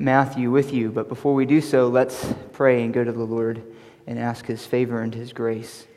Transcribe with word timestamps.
Matthew 0.00 0.52
with 0.52 0.72
you, 0.72 0.92
but 0.92 1.08
before 1.08 1.34
we 1.34 1.44
do 1.44 1.60
so, 1.60 1.88
let's 1.88 2.32
pray 2.52 2.84
and 2.84 2.94
go 2.94 3.02
to 3.02 3.10
the 3.10 3.24
Lord 3.24 3.60
and 4.06 4.16
ask 4.16 4.46
His 4.46 4.64
favor 4.64 5.02
and 5.02 5.12
His 5.12 5.32
grace. 5.32 5.88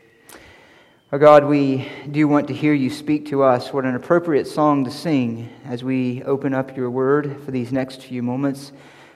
Our 1.12 1.20
God, 1.20 1.44
we 1.44 1.88
do 2.10 2.26
want 2.26 2.48
to 2.48 2.52
hear 2.52 2.74
you 2.74 2.90
speak 2.90 3.26
to 3.28 3.44
us. 3.44 3.72
What 3.72 3.84
an 3.84 3.94
appropriate 3.94 4.48
song 4.48 4.84
to 4.86 4.90
sing 4.90 5.48
as 5.64 5.84
we 5.84 6.20
open 6.24 6.52
up 6.52 6.76
your 6.76 6.90
word 6.90 7.44
for 7.44 7.52
these 7.52 7.70
next 7.70 8.02
few 8.02 8.24
moments 8.24 8.72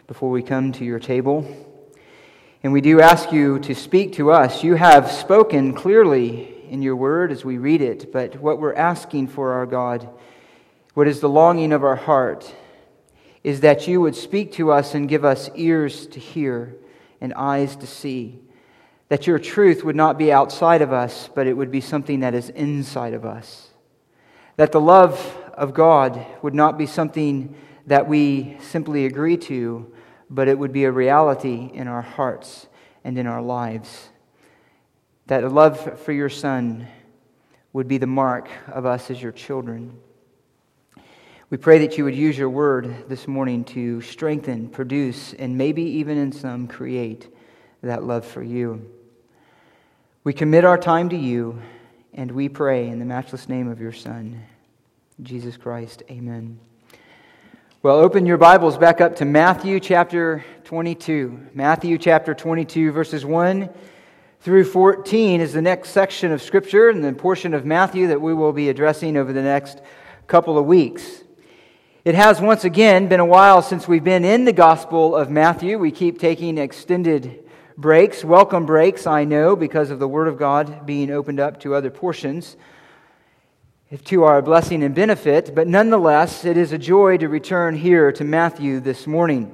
before 0.07 0.31
we 0.31 0.41
come 0.41 0.71
to 0.75 0.85
your 0.85 1.01
table. 1.01 1.45
And 2.63 2.73
we 2.73 2.81
do 2.81 3.01
ask 3.01 3.33
you 3.33 3.59
to 3.59 3.75
speak 3.75 4.13
to 4.13 4.31
us. 4.31 4.63
You 4.63 4.77
have 4.77 5.11
spoken 5.11 5.75
clearly 5.75 6.63
in 6.71 6.81
your 6.81 6.95
word 6.95 7.33
as 7.33 7.45
we 7.45 7.59
read 7.59 7.83
it, 7.83 8.13
but 8.13 8.37
what 8.37 8.61
we're 8.61 8.77
asking 8.77 9.27
for, 9.27 9.55
our 9.55 9.67
God, 9.67 10.09
what 10.95 11.09
is 11.09 11.19
the 11.19 11.29
longing 11.29 11.73
of 11.73 11.83
our 11.83 11.97
heart, 11.97 12.55
is 13.47 13.61
that 13.61 13.87
you 13.87 14.01
would 14.01 14.17
speak 14.17 14.51
to 14.51 14.73
us 14.73 14.93
and 14.93 15.09
give 15.09 15.25
us 15.25 15.49
ears 15.55 16.09
to 16.09 16.19
hear 16.19 16.75
and 17.21 17.33
eyes 17.35 17.77
to 17.77 17.87
see. 17.87 18.41
That 19.09 19.29
your 19.29 19.39
truth 19.39 19.85
would 19.85 19.95
not 19.95 20.19
be 20.19 20.33
outside 20.33 20.83
of 20.83 20.93
us, 20.93 21.31
but 21.33 21.47
it 21.47 21.53
would 21.53 21.71
be 21.71 21.81
something 21.81 22.21
that 22.21 22.35
is 22.35 22.49
inside 22.49 23.15
of 23.15 23.25
us. 23.25 23.69
That 24.57 24.73
the 24.73 24.81
love 24.81 25.15
of 25.55 25.75
God 25.75 26.27
would 26.43 26.57
not 26.57 26.77
be 26.77 26.87
something 26.87 27.55
that 27.87 28.09
we 28.09 28.59
simply 28.63 29.07
agree 29.07 29.37
to, 29.37 29.93
but 30.29 30.49
it 30.49 30.59
would 30.59 30.73
be 30.73 30.83
a 30.83 30.91
reality 30.91 31.71
in 31.73 31.87
our 31.87 32.03
hearts 32.03 32.67
and 33.05 33.17
in 33.17 33.29
our 33.29 33.43
lives. 33.43 34.09
That 35.29 35.45
a 35.45 35.49
love 35.49 36.01
for 36.01 36.11
your 36.11 36.31
Son 36.31 36.89
would 37.73 37.87
be 37.87 37.99
the 37.99 38.09
mark 38.09 38.49
of 38.67 38.87
us 38.87 39.09
as 39.09 39.23
your 39.23 39.31
children. 39.31 40.01
We 41.49 41.59
pray 41.59 41.79
that 41.79 41.97
you 41.97 42.03
would 42.03 42.17
use 42.17 42.37
your 42.37 42.51
word 42.51 43.09
this 43.09 43.29
morning 43.29 43.63
to 43.67 44.01
strengthen, 44.01 44.69
produce, 44.69 45.33
and 45.33 45.57
maybe 45.57 45.83
even 45.83 46.19
in 46.19 46.33
some 46.33 46.67
create 46.67 47.33
that 47.85 48.03
love 48.03 48.27
for 48.27 48.43
you. 48.43 48.91
We 50.25 50.33
commit 50.33 50.65
our 50.65 50.77
time 50.77 51.09
to 51.11 51.17
you, 51.17 51.63
and 52.13 52.33
we 52.33 52.49
pray 52.49 52.89
in 52.89 52.99
the 52.99 53.05
matchless 53.05 53.49
name 53.49 53.69
of 53.69 53.81
your 53.81 53.93
Son, 53.93 54.43
Jesus 55.23 55.57
Christ. 55.57 56.03
Amen. 56.11 56.59
Well, 57.81 57.99
open 57.99 58.27
your 58.27 58.39
Bibles 58.39 58.77
back 58.77 59.01
up 59.01 59.15
to 59.17 59.25
Matthew 59.25 59.79
chapter 59.79 60.45
22. 60.65 61.51
Matthew 61.55 61.97
chapter 61.97 62.35
22, 62.35 62.91
verses 62.91 63.25
1 63.25 63.71
through 64.41 64.65
14 64.65 65.41
is 65.41 65.53
the 65.53 65.63
next 65.63 65.91
section 65.91 66.33
of 66.33 66.43
Scripture 66.43 66.89
and 66.89 67.05
the 67.05 67.13
portion 67.13 67.55
of 67.55 67.65
Matthew 67.65 68.09
that 68.09 68.21
we 68.21 68.35
will 68.35 68.53
be 68.53 68.69
addressing 68.69 69.17
over 69.17 69.33
the 69.33 69.43
next 69.43 69.81
couple 70.27 70.59
of 70.59 70.67
weeks. 70.67 71.23
It 72.07 72.15
has 72.15 72.41
once 72.41 72.63
again 72.63 73.09
been 73.09 73.19
a 73.19 73.25
while 73.25 73.63
since 73.63 73.89
we've 73.89 74.05
been 74.05 74.25
in 74.25 74.45
the 74.45 74.53
Gospel 74.53 75.17
of 75.17 75.29
Matthew. 75.29 75.77
We 75.77 75.91
keep 75.91 76.21
taking 76.21 76.57
extended 76.57 77.43
breaks, 77.77 78.25
welcome 78.25 78.65
breaks, 78.65 79.09
I 79.09 79.25
know, 79.25 79.57
because 79.57 79.91
of 79.91 79.99
the 79.99 80.07
Word 80.07 80.29
of 80.29 80.39
God 80.39 80.87
being 80.87 81.11
opened 81.11 81.41
up 81.41 81.59
to 81.63 81.75
other 81.75 81.91
portions, 81.91 82.57
to 84.05 84.23
our 84.23 84.41
blessing 84.41 84.85
and 84.85 84.95
benefit. 84.95 85.53
But 85.53 85.67
nonetheless, 85.67 86.45
it 86.45 86.57
is 86.57 86.71
a 86.71 86.79
joy 86.79 87.17
to 87.17 87.29
return 87.29 87.75
here 87.75 88.13
to 88.13 88.23
Matthew 88.23 88.79
this 88.79 89.09
morning. 89.09 89.53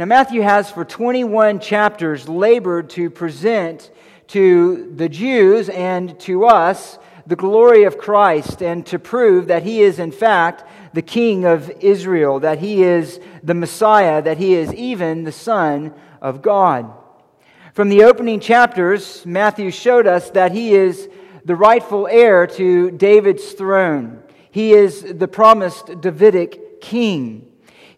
Now, 0.00 0.06
Matthew 0.06 0.40
has 0.40 0.70
for 0.70 0.86
21 0.86 1.60
chapters 1.60 2.26
labored 2.26 2.88
to 2.90 3.10
present 3.10 3.90
to 4.28 4.94
the 4.96 5.10
Jews 5.10 5.68
and 5.68 6.18
to 6.20 6.46
us 6.46 6.98
the 7.26 7.36
glory 7.36 7.84
of 7.84 7.98
Christ 7.98 8.62
and 8.62 8.86
to 8.86 8.98
prove 8.98 9.48
that 9.48 9.64
he 9.64 9.82
is, 9.82 9.98
in 9.98 10.12
fact, 10.12 10.64
the 10.96 11.02
King 11.02 11.44
of 11.44 11.70
Israel, 11.80 12.40
that 12.40 12.58
he 12.58 12.82
is 12.82 13.20
the 13.42 13.52
Messiah, 13.52 14.22
that 14.22 14.38
he 14.38 14.54
is 14.54 14.72
even 14.72 15.24
the 15.24 15.30
Son 15.30 15.92
of 16.22 16.40
God. 16.40 16.90
From 17.74 17.90
the 17.90 18.04
opening 18.04 18.40
chapters, 18.40 19.26
Matthew 19.26 19.70
showed 19.70 20.06
us 20.06 20.30
that 20.30 20.52
he 20.52 20.74
is 20.74 21.10
the 21.44 21.54
rightful 21.54 22.08
heir 22.08 22.46
to 22.46 22.90
David's 22.90 23.52
throne. 23.52 24.22
He 24.50 24.72
is 24.72 25.02
the 25.02 25.28
promised 25.28 26.00
Davidic 26.00 26.80
king. 26.80 27.46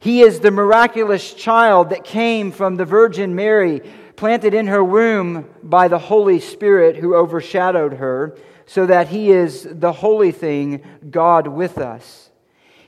He 0.01 0.23
is 0.23 0.41
the 0.41 0.51
miraculous 0.51 1.33
child 1.35 1.91
that 1.91 2.03
came 2.03 2.51
from 2.51 2.75
the 2.75 2.85
Virgin 2.85 3.37
Mary, 3.37 3.81
planted 4.17 4.55
in 4.55 4.67
her 4.67 4.83
womb 4.83 5.49
by 5.63 5.87
the 5.87 6.01
Holy 6.01 6.41
Spirit 6.41 6.97
who 6.97 7.15
overshadowed 7.15 7.93
her 7.93 8.37
so 8.67 8.87
that 8.87 9.07
he 9.07 9.31
is 9.31 9.69
the 9.71 9.93
holy 9.93 10.33
thing, 10.33 10.83
God 11.09 11.47
with 11.47 11.79
us. 11.79 12.28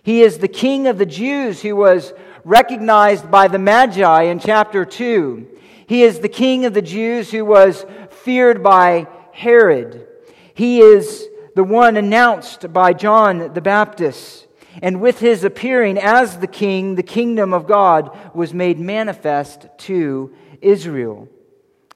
He 0.03 0.23
is 0.23 0.39
the 0.39 0.49
king 0.49 0.87
of 0.87 0.99
the 0.99 1.07
Jews 1.07 1.61
who 1.63 1.77
was 1.77 2.13
recognized 2.45 3.31
by 3.31 3.49
the 3.49 3.59
Magi 3.59 4.23
in 4.23 4.39
chapter 4.39 4.85
2. 4.85 5.47
He 5.87 6.03
is 6.03 6.21
the 6.21 6.29
king 6.29 6.65
of 6.65 6.75
the 6.75 6.83
Jews 6.83 7.31
who 7.31 7.45
was 7.45 7.85
feared 8.11 8.63
by 8.63 9.09
Herod. 9.33 10.07
He 10.55 10.81
is 10.81 11.29
the 11.55 11.65
one 11.65 11.97
announced 11.97 12.73
by 12.73 12.93
John 12.93 13.53
the 13.53 13.61
Baptist. 13.61 14.47
And 14.83 15.01
with 15.01 15.19
his 15.19 15.45
appearing 15.45 15.99
as 15.99 16.39
the 16.39 16.47
king, 16.47 16.95
the 16.95 17.03
kingdom 17.03 17.53
of 17.53 17.67
God 17.67 18.17
was 18.35 18.55
made 18.55 18.79
manifest 18.79 19.67
to 19.79 20.33
Israel. 20.63 21.29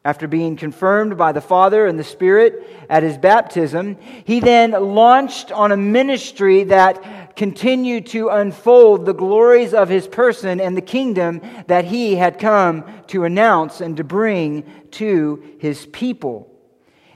After 0.07 0.29
being 0.29 0.57
confirmed 0.57 1.17
by 1.17 1.33
the 1.33 1.41
Father 1.41 1.87
and 1.87 1.99
the 1.99 2.05
Spirit 2.05 2.87
at 2.91 3.03
his 3.03 3.17
baptism, 3.17 3.97
he 4.25 4.39
then 4.39 4.73
launched 4.73 5.51
on 5.51 5.73
a 5.73 5.79
ministry 5.79 6.65
that 6.65 7.37
continued 7.37 8.05
to 8.09 8.29
unfold 8.29 9.07
the 9.07 9.15
glories 9.15 9.73
of 9.73 9.89
his 9.89 10.07
person 10.07 10.61
and 10.61 10.77
the 10.77 10.83
kingdom 10.83 11.41
that 11.69 11.87
he 11.87 12.17
had 12.17 12.39
come 12.39 12.85
to 13.07 13.25
announce 13.25 13.81
and 13.81 13.97
to 13.97 14.05
bring 14.05 14.71
to 14.91 15.43
his 15.59 15.87
people. 15.87 16.51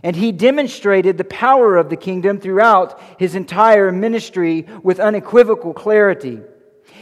And 0.03 0.17
he 0.17 0.33
demonstrated 0.33 1.19
the 1.19 1.25
power 1.25 1.77
of 1.77 1.91
the 1.91 1.97
kingdom 1.97 2.41
throughout 2.41 2.99
his 3.19 3.35
entire 3.35 3.93
ministry 3.93 4.67
with 4.83 4.99
unequivocal 4.99 5.75
clarity. 5.75 6.41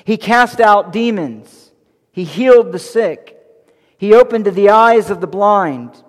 He 0.04 0.16
cast 0.16 0.60
out 0.60 0.92
demons, 0.92 1.70
he 2.10 2.24
healed 2.24 2.72
the 2.72 2.80
sick. 2.80 3.35
He 3.98 4.14
opened 4.14 4.46
the 4.46 4.70
eyes 4.70 5.10
of 5.10 5.20
the 5.20 5.26
blind. 5.26 6.02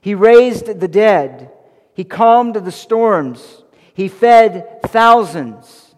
He 0.00 0.14
raised 0.14 0.80
the 0.80 0.88
dead. 0.88 1.50
He 1.94 2.04
calmed 2.04 2.56
the 2.56 2.72
storms. 2.72 3.62
He 3.92 4.08
fed 4.08 4.82
thousands. 4.86 5.94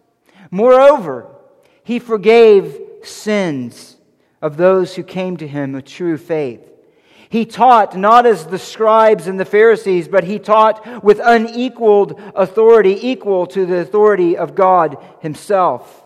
Moreover, 0.51 1.27
he 1.83 1.99
forgave 1.99 2.79
sins 3.03 3.97
of 4.43 4.57
those 4.57 4.95
who 4.95 5.03
came 5.03 5.37
to 5.39 5.47
him 5.47 5.73
with 5.73 5.87
true 5.87 6.19
faith. 6.19 6.61
He 7.29 7.45
taught 7.45 7.97
not 7.97 8.27
as 8.27 8.47
the 8.47 8.59
scribes 8.59 9.27
and 9.27 9.39
the 9.39 9.45
Pharisees, 9.45 10.09
but 10.09 10.25
he 10.25 10.39
taught 10.39 11.03
with 11.03 11.21
unequaled 11.23 12.21
authority, 12.35 13.09
equal 13.09 13.47
to 13.49 13.67
the 13.67 13.79
authority 13.79 14.37
of 14.37 14.55
God 14.55 14.97
himself. 15.21 16.05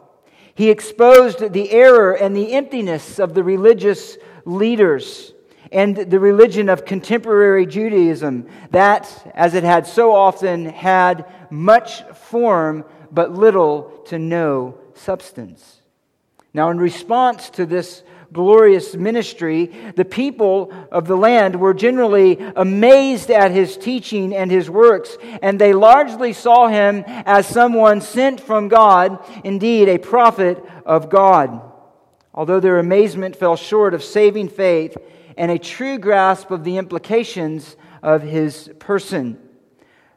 He 0.54 0.70
exposed 0.70 1.52
the 1.52 1.70
error 1.70 2.12
and 2.12 2.34
the 2.34 2.52
emptiness 2.52 3.18
of 3.18 3.34
the 3.34 3.44
religious 3.44 4.16
leaders 4.44 5.32
and 5.72 5.96
the 5.96 6.18
religion 6.18 6.68
of 6.68 6.84
contemporary 6.84 7.64
Judaism, 7.64 8.48
that, 8.72 9.32
as 9.34 9.54
it 9.54 9.62
had 9.62 9.86
so 9.86 10.12
often 10.12 10.66
had 10.66 11.26
much 11.50 12.02
form 12.14 12.84
but 13.12 13.32
little 13.32 14.02
to 14.06 14.18
no 14.18 14.78
substance. 14.94 15.80
Now, 16.52 16.70
in 16.70 16.78
response 16.78 17.50
to 17.50 17.66
this 17.66 18.02
glorious 18.32 18.94
ministry, 18.94 19.66
the 19.94 20.04
people 20.04 20.72
of 20.90 21.06
the 21.06 21.16
land 21.16 21.58
were 21.58 21.74
generally 21.74 22.38
amazed 22.56 23.30
at 23.30 23.50
his 23.50 23.76
teaching 23.76 24.34
and 24.34 24.50
his 24.50 24.68
works, 24.68 25.16
and 25.42 25.60
they 25.60 25.72
largely 25.72 26.32
saw 26.32 26.68
him 26.68 27.04
as 27.06 27.46
someone 27.46 28.00
sent 28.00 28.40
from 28.40 28.68
God, 28.68 29.24
indeed, 29.44 29.88
a 29.88 29.98
prophet 29.98 30.64
of 30.84 31.10
God. 31.10 31.69
Although 32.32 32.60
their 32.60 32.78
amazement 32.78 33.36
fell 33.36 33.56
short 33.56 33.94
of 33.94 34.04
saving 34.04 34.48
faith 34.48 34.96
and 35.36 35.50
a 35.50 35.58
true 35.58 35.98
grasp 35.98 36.50
of 36.50 36.64
the 36.64 36.76
implications 36.76 37.76
of 38.02 38.22
his 38.22 38.70
person. 38.78 39.38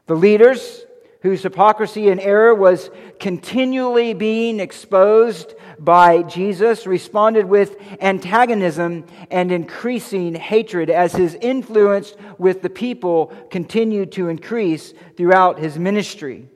The 0.06 0.14
leaders, 0.14 0.84
whose 1.22 1.42
hypocrisy 1.42 2.10
and 2.10 2.20
error 2.20 2.54
was 2.54 2.90
continually 3.18 4.12
being 4.12 4.60
exposed 4.60 5.54
by 5.78 6.22
Jesus, 6.22 6.86
responded 6.86 7.46
with 7.46 7.76
antagonism 8.00 9.06
and 9.30 9.50
increasing 9.50 10.34
hatred 10.34 10.90
as 10.90 11.14
his 11.14 11.34
influence 11.36 12.14
with 12.38 12.60
the 12.60 12.70
people 12.70 13.32
continued 13.50 14.12
to 14.12 14.28
increase 14.28 14.92
throughout 15.16 15.58
his 15.58 15.78
ministry. 15.78 16.48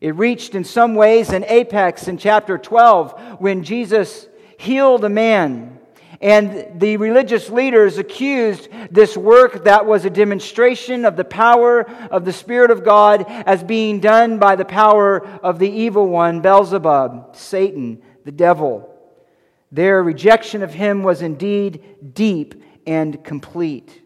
It 0.00 0.14
reached 0.16 0.54
in 0.54 0.64
some 0.64 0.94
ways 0.94 1.30
an 1.30 1.44
apex 1.48 2.06
in 2.06 2.18
chapter 2.18 2.58
12 2.58 3.40
when 3.40 3.64
Jesus 3.64 4.28
healed 4.56 5.04
a 5.04 5.08
man. 5.08 5.78
And 6.20 6.80
the 6.80 6.96
religious 6.96 7.50
leaders 7.50 7.98
accused 7.98 8.68
this 8.90 9.16
work 9.16 9.64
that 9.64 9.84
was 9.84 10.04
a 10.04 10.10
demonstration 10.10 11.04
of 11.04 11.16
the 11.16 11.24
power 11.24 11.82
of 12.10 12.24
the 12.24 12.32
Spirit 12.32 12.70
of 12.70 12.84
God 12.84 13.26
as 13.28 13.62
being 13.62 14.00
done 14.00 14.38
by 14.38 14.56
the 14.56 14.64
power 14.64 15.26
of 15.42 15.58
the 15.58 15.70
evil 15.70 16.08
one, 16.08 16.40
Beelzebub, 16.40 17.36
Satan, 17.36 18.00
the 18.24 18.32
devil. 18.32 18.90
Their 19.70 20.02
rejection 20.02 20.62
of 20.62 20.72
him 20.72 21.02
was 21.02 21.20
indeed 21.20 22.14
deep 22.14 22.62
and 22.86 23.22
complete. 23.24 24.02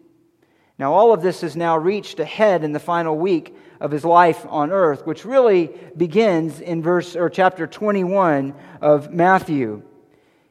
Now, 0.77 0.93
all 0.93 1.13
of 1.13 1.21
this 1.21 1.41
has 1.41 1.55
now 1.55 1.77
reached 1.77 2.19
a 2.19 2.25
head 2.25 2.63
in 2.63 2.71
the 2.71 2.79
final 2.79 3.17
week 3.17 3.55
of 3.79 3.91
his 3.91 4.03
life 4.03 4.45
on 4.49 4.71
earth, 4.71 5.05
which 5.05 5.25
really 5.25 5.69
begins 5.95 6.59
in 6.59 6.81
verse 6.81 7.15
or 7.15 7.29
chapter 7.29 7.67
21 7.67 8.53
of 8.81 9.11
Matthew. 9.11 9.83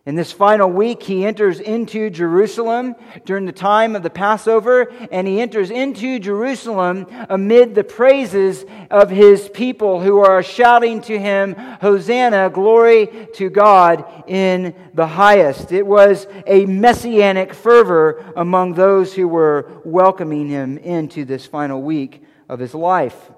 In 0.09 0.15
this 0.15 0.33
final 0.33 0.71
week, 0.71 1.03
he 1.03 1.27
enters 1.27 1.61
into 1.61 2.09
Jerusalem 2.09 2.97
during 3.27 3.45
the 3.45 3.53
time 3.53 3.95
of 3.95 4.03
the 4.03 4.09
Passover, 4.09 4.91
and 5.13 5.29
he 5.29 5.39
enters 5.39 5.71
into 5.71 6.19
Jerusalem 6.19 7.07
amid 7.29 7.75
the 7.75 7.85
praises 7.85 8.65
of 8.91 9.11
his 9.11 9.51
people 9.51 10.01
who 10.01 10.21
are 10.21 10.43
shouting 10.43 11.03
to 11.03 11.19
him, 11.19 11.55
Hosanna, 11.83 12.49
glory 12.49 13.29
to 13.35 13.51
God 13.51 14.25
in 14.27 14.75
the 14.95 15.07
highest. 15.07 15.73
It 15.73 15.87
was 15.87 16.27
a 16.47 16.65
messianic 16.65 17.53
fervor 17.53 18.33
among 18.35 18.73
those 18.73 19.13
who 19.13 19.29
were 19.29 19.71
welcoming 19.85 20.49
him 20.49 20.79
into 20.79 21.27
this 21.27 21.45
final 21.45 21.83
week 21.83 22.25
of 22.49 22.61
his 22.61 22.75
life. 22.75 23.31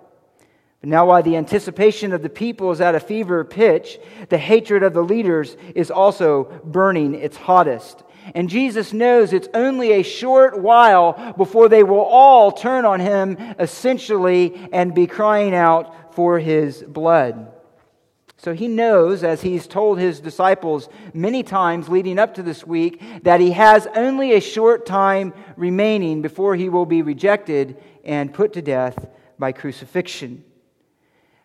But 0.81 0.88
now, 0.88 1.06
while 1.06 1.23
the 1.23 1.37
anticipation 1.37 2.12
of 2.12 2.23
the 2.23 2.31
people 2.31 2.71
is 2.71 2.81
at 2.81 2.94
a 2.94 3.00
fever 3.00 3.44
pitch, 3.44 3.99
the 4.31 4.38
hatred 4.38 4.82
of 4.82 4.94
the 4.94 5.03
leaders 5.03 5.56
is 5.75 5.91
also 5.91 6.44
burning 6.65 7.15
its 7.15 7.37
hottest. 7.37 8.03
And 8.35 8.49
Jesus 8.49 8.93
knows 8.93 9.32
it's 9.32 9.49
only 9.53 9.93
a 9.93 10.03
short 10.03 10.59
while 10.59 11.35
before 11.37 11.69
they 11.69 11.82
will 11.82 12.00
all 12.00 12.50
turn 12.53 12.85
on 12.85 13.00
him 13.00 13.37
essentially 13.59 14.69
and 14.73 14.94
be 14.94 15.06
crying 15.06 15.55
out 15.55 16.15
for 16.15 16.38
his 16.38 16.82
blood. 16.82 17.53
So 18.38 18.55
he 18.55 18.69
knows, 18.69 19.23
as 19.23 19.43
he's 19.43 19.67
told 19.67 19.99
his 19.99 20.19
disciples 20.21 20.88
many 21.12 21.43
times 21.43 21.91
leading 21.91 22.19
up 22.19 22.35
to 22.35 22.43
this 22.43 22.67
week, 22.67 23.23
that 23.23 23.41
he 23.41 23.50
has 23.50 23.87
only 23.94 24.32
a 24.32 24.41
short 24.41 24.87
time 24.87 25.35
remaining 25.56 26.23
before 26.23 26.56
he 26.56 26.71
will 26.71 26.87
be 26.87 27.03
rejected 27.03 27.77
and 28.03 28.32
put 28.32 28.55
to 28.55 28.62
death 28.62 29.09
by 29.38 29.53
crucifixion. 29.53 30.43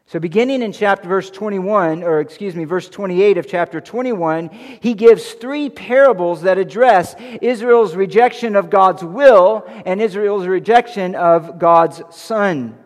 So, 0.07 0.19
beginning 0.19 0.62
in 0.62 0.72
chapter 0.72 1.10
verse 1.10 1.31
21, 1.31 2.04
or 2.04 2.19
excuse 2.19 2.56
me, 2.56 2.63
verse 2.63 2.88
28 2.90 3.40
of 3.40 3.48
chapter 3.48 3.81
21, 3.81 4.50
he 4.80 4.94
gives 4.94 5.34
three 5.34 5.68
parables 5.68 6.44
that 6.44 6.60
address 6.60 7.16
Israel's 7.42 7.96
rejection 7.96 8.56
of 8.56 8.69
God's 8.69 9.04
will 9.04 9.66
and 9.84 10.00
Israel's 10.00 10.46
rejection 10.46 11.16
of 11.16 11.57
God's 11.57 12.04
Son. 12.16 12.78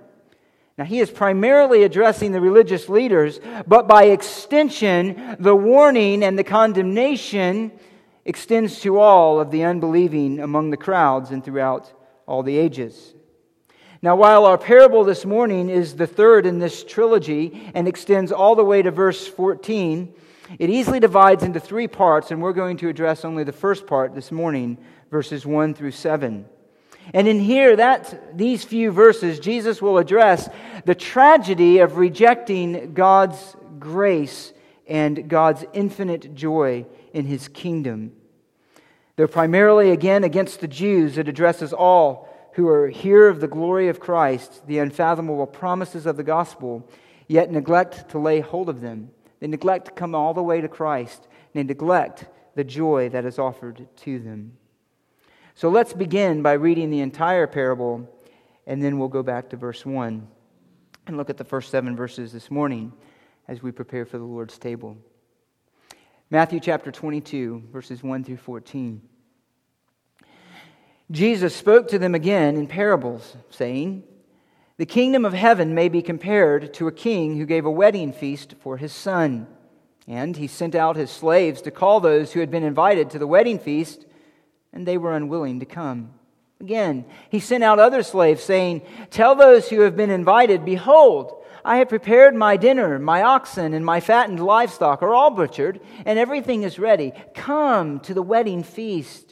Now, 0.78 0.86
he 0.86 1.00
is 1.00 1.12
primarily 1.12 1.84
addressing 1.84 2.32
the 2.32 2.40
religious 2.40 2.88
leaders, 2.88 3.42
but 3.68 3.86
by 3.86 4.06
extension, 4.06 5.36
the 5.38 5.54
warning 5.54 6.24
and 6.24 6.40
the 6.40 6.46
condemnation 6.46 7.74
extends 8.24 8.80
to 8.80 8.98
all 8.98 9.42
of 9.42 9.52
the 9.52 9.66
unbelieving 9.66 10.40
among 10.40 10.70
the 10.70 10.78
crowds 10.78 11.32
and 11.32 11.44
throughout 11.44 11.92
all 12.26 12.44
the 12.44 12.58
ages. 12.58 13.14
Now, 14.02 14.16
while 14.16 14.46
our 14.46 14.58
parable 14.58 15.04
this 15.04 15.26
morning 15.26 15.70
is 15.70 15.98
the 15.98 16.08
third 16.08 16.46
in 16.46 16.60
this 16.60 16.86
trilogy 16.86 17.70
and 17.74 17.86
extends 17.86 18.32
all 18.32 18.56
the 18.56 18.64
way 18.64 18.82
to 18.82 18.92
verse 18.92 19.28
14, 19.28 20.14
it 20.58 20.70
easily 20.70 21.02
divides 21.02 21.44
into 21.44 21.60
three 21.60 21.90
parts, 21.90 22.32
and 22.32 22.42
we're 22.42 22.54
going 22.54 22.78
to 22.78 22.88
address 22.88 23.26
only 23.26 23.44
the 23.44 23.52
first 23.52 23.86
part 23.86 24.16
this 24.16 24.32
morning, 24.32 24.78
verses 25.12 25.46
1 25.46 25.74
through 25.74 25.92
7. 25.92 26.46
And 27.14 27.28
in 27.28 27.40
here, 27.42 27.76
that, 27.76 28.38
these 28.38 28.64
few 28.64 28.92
verses, 28.92 29.38
Jesus 29.38 29.82
will 29.82 29.98
address 29.98 30.48
the 30.86 30.96
tragedy 30.96 31.80
of 31.80 31.98
rejecting 31.98 32.94
God's 32.94 33.58
grace 33.80 34.54
and 34.88 35.28
God's 35.28 35.66
infinite 35.74 36.36
joy 36.36 36.86
in 37.14 37.26
his 37.26 37.50
kingdom. 37.50 38.14
Though 39.18 39.28
primarily, 39.28 39.92
again, 39.92 40.24
against 40.24 40.62
the 40.62 40.70
Jews, 40.70 41.18
it 41.18 41.28
addresses 41.28 41.74
all 41.74 42.29
who 42.54 42.68
are 42.68 42.90
hear 42.90 43.28
of 43.28 43.40
the 43.40 43.48
glory 43.48 43.88
of 43.88 44.00
Christ, 44.00 44.66
the 44.68 44.80
unfathomable 44.80 45.48
promises 45.48 46.06
of 46.06 46.18
the 46.18 46.24
gospel, 46.24 46.90
yet 47.28 47.52
neglect 47.52 48.10
to 48.10 48.20
lay 48.20 48.40
hold 48.40 48.70
of 48.70 48.82
them. 48.82 49.12
They 49.40 49.48
neglect 49.48 49.86
to 49.86 49.92
come 49.92 50.16
all 50.16 50.34
the 50.34 50.44
way 50.44 50.62
to 50.62 50.68
Christ. 50.68 51.28
They 51.54 51.64
neglect 51.64 52.26
the 52.56 52.64
joy 52.64 53.10
that 53.10 53.26
is 53.26 53.40
offered 53.40 53.88
to 53.98 54.20
them. 54.20 54.58
So 55.56 55.70
let's 55.70 55.94
begin 55.94 56.42
by 56.42 56.54
reading 56.54 56.90
the 56.90 57.02
entire 57.02 57.48
parable, 57.48 58.10
and 58.66 58.84
then 58.84 58.98
we'll 58.98 59.10
go 59.10 59.24
back 59.24 59.50
to 59.50 59.58
verse 59.58 59.86
1 59.86 60.28
and 61.08 61.18
look 61.18 61.30
at 61.30 61.38
the 61.38 61.44
first 61.44 61.72
seven 61.72 61.96
verses 61.96 62.32
this 62.32 62.50
morning 62.52 62.94
as 63.48 63.64
we 63.64 63.72
prepare 63.72 64.06
for 64.06 64.18
the 64.18 64.24
Lord's 64.24 64.58
table. 64.58 64.98
Matthew 66.30 66.60
chapter 66.60 66.92
22, 66.92 67.64
verses 67.72 68.04
1 68.04 68.24
through 68.24 68.38
14. 68.38 69.02
Jesus 71.12 71.56
spoke 71.56 71.88
to 71.88 71.98
them 71.98 72.14
again 72.14 72.56
in 72.56 72.68
parables, 72.68 73.36
saying, 73.50 74.04
The 74.78 74.86
kingdom 74.86 75.26
of 75.26 75.34
heaven 75.34 75.74
may 75.74 75.90
be 75.90 76.04
compared 76.04 76.74
to 76.76 76.88
a 76.88 76.92
king 76.92 77.38
who 77.38 77.46
gave 77.46 77.66
a 77.66 77.72
wedding 77.72 78.14
feast 78.14 78.54
for 78.60 78.78
his 78.78 78.94
son. 78.94 79.48
And 80.08 80.38
he 80.38 80.48
sent 80.48 80.76
out 80.76 80.96
his 80.96 81.10
slaves 81.10 81.62
to 81.64 81.72
call 81.72 82.00
those 82.00 82.34
who 82.34 82.40
had 82.40 82.52
been 82.52 82.64
invited 82.64 83.10
to 83.10 83.20
the 83.20 83.28
wedding 83.28 83.58
feast, 83.58 84.06
and 84.72 84.88
they 84.88 84.98
were 84.98 85.16
unwilling 85.16 85.60
to 85.62 85.66
come. 85.66 86.14
Again, 86.62 87.06
he 87.30 87.40
sent 87.40 87.64
out 87.64 87.80
other 87.80 88.04
slaves, 88.04 88.44
saying, 88.44 88.82
Tell 89.10 89.34
those 89.34 89.70
who 89.70 89.82
have 89.82 89.96
been 89.96 90.10
invited, 90.12 90.66
Behold, 90.66 91.44
I 91.64 91.78
have 91.78 91.90
prepared 91.90 92.36
my 92.36 92.58
dinner, 92.58 93.00
my 93.00 93.24
oxen 93.24 93.74
and 93.74 93.86
my 93.86 94.00
fattened 94.00 94.40
livestock 94.40 95.02
are 95.02 95.14
all 95.14 95.32
butchered, 95.32 95.80
and 96.06 96.20
everything 96.20 96.64
is 96.64 96.78
ready. 96.78 97.14
Come 97.34 98.00
to 98.02 98.14
the 98.14 98.22
wedding 98.22 98.64
feast. 98.64 99.29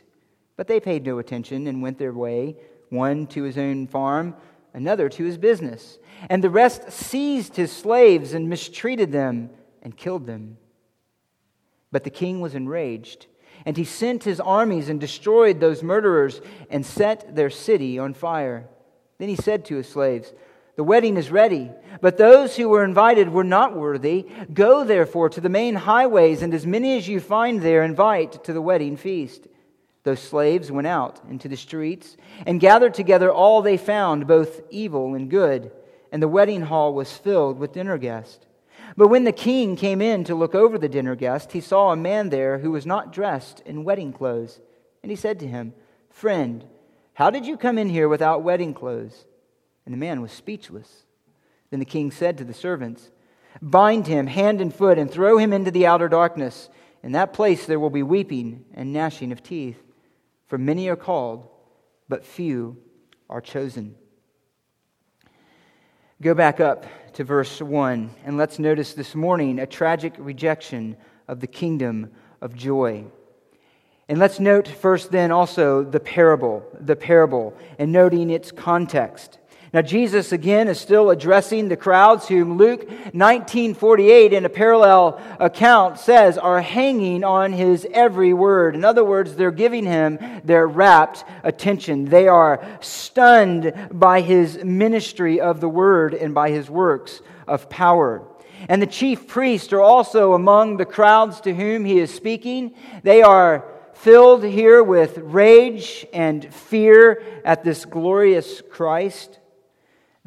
But 0.57 0.67
they 0.67 0.79
paid 0.79 1.05
no 1.05 1.19
attention 1.19 1.67
and 1.67 1.81
went 1.81 1.99
their 1.99 2.11
way, 2.11 2.57
one 2.89 3.27
to 3.27 3.43
his 3.43 3.57
own 3.57 3.87
farm, 3.87 4.35
another 4.73 5.07
to 5.07 5.23
his 5.23 5.37
business. 5.37 5.99
And 6.29 6.43
the 6.43 6.49
rest 6.49 6.91
seized 6.91 7.55
his 7.55 7.71
slaves 7.71 8.33
and 8.33 8.49
mistreated 8.49 9.11
them 9.11 9.51
and 9.81 9.95
killed 9.95 10.25
them. 10.25 10.57
But 11.91 12.03
the 12.03 12.09
king 12.09 12.41
was 12.41 12.55
enraged, 12.55 13.27
and 13.65 13.77
he 13.77 13.85
sent 13.85 14.23
his 14.23 14.39
armies 14.39 14.89
and 14.89 14.99
destroyed 14.99 15.59
those 15.59 15.83
murderers 15.83 16.41
and 16.69 16.85
set 16.85 17.35
their 17.35 17.49
city 17.49 17.97
on 17.99 18.13
fire. 18.13 18.67
Then 19.19 19.29
he 19.29 19.35
said 19.35 19.63
to 19.65 19.77
his 19.77 19.87
slaves, 19.87 20.33
The 20.75 20.83
wedding 20.83 21.17
is 21.17 21.31
ready, 21.31 21.71
but 22.01 22.17
those 22.17 22.55
who 22.55 22.67
were 22.69 22.83
invited 22.83 23.29
were 23.29 23.43
not 23.43 23.75
worthy. 23.75 24.27
Go 24.53 24.83
therefore 24.83 25.29
to 25.29 25.41
the 25.41 25.49
main 25.49 25.75
highways, 25.75 26.41
and 26.41 26.53
as 26.53 26.65
many 26.65 26.97
as 26.97 27.07
you 27.07 27.19
find 27.19 27.61
there, 27.61 27.83
invite 27.83 28.43
to 28.43 28.53
the 28.53 28.61
wedding 28.61 28.97
feast. 28.97 29.47
Those 30.07 30.21
slaves 30.21 30.71
went 30.71 30.87
out 30.87 31.19
into 31.29 31.49
the 31.49 31.57
streets 31.57 32.15
and 32.45 32.61
gathered 32.61 32.93
together 32.93 33.29
all 33.29 33.61
they 33.61 33.75
found, 33.75 34.25
both 34.25 34.61
evil 34.69 35.15
and 35.15 35.29
good, 35.29 35.69
and 36.13 36.23
the 36.23 36.29
wedding 36.29 36.61
hall 36.61 36.93
was 36.93 37.11
filled 37.11 37.59
with 37.59 37.73
dinner 37.73 37.97
guests. 37.97 38.45
But 38.95 39.09
when 39.09 39.25
the 39.25 39.33
king 39.33 39.75
came 39.75 40.01
in 40.01 40.23
to 40.23 40.33
look 40.33 40.55
over 40.55 40.77
the 40.77 40.87
dinner 40.87 41.13
guests, 41.17 41.51
he 41.51 41.59
saw 41.59 41.91
a 41.91 41.97
man 41.97 42.29
there 42.29 42.59
who 42.59 42.71
was 42.71 42.85
not 42.85 43.11
dressed 43.11 43.59
in 43.65 43.83
wedding 43.83 44.13
clothes. 44.13 44.61
And 45.03 45.09
he 45.09 45.17
said 45.17 45.41
to 45.41 45.47
him, 45.47 45.73
Friend, 46.09 46.63
how 47.13 47.29
did 47.29 47.45
you 47.45 47.57
come 47.57 47.77
in 47.77 47.89
here 47.89 48.07
without 48.07 48.43
wedding 48.43 48.73
clothes? 48.73 49.25
And 49.85 49.93
the 49.93 49.97
man 49.97 50.21
was 50.21 50.31
speechless. 50.31 51.03
Then 51.69 51.81
the 51.81 51.85
king 51.85 52.11
said 52.11 52.37
to 52.37 52.45
the 52.45 52.53
servants, 52.53 53.11
Bind 53.61 54.07
him 54.07 54.27
hand 54.27 54.61
and 54.61 54.73
foot 54.73 54.97
and 54.97 55.11
throw 55.11 55.37
him 55.37 55.51
into 55.51 55.69
the 55.69 55.85
outer 55.85 56.07
darkness. 56.07 56.69
In 57.03 57.11
that 57.11 57.33
place 57.33 57.65
there 57.65 57.77
will 57.77 57.89
be 57.89 58.03
weeping 58.03 58.63
and 58.73 58.93
gnashing 58.93 59.33
of 59.33 59.43
teeth. 59.43 59.83
For 60.47 60.57
many 60.57 60.87
are 60.87 60.95
called, 60.95 61.47
but 62.07 62.25
few 62.25 62.77
are 63.29 63.41
chosen. 63.41 63.95
Go 66.21 66.33
back 66.33 66.59
up 66.59 66.85
to 67.13 67.23
verse 67.23 67.61
1, 67.61 68.09
and 68.25 68.37
let's 68.37 68.57
notice 68.57 68.93
this 68.93 69.13
morning 69.13 69.59
a 69.59 69.67
tragic 69.67 70.13
rejection 70.17 70.97
of 71.27 71.41
the 71.41 71.47
kingdom 71.47 72.11
of 72.41 72.55
joy. 72.55 73.05
And 74.07 74.19
let's 74.19 74.39
note 74.39 74.69
first, 74.69 75.11
then, 75.11 75.31
also 75.31 75.83
the 75.83 75.99
parable, 75.99 76.65
the 76.79 76.95
parable, 76.95 77.53
and 77.77 77.91
noting 77.91 78.29
its 78.29 78.51
context. 78.51 79.39
Now, 79.73 79.81
Jesus 79.81 80.31
again 80.31 80.69
is 80.69 80.79
still 80.79 81.09
addressing 81.09 81.67
the 81.67 81.75
crowds 81.75 82.27
whom 82.27 82.57
Luke 82.57 82.87
1948, 82.87 84.31
in 84.31 84.45
a 84.45 84.49
parallel 84.49 85.21
account, 85.41 85.99
says 85.99 86.37
are 86.37 86.61
hanging 86.61 87.25
on 87.25 87.51
his 87.51 87.85
every 87.91 88.33
word. 88.33 88.75
In 88.75 88.85
other 88.85 89.03
words, 89.03 89.35
they're 89.35 89.51
giving 89.51 89.85
him 89.85 90.19
their 90.45 90.65
rapt 90.65 91.25
attention. 91.43 92.05
They 92.05 92.29
are 92.29 92.65
stunned 92.79 93.73
by 93.91 94.21
his 94.21 94.63
ministry 94.63 95.41
of 95.41 95.59
the 95.59 95.69
word 95.69 96.13
and 96.13 96.33
by 96.33 96.51
his 96.51 96.69
works 96.69 97.21
of 97.45 97.69
power. 97.69 98.25
And 98.69 98.81
the 98.81 98.87
chief 98.87 99.27
priests 99.27 99.73
are 99.73 99.81
also 99.81 100.31
among 100.33 100.77
the 100.77 100.85
crowds 100.85 101.41
to 101.41 101.53
whom 101.53 101.83
he 101.83 101.99
is 101.99 102.13
speaking. 102.13 102.73
They 103.03 103.21
are 103.21 103.65
filled 103.93 104.45
here 104.45 104.81
with 104.81 105.17
rage 105.17 106.05
and 106.13 106.53
fear 106.53 107.21
at 107.43 107.65
this 107.65 107.83
glorious 107.83 108.61
Christ. 108.61 109.39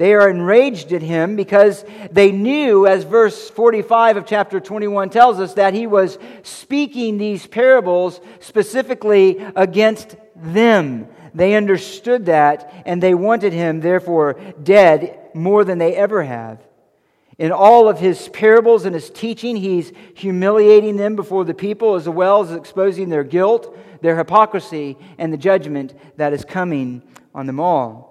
They 0.00 0.14
are 0.14 0.30
enraged 0.30 0.94
at 0.94 1.02
him 1.02 1.36
because 1.36 1.84
they 2.10 2.32
knew, 2.32 2.86
as 2.86 3.04
verse 3.04 3.50
45 3.50 4.16
of 4.16 4.24
chapter 4.24 4.58
21 4.58 5.10
tells 5.10 5.38
us, 5.38 5.52
that 5.54 5.74
he 5.74 5.86
was 5.86 6.18
speaking 6.42 7.18
these 7.18 7.46
parables 7.46 8.22
specifically 8.38 9.44
against 9.54 10.16
them. 10.34 11.06
They 11.34 11.54
understood 11.54 12.24
that, 12.24 12.72
and 12.86 13.02
they 13.02 13.12
wanted 13.12 13.52
him, 13.52 13.80
therefore, 13.80 14.40
dead 14.62 15.18
more 15.34 15.64
than 15.64 15.76
they 15.76 15.94
ever 15.94 16.22
have. 16.22 16.66
In 17.38 17.52
all 17.52 17.86
of 17.86 18.00
his 18.00 18.30
parables 18.30 18.86
and 18.86 18.94
his 18.94 19.10
teaching, 19.10 19.54
he's 19.54 19.92
humiliating 20.14 20.96
them 20.96 21.14
before 21.14 21.44
the 21.44 21.52
people 21.52 21.94
as 21.96 22.08
well 22.08 22.40
as 22.40 22.52
exposing 22.52 23.10
their 23.10 23.22
guilt, 23.22 23.76
their 24.00 24.16
hypocrisy, 24.16 24.96
and 25.18 25.30
the 25.30 25.36
judgment 25.36 25.92
that 26.16 26.32
is 26.32 26.42
coming 26.42 27.02
on 27.34 27.44
them 27.44 27.60
all. 27.60 28.09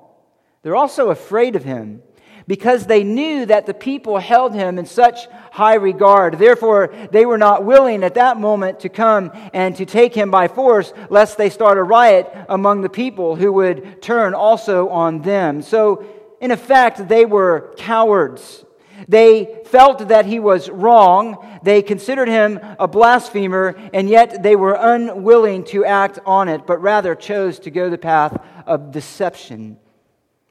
They're 0.62 0.76
also 0.76 1.10
afraid 1.10 1.56
of 1.56 1.64
him 1.64 2.02
because 2.50 2.88
they 2.88 3.04
knew 3.04 3.46
that 3.46 3.68
the 3.68 3.74
people 3.76 4.18
held 4.18 4.56
him 4.56 4.80
in 4.80 4.86
such 4.88 5.28
high 5.52 5.76
regard. 5.76 6.40
Therefore, 6.40 6.92
they 7.12 7.24
were 7.26 7.38
not 7.38 7.64
willing 7.64 8.04
at 8.04 8.16
that 8.16 8.40
moment 8.40 8.80
to 8.80 8.90
come 8.90 9.32
and 9.54 9.76
to 9.76 9.86
take 9.86 10.16
him 10.16 10.32
by 10.32 10.48
force, 10.48 10.92
lest 11.12 11.38
they 11.38 11.52
start 11.52 11.78
a 11.78 11.84
riot 11.84 12.28
among 12.50 12.82
the 12.82 12.90
people 12.90 13.36
who 13.36 13.54
would 13.54 14.02
turn 14.02 14.34
also 14.34 14.90
on 14.90 15.22
them. 15.22 15.62
So, 15.62 16.04
in 16.42 16.50
effect, 16.50 17.08
they 17.08 17.24
were 17.24 17.76
cowards. 17.78 18.66
They 19.08 19.62
felt 19.66 20.08
that 20.08 20.26
he 20.26 20.40
was 20.40 20.70
wrong. 20.70 21.60
They 21.62 21.84
considered 21.84 22.30
him 22.30 22.60
a 22.80 22.88
blasphemer, 22.88 23.76
and 23.94 24.10
yet 24.10 24.42
they 24.42 24.56
were 24.56 24.74
unwilling 24.74 25.66
to 25.66 25.86
act 25.86 26.18
on 26.26 26.50
it, 26.50 26.66
but 26.66 26.82
rather 26.82 27.14
chose 27.14 27.60
to 27.60 27.70
go 27.70 27.92
the 27.92 27.98
path 28.00 28.42
of 28.66 28.92
deception 28.92 29.78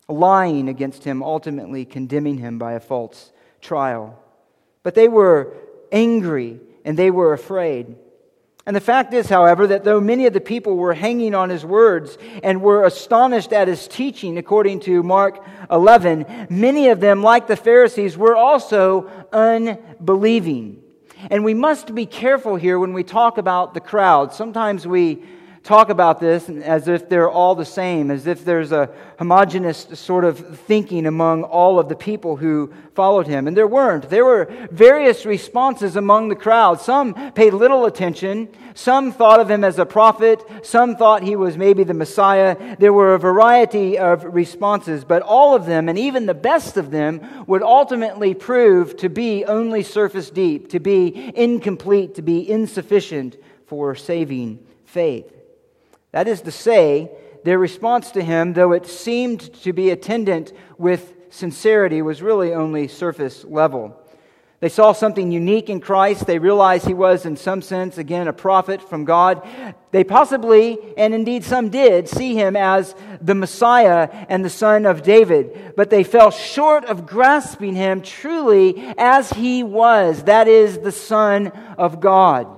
lying 0.08 0.68
against 0.68 1.04
him, 1.04 1.22
ultimately 1.22 1.84
condemning 1.84 2.38
him 2.38 2.58
by 2.58 2.72
a 2.72 2.80
false 2.80 3.32
trial. 3.60 4.18
But 4.82 4.94
they 4.94 5.08
were 5.08 5.54
angry 5.92 6.60
and 6.84 6.98
they 6.98 7.10
were 7.10 7.32
afraid. 7.32 7.96
And 8.68 8.76
the 8.76 8.80
fact 8.80 9.14
is, 9.14 9.30
however, 9.30 9.66
that 9.68 9.84
though 9.84 10.00
many 10.00 10.26
of 10.26 10.34
the 10.34 10.42
people 10.42 10.76
were 10.76 10.92
hanging 10.92 11.34
on 11.34 11.48
his 11.48 11.64
words 11.64 12.18
and 12.42 12.60
were 12.60 12.84
astonished 12.84 13.52
at 13.52 13.66
his 13.66 13.88
teaching, 13.88 14.36
according 14.36 14.80
to 14.80 15.02
Mark 15.02 15.42
11, 15.70 16.48
many 16.50 16.88
of 16.88 17.00
them, 17.00 17.22
like 17.22 17.46
the 17.46 17.56
Pharisees, 17.56 18.18
were 18.18 18.36
also 18.36 19.10
unbelieving. 19.32 20.82
And 21.30 21.44
we 21.44 21.54
must 21.54 21.94
be 21.94 22.04
careful 22.04 22.56
here 22.56 22.78
when 22.78 22.92
we 22.92 23.04
talk 23.04 23.38
about 23.38 23.72
the 23.72 23.80
crowd. 23.80 24.34
Sometimes 24.34 24.86
we 24.86 25.22
talk 25.68 25.90
about 25.90 26.18
this 26.18 26.48
as 26.48 26.88
if 26.88 27.10
they're 27.10 27.28
all 27.28 27.54
the 27.54 27.64
same, 27.64 28.10
as 28.10 28.26
if 28.26 28.42
there's 28.42 28.72
a 28.72 28.88
homogenous 29.18 29.86
sort 29.92 30.24
of 30.24 30.58
thinking 30.60 31.04
among 31.04 31.42
all 31.42 31.78
of 31.78 31.90
the 31.90 31.94
people 31.94 32.36
who 32.36 32.72
followed 32.94 33.26
him. 33.26 33.46
And 33.46 33.54
there 33.54 33.66
weren't. 33.66 34.08
There 34.08 34.24
were 34.24 34.50
various 34.70 35.26
responses 35.26 35.94
among 35.94 36.30
the 36.30 36.36
crowd. 36.36 36.80
Some 36.80 37.32
paid 37.32 37.52
little 37.52 37.84
attention. 37.84 38.48
Some 38.72 39.12
thought 39.12 39.40
of 39.40 39.50
him 39.50 39.62
as 39.62 39.78
a 39.78 39.84
prophet. 39.84 40.42
Some 40.62 40.96
thought 40.96 41.22
he 41.22 41.36
was 41.36 41.58
maybe 41.58 41.84
the 41.84 41.92
Messiah. 41.92 42.76
There 42.78 42.94
were 42.94 43.12
a 43.12 43.18
variety 43.18 43.98
of 43.98 44.24
responses, 44.24 45.04
but 45.04 45.20
all 45.20 45.54
of 45.54 45.66
them, 45.66 45.90
and 45.90 45.98
even 45.98 46.24
the 46.24 46.32
best 46.32 46.78
of 46.78 46.90
them, 46.90 47.20
would 47.46 47.62
ultimately 47.62 48.32
prove 48.32 48.96
to 48.96 49.10
be 49.10 49.44
only 49.44 49.82
surface 49.82 50.30
deep, 50.30 50.70
to 50.70 50.80
be 50.80 51.30
incomplete, 51.36 52.14
to 52.14 52.22
be 52.22 52.50
insufficient 52.50 53.36
for 53.66 53.94
saving 53.94 54.60
faith. 54.86 55.37
That 56.12 56.28
is 56.28 56.40
to 56.42 56.50
say, 56.50 57.10
their 57.44 57.58
response 57.58 58.10
to 58.12 58.22
him, 58.22 58.52
though 58.52 58.72
it 58.72 58.86
seemed 58.86 59.52
to 59.62 59.72
be 59.72 59.90
attendant 59.90 60.52
with 60.76 61.14
sincerity, 61.30 62.02
was 62.02 62.22
really 62.22 62.52
only 62.52 62.88
surface 62.88 63.44
level. 63.44 63.96
They 64.60 64.68
saw 64.68 64.90
something 64.90 65.30
unique 65.30 65.70
in 65.70 65.80
Christ. 65.80 66.26
They 66.26 66.40
realized 66.40 66.84
he 66.84 66.92
was, 66.92 67.24
in 67.24 67.36
some 67.36 67.62
sense, 67.62 67.96
again, 67.96 68.26
a 68.26 68.32
prophet 68.32 68.82
from 68.82 69.04
God. 69.04 69.46
They 69.92 70.02
possibly, 70.02 70.78
and 70.96 71.14
indeed 71.14 71.44
some 71.44 71.68
did, 71.68 72.08
see 72.08 72.34
him 72.34 72.56
as 72.56 72.96
the 73.20 73.36
Messiah 73.36 74.08
and 74.28 74.44
the 74.44 74.50
Son 74.50 74.84
of 74.84 75.04
David. 75.04 75.74
But 75.76 75.90
they 75.90 76.02
fell 76.02 76.32
short 76.32 76.86
of 76.86 77.06
grasping 77.06 77.76
him 77.76 78.02
truly 78.02 78.92
as 78.98 79.30
he 79.30 79.62
was. 79.62 80.24
That 80.24 80.48
is, 80.48 80.78
the 80.78 80.90
Son 80.90 81.48
of 81.78 82.00
God. 82.00 82.57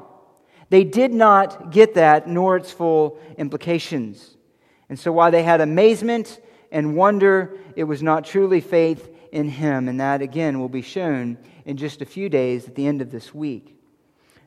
They 0.71 0.85
did 0.85 1.13
not 1.13 1.73
get 1.73 1.95
that, 1.95 2.29
nor 2.29 2.57
its 2.57 2.73
full 2.73 3.19
implications. 3.37 4.37
And 4.89 4.99
so, 4.99 5.13
while 5.13 5.31
they 5.31 5.43
had 5.43 5.61
amazement 5.61 6.41
and 6.73 6.97
wonder, 6.97 7.59
it 7.77 7.85
was 7.85 8.03
not 8.03 8.25
truly 8.25 8.61
faith 8.61 9.11
in 9.33 9.49
Him. 9.49 9.89
And 9.89 10.01
that, 10.01 10.23
again, 10.23 10.61
will 10.61 10.69
be 10.69 10.83
shown 10.83 11.39
in 11.65 11.77
just 11.77 12.03
a 12.03 12.07
few 12.07 12.29
days 12.29 12.67
at 12.67 12.77
the 12.77 12.87
end 12.87 13.03
of 13.03 13.11
this 13.11 13.35
week. 13.35 13.77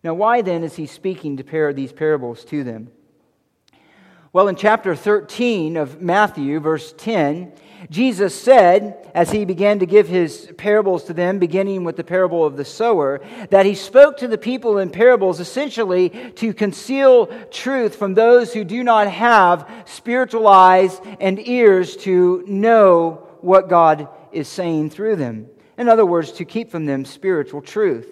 Now, 0.04 0.14
why 0.14 0.42
then 0.42 0.64
is 0.64 0.76
He 0.76 0.86
speaking 0.86 1.38
to 1.38 1.44
pair 1.44 1.72
these 1.74 1.92
parables 1.92 2.44
to 2.46 2.64
them? 2.64 2.92
Well, 4.32 4.48
in 4.48 4.56
chapter 4.56 4.96
13 4.96 5.78
of 5.78 6.02
Matthew, 6.02 6.60
verse 6.60 6.94
10, 6.98 7.54
Jesus 7.90 8.34
said, 8.34 9.10
as 9.14 9.32
he 9.32 9.46
began 9.46 9.80
to 9.80 9.86
give 9.86 10.08
his 10.08 10.52
parables 10.58 11.04
to 11.06 11.14
them, 11.14 11.40
beginning 11.40 11.84
with 11.84 11.98
the 11.98 12.04
parable 12.04 12.46
of 12.46 12.58
the 12.58 12.66
sower, 12.66 13.22
that 13.50 13.66
he 13.66 13.76
spoke 13.76 14.18
to 14.18 14.28
the 14.28 14.38
people 14.38 14.78
in 14.78 14.90
parables 14.90 15.40
essentially 15.40 16.10
to 16.36 16.54
conceal 16.54 17.28
truth 17.50 17.96
from 17.96 18.14
those 18.14 18.54
who 18.54 18.64
do 18.64 18.84
not 18.84 19.08
have 19.08 19.70
spiritual 19.86 20.48
eyes 20.48 21.00
and 21.20 21.46
ears 21.48 21.96
to 21.98 22.44
know 22.48 23.28
what 23.42 23.70
God 23.70 24.08
is 24.32 24.48
saying 24.48 24.90
through 24.90 25.18
them. 25.18 25.48
In 25.78 25.90
other 25.90 26.06
words, 26.06 26.32
to 26.34 26.46
keep 26.46 26.72
from 26.72 26.86
them 26.86 27.06
spiritual 27.06 27.62
truth. 27.62 28.08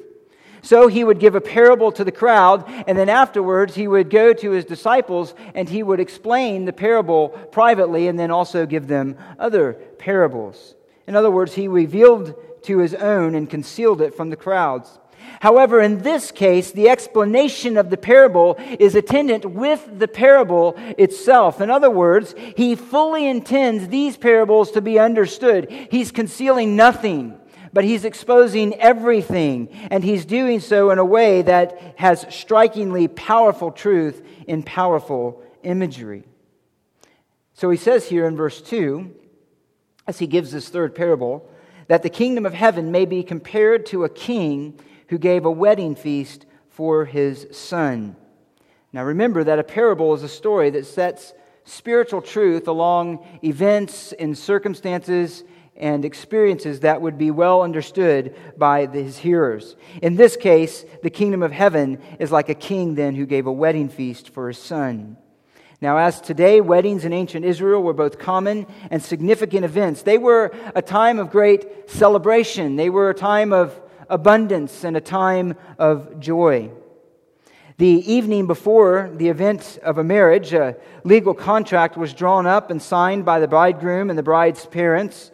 So 0.61 0.87
he 0.87 1.03
would 1.03 1.19
give 1.19 1.35
a 1.35 1.41
parable 1.41 1.91
to 1.93 2.03
the 2.03 2.11
crowd, 2.11 2.65
and 2.87 2.97
then 2.97 3.09
afterwards 3.09 3.75
he 3.75 3.87
would 3.87 4.09
go 4.09 4.33
to 4.33 4.51
his 4.51 4.65
disciples 4.65 5.33
and 5.55 5.67
he 5.67 5.83
would 5.83 5.99
explain 5.99 6.65
the 6.65 6.73
parable 6.73 7.29
privately 7.29 8.07
and 8.07 8.19
then 8.19 8.31
also 8.31 8.65
give 8.65 8.87
them 8.87 9.17
other 9.39 9.73
parables. 9.97 10.75
In 11.07 11.15
other 11.15 11.31
words, 11.31 11.55
he 11.55 11.67
revealed 11.67 12.35
to 12.63 12.77
his 12.77 12.93
own 12.93 13.35
and 13.35 13.49
concealed 13.49 14.01
it 14.01 14.15
from 14.15 14.29
the 14.29 14.35
crowds. 14.35 14.99
However, 15.39 15.81
in 15.81 16.03
this 16.03 16.31
case, 16.31 16.71
the 16.71 16.89
explanation 16.89 17.77
of 17.77 17.89
the 17.89 17.97
parable 17.97 18.57
is 18.79 18.95
attendant 18.95 19.45
with 19.45 19.87
the 19.97 20.07
parable 20.07 20.75
itself. 20.97 21.61
In 21.61 21.71
other 21.71 21.89
words, 21.89 22.35
he 22.55 22.75
fully 22.75 23.27
intends 23.27 23.87
these 23.87 24.17
parables 24.17 24.71
to 24.71 24.81
be 24.81 24.99
understood. 24.99 25.71
He's 25.89 26.11
concealing 26.11 26.75
nothing 26.75 27.39
but 27.73 27.83
he's 27.83 28.05
exposing 28.05 28.73
everything, 28.75 29.69
and 29.89 30.03
he's 30.03 30.25
doing 30.25 30.59
so 30.59 30.91
in 30.91 30.99
a 30.99 31.05
way 31.05 31.41
that 31.41 31.95
has 31.97 32.25
strikingly 32.29 33.07
powerful 33.07 33.71
truth 33.71 34.21
in 34.47 34.63
powerful 34.63 35.41
imagery. 35.63 36.23
So 37.53 37.69
he 37.69 37.77
says 37.77 38.07
here 38.07 38.25
in 38.25 38.35
verse 38.35 38.61
2, 38.61 39.13
as 40.07 40.19
he 40.19 40.27
gives 40.27 40.51
this 40.51 40.69
third 40.69 40.95
parable, 40.95 41.49
that 41.87 42.03
the 42.03 42.09
kingdom 42.09 42.45
of 42.45 42.53
heaven 42.53 42.91
may 42.91 43.05
be 43.05 43.23
compared 43.23 43.85
to 43.87 44.03
a 44.03 44.09
king 44.09 44.79
who 45.09 45.17
gave 45.17 45.45
a 45.45 45.51
wedding 45.51 45.95
feast 45.95 46.45
for 46.69 47.05
his 47.05 47.47
son. 47.51 48.15
Now 48.93 49.03
remember 49.03 49.43
that 49.43 49.59
a 49.59 49.63
parable 49.63 50.13
is 50.13 50.23
a 50.23 50.29
story 50.29 50.69
that 50.71 50.85
sets 50.85 51.33
spiritual 51.63 52.21
truth 52.21 52.67
along 52.67 53.25
events 53.43 54.13
and 54.13 54.37
circumstances 54.37 55.43
and 55.81 56.05
experiences 56.05 56.81
that 56.81 57.01
would 57.01 57.17
be 57.17 57.31
well 57.31 57.63
understood 57.63 58.35
by 58.55 58.85
his 58.85 59.17
hearers. 59.17 59.75
In 60.01 60.15
this 60.15 60.37
case, 60.37 60.85
the 61.01 61.09
kingdom 61.09 61.41
of 61.41 61.51
heaven 61.51 61.99
is 62.19 62.31
like 62.31 62.49
a 62.49 62.53
king 62.53 62.95
then 62.95 63.15
who 63.15 63.25
gave 63.25 63.47
a 63.47 63.51
wedding 63.51 63.89
feast 63.89 64.29
for 64.29 64.47
his 64.47 64.59
son. 64.59 65.17
Now, 65.81 65.97
as 65.97 66.21
today, 66.21 66.61
weddings 66.61 67.03
in 67.03 67.11
ancient 67.11 67.43
Israel 67.43 67.81
were 67.81 67.93
both 67.93 68.19
common 68.19 68.67
and 68.91 69.01
significant 69.01 69.65
events. 69.65 70.03
They 70.03 70.19
were 70.19 70.53
a 70.75 70.81
time 70.83 71.17
of 71.17 71.31
great 71.31 71.89
celebration, 71.89 72.75
they 72.75 72.91
were 72.91 73.09
a 73.09 73.15
time 73.15 73.51
of 73.51 73.81
abundance 74.07 74.83
and 74.83 74.95
a 74.95 75.01
time 75.01 75.55
of 75.79 76.19
joy. 76.19 76.69
The 77.77 78.13
evening 78.13 78.45
before 78.45 79.09
the 79.15 79.29
event 79.29 79.79
of 79.81 79.97
a 79.97 80.03
marriage, 80.03 80.53
a 80.53 80.75
legal 81.03 81.33
contract 81.33 81.97
was 81.97 82.13
drawn 82.13 82.45
up 82.45 82.69
and 82.69 82.79
signed 82.79 83.25
by 83.25 83.39
the 83.39 83.47
bridegroom 83.47 84.11
and 84.11 84.19
the 84.19 84.23
bride's 84.23 84.67
parents 84.67 85.31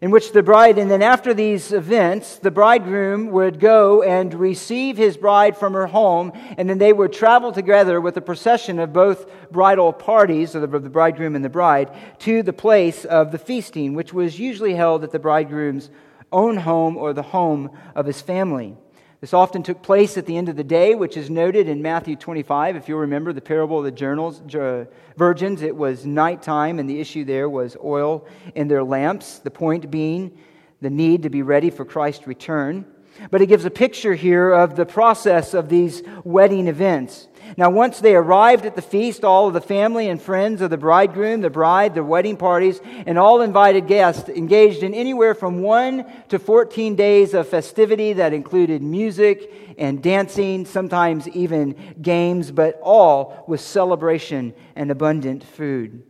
in 0.00 0.12
which 0.12 0.32
the 0.32 0.42
bride, 0.42 0.78
and 0.78 0.90
then 0.90 1.02
after 1.02 1.34
these 1.34 1.72
events, 1.72 2.36
the 2.36 2.50
bridegroom 2.50 3.30
would 3.30 3.58
go 3.58 4.02
and 4.02 4.32
receive 4.32 4.96
his 4.96 5.16
bride 5.16 5.56
from 5.56 5.72
her 5.72 5.88
home, 5.88 6.32
and 6.56 6.70
then 6.70 6.78
they 6.78 6.92
would 6.92 7.12
travel 7.12 7.50
together 7.50 8.00
with 8.00 8.16
a 8.16 8.20
procession 8.20 8.78
of 8.78 8.92
both 8.92 9.26
bridal 9.50 9.92
parties, 9.92 10.54
of 10.54 10.62
the 10.70 10.78
bridegroom 10.90 11.34
and 11.34 11.44
the 11.44 11.48
bride, 11.48 11.90
to 12.20 12.44
the 12.44 12.52
place 12.52 13.04
of 13.04 13.32
the 13.32 13.38
feasting, 13.38 13.94
which 13.94 14.12
was 14.12 14.38
usually 14.38 14.74
held 14.74 15.02
at 15.02 15.10
the 15.10 15.18
bridegroom's 15.18 15.90
own 16.30 16.58
home 16.58 16.96
or 16.96 17.12
the 17.12 17.22
home 17.22 17.70
of 17.96 18.06
his 18.06 18.20
family. 18.20 18.76
This 19.20 19.34
often 19.34 19.64
took 19.64 19.82
place 19.82 20.16
at 20.16 20.26
the 20.26 20.36
end 20.36 20.48
of 20.48 20.54
the 20.54 20.62
day, 20.62 20.94
which 20.94 21.16
is 21.16 21.28
noted 21.28 21.68
in 21.68 21.82
Matthew 21.82 22.14
25. 22.14 22.76
If 22.76 22.88
you'll 22.88 23.00
remember 23.00 23.32
the 23.32 23.40
parable 23.40 23.78
of 23.78 23.84
the 23.84 23.90
journals, 23.90 24.40
uh, 24.54 24.84
virgins, 25.16 25.62
it 25.62 25.74
was 25.74 26.06
nighttime, 26.06 26.78
and 26.78 26.88
the 26.88 27.00
issue 27.00 27.24
there 27.24 27.48
was 27.48 27.76
oil 27.82 28.26
in 28.54 28.68
their 28.68 28.84
lamps. 28.84 29.40
The 29.40 29.50
point 29.50 29.90
being 29.90 30.38
the 30.80 30.90
need 30.90 31.24
to 31.24 31.30
be 31.30 31.42
ready 31.42 31.70
for 31.70 31.84
Christ's 31.84 32.28
return. 32.28 32.86
But 33.30 33.42
it 33.42 33.46
gives 33.46 33.64
a 33.64 33.70
picture 33.70 34.14
here 34.14 34.52
of 34.52 34.76
the 34.76 34.86
process 34.86 35.52
of 35.54 35.68
these 35.68 36.02
wedding 36.22 36.68
events. 36.68 37.27
Now, 37.56 37.70
once 37.70 38.00
they 38.00 38.14
arrived 38.14 38.66
at 38.66 38.76
the 38.76 38.82
feast, 38.82 39.24
all 39.24 39.48
of 39.48 39.54
the 39.54 39.60
family 39.60 40.08
and 40.08 40.20
friends 40.20 40.60
of 40.60 40.70
the 40.70 40.76
bridegroom, 40.76 41.40
the 41.40 41.50
bride, 41.50 41.94
the 41.94 42.04
wedding 42.04 42.36
parties, 42.36 42.80
and 43.06 43.18
all 43.18 43.40
invited 43.40 43.86
guests 43.86 44.28
engaged 44.28 44.82
in 44.82 44.94
anywhere 44.94 45.34
from 45.34 45.62
one 45.62 46.04
to 46.28 46.38
14 46.38 46.94
days 46.94 47.34
of 47.34 47.48
festivity 47.48 48.12
that 48.14 48.32
included 48.32 48.82
music 48.82 49.74
and 49.78 50.02
dancing, 50.02 50.66
sometimes 50.66 51.28
even 51.28 51.74
games, 52.02 52.50
but 52.50 52.78
all 52.82 53.44
with 53.46 53.60
celebration 53.60 54.54
and 54.76 54.90
abundant 54.90 55.44
food. 55.44 56.02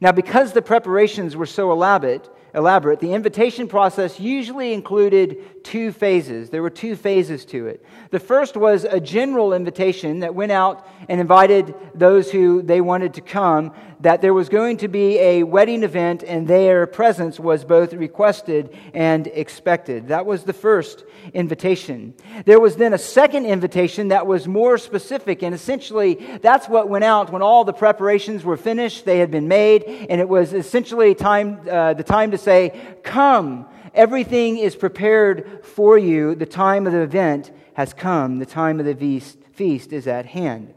Now, 0.00 0.12
because 0.12 0.52
the 0.52 0.62
preparations 0.62 1.36
were 1.36 1.46
so 1.46 1.70
elaborate, 1.70 2.28
elaborate. 2.54 3.00
The 3.00 3.14
invitation 3.14 3.68
process 3.68 4.18
usually 4.20 4.72
included 4.72 5.61
two 5.64 5.92
phases. 5.92 6.50
There 6.50 6.62
were 6.62 6.70
two 6.70 6.96
phases 6.96 7.44
to 7.46 7.66
it. 7.66 7.84
The 8.10 8.20
first 8.20 8.56
was 8.56 8.84
a 8.84 9.00
general 9.00 9.52
invitation 9.52 10.20
that 10.20 10.34
went 10.34 10.52
out 10.52 10.86
and 11.08 11.20
invited 11.20 11.74
those 11.94 12.30
who 12.30 12.62
they 12.62 12.80
wanted 12.80 13.14
to 13.14 13.20
come, 13.20 13.72
that 14.00 14.20
there 14.20 14.34
was 14.34 14.48
going 14.48 14.78
to 14.78 14.88
be 14.88 15.18
a 15.18 15.42
wedding 15.44 15.82
event 15.82 16.24
and 16.24 16.46
their 16.46 16.86
presence 16.86 17.38
was 17.38 17.64
both 17.64 17.92
requested 17.92 18.76
and 18.92 19.26
expected. 19.28 20.08
That 20.08 20.26
was 20.26 20.44
the 20.44 20.52
first 20.52 21.04
invitation. 21.32 22.14
There 22.44 22.60
was 22.60 22.76
then 22.76 22.92
a 22.92 22.98
second 22.98 23.46
invitation 23.46 24.08
that 24.08 24.26
was 24.26 24.48
more 24.48 24.78
specific, 24.78 25.42
and 25.42 25.54
essentially 25.54 26.14
that's 26.42 26.68
what 26.68 26.88
went 26.88 27.04
out 27.04 27.30
when 27.30 27.42
all 27.42 27.64
the 27.64 27.72
preparations 27.72 28.44
were 28.44 28.56
finished, 28.56 29.04
they 29.04 29.18
had 29.18 29.30
been 29.30 29.48
made, 29.48 29.84
and 29.84 30.20
it 30.20 30.28
was 30.28 30.52
essentially 30.52 31.14
time, 31.14 31.60
uh, 31.70 31.94
the 31.94 32.02
time 32.02 32.32
to 32.32 32.38
say, 32.38 32.78
Come, 33.02 33.66
everything 33.94 34.58
is 34.58 34.76
prepared 34.76 35.64
for 35.64 35.98
you. 35.98 36.34
The 36.34 36.46
time 36.46 36.86
of 36.86 36.92
the 36.92 37.00
event 37.02 37.50
has 37.74 37.94
come, 37.94 38.38
the 38.38 38.46
time 38.46 38.80
of 38.80 38.86
the 38.86 39.20
feast, 39.52 39.92
is 39.92 40.06
at 40.06 40.26
hand. 40.26 40.74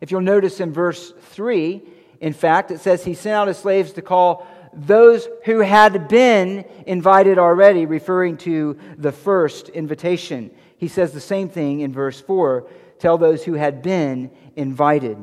If 0.00 0.10
you'll 0.10 0.20
notice 0.20 0.60
in 0.60 0.72
verse 0.72 1.12
3, 1.30 1.82
in 2.20 2.32
fact, 2.32 2.70
it 2.70 2.80
says 2.80 3.04
he 3.04 3.14
sent 3.14 3.34
out 3.34 3.48
his 3.48 3.58
slaves 3.58 3.92
to 3.92 4.02
call 4.02 4.46
those 4.72 5.26
who 5.44 5.60
had 5.60 6.06
been 6.08 6.64
invited 6.86 7.38
already, 7.38 7.86
referring 7.86 8.36
to 8.36 8.78
the 8.98 9.12
first 9.12 9.70
invitation. 9.70 10.50
He 10.76 10.88
says 10.88 11.12
the 11.12 11.20
same 11.20 11.48
thing 11.48 11.80
in 11.80 11.92
verse 11.92 12.20
4 12.20 12.68
tell 12.98 13.18
those 13.18 13.44
who 13.44 13.54
had 13.54 13.82
been 13.82 14.30
invited. 14.54 15.18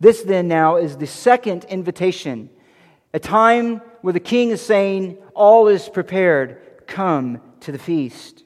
This 0.00 0.22
then 0.22 0.48
now 0.48 0.76
is 0.76 0.96
the 0.96 1.06
second 1.06 1.64
invitation, 1.64 2.50
a 3.12 3.18
time 3.18 3.80
where 4.00 4.12
the 4.12 4.20
king 4.20 4.50
is 4.50 4.60
saying, 4.60 5.18
All 5.34 5.68
is 5.68 5.88
prepared, 5.88 6.60
come 6.94 7.40
to 7.58 7.72
the 7.72 7.78
feast. 7.78 8.44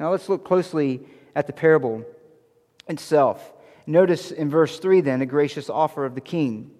Now 0.00 0.10
let's 0.10 0.28
look 0.28 0.44
closely 0.44 1.00
at 1.36 1.46
the 1.46 1.52
parable 1.52 2.04
itself. 2.88 3.52
Notice 3.86 4.32
in 4.32 4.50
verse 4.50 4.80
3 4.80 5.00
then 5.00 5.22
a 5.22 5.26
gracious 5.26 5.70
offer 5.70 6.04
of 6.04 6.16
the 6.16 6.20
king. 6.20 6.72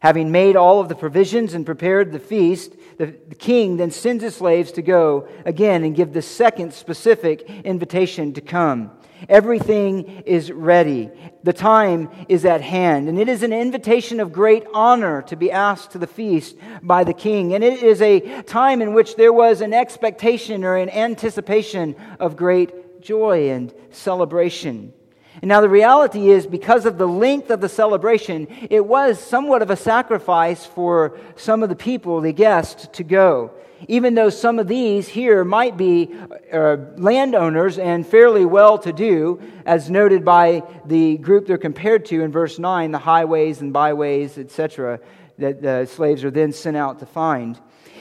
Having 0.00 0.30
made 0.30 0.54
all 0.54 0.78
of 0.78 0.90
the 0.90 0.94
provisions 0.94 1.54
and 1.54 1.64
prepared 1.64 2.12
the 2.12 2.18
feast, 2.18 2.74
the, 2.98 3.06
the, 3.28 3.34
king 3.34 3.78
then 3.78 3.90
sends 3.90 4.22
his 4.22 4.36
slaves 4.36 4.72
to 4.72 4.82
go 4.82 5.26
again 5.46 5.84
and 5.84 5.96
give 5.96 6.12
the 6.12 6.20
second 6.20 6.74
specific 6.74 7.48
invitation 7.64 8.34
to 8.34 8.42
come. 8.42 8.90
Everything 9.28 10.22
is 10.26 10.50
ready. 10.50 11.10
The 11.42 11.52
time 11.52 12.08
is 12.28 12.44
at 12.44 12.60
hand. 12.60 13.08
And 13.08 13.18
it 13.18 13.28
is 13.28 13.42
an 13.42 13.52
invitation 13.52 14.20
of 14.20 14.32
great 14.32 14.64
honor 14.74 15.22
to 15.22 15.36
be 15.36 15.50
asked 15.50 15.92
to 15.92 15.98
the 15.98 16.06
feast 16.06 16.56
by 16.82 17.04
the 17.04 17.14
king. 17.14 17.54
And 17.54 17.62
it 17.62 17.82
is 17.82 18.00
a 18.00 18.42
time 18.42 18.82
in 18.82 18.94
which 18.94 19.16
there 19.16 19.32
was 19.32 19.60
an 19.60 19.72
expectation 19.72 20.64
or 20.64 20.76
an 20.76 20.90
anticipation 20.90 21.96
of 22.20 22.36
great 22.36 23.02
joy 23.02 23.50
and 23.50 23.72
celebration. 23.90 24.92
And 25.40 25.48
now 25.48 25.60
the 25.60 25.68
reality 25.68 26.28
is, 26.28 26.46
because 26.46 26.86
of 26.86 26.98
the 26.98 27.08
length 27.08 27.50
of 27.50 27.60
the 27.60 27.68
celebration, 27.68 28.46
it 28.70 28.84
was 28.84 29.18
somewhat 29.18 29.62
of 29.62 29.70
a 29.70 29.76
sacrifice 29.76 30.66
for 30.66 31.18
some 31.36 31.62
of 31.62 31.68
the 31.68 31.74
people, 31.74 32.20
the 32.20 32.32
guests, 32.32 32.86
to 32.92 33.02
go. 33.02 33.52
Even 33.88 34.14
though 34.14 34.30
some 34.30 34.58
of 34.58 34.68
these 34.68 35.08
here 35.08 35.44
might 35.44 35.76
be 35.76 36.14
uh, 36.52 36.76
landowners 36.96 37.78
and 37.78 38.06
fairly 38.06 38.44
well 38.44 38.78
to 38.78 38.92
do, 38.92 39.40
as 39.64 39.90
noted 39.90 40.24
by 40.24 40.62
the 40.86 41.18
group 41.18 41.46
they're 41.46 41.58
compared 41.58 42.04
to 42.06 42.22
in 42.22 42.30
verse 42.30 42.58
9, 42.58 42.92
the 42.92 42.98
highways 42.98 43.60
and 43.60 43.72
byways, 43.72 44.38
etc., 44.38 45.00
that 45.38 45.62
the 45.62 45.86
slaves 45.86 46.24
are 46.24 46.30
then 46.30 46.52
sent 46.52 46.76
out 46.76 46.98
to 47.00 47.06
find. 47.06 47.58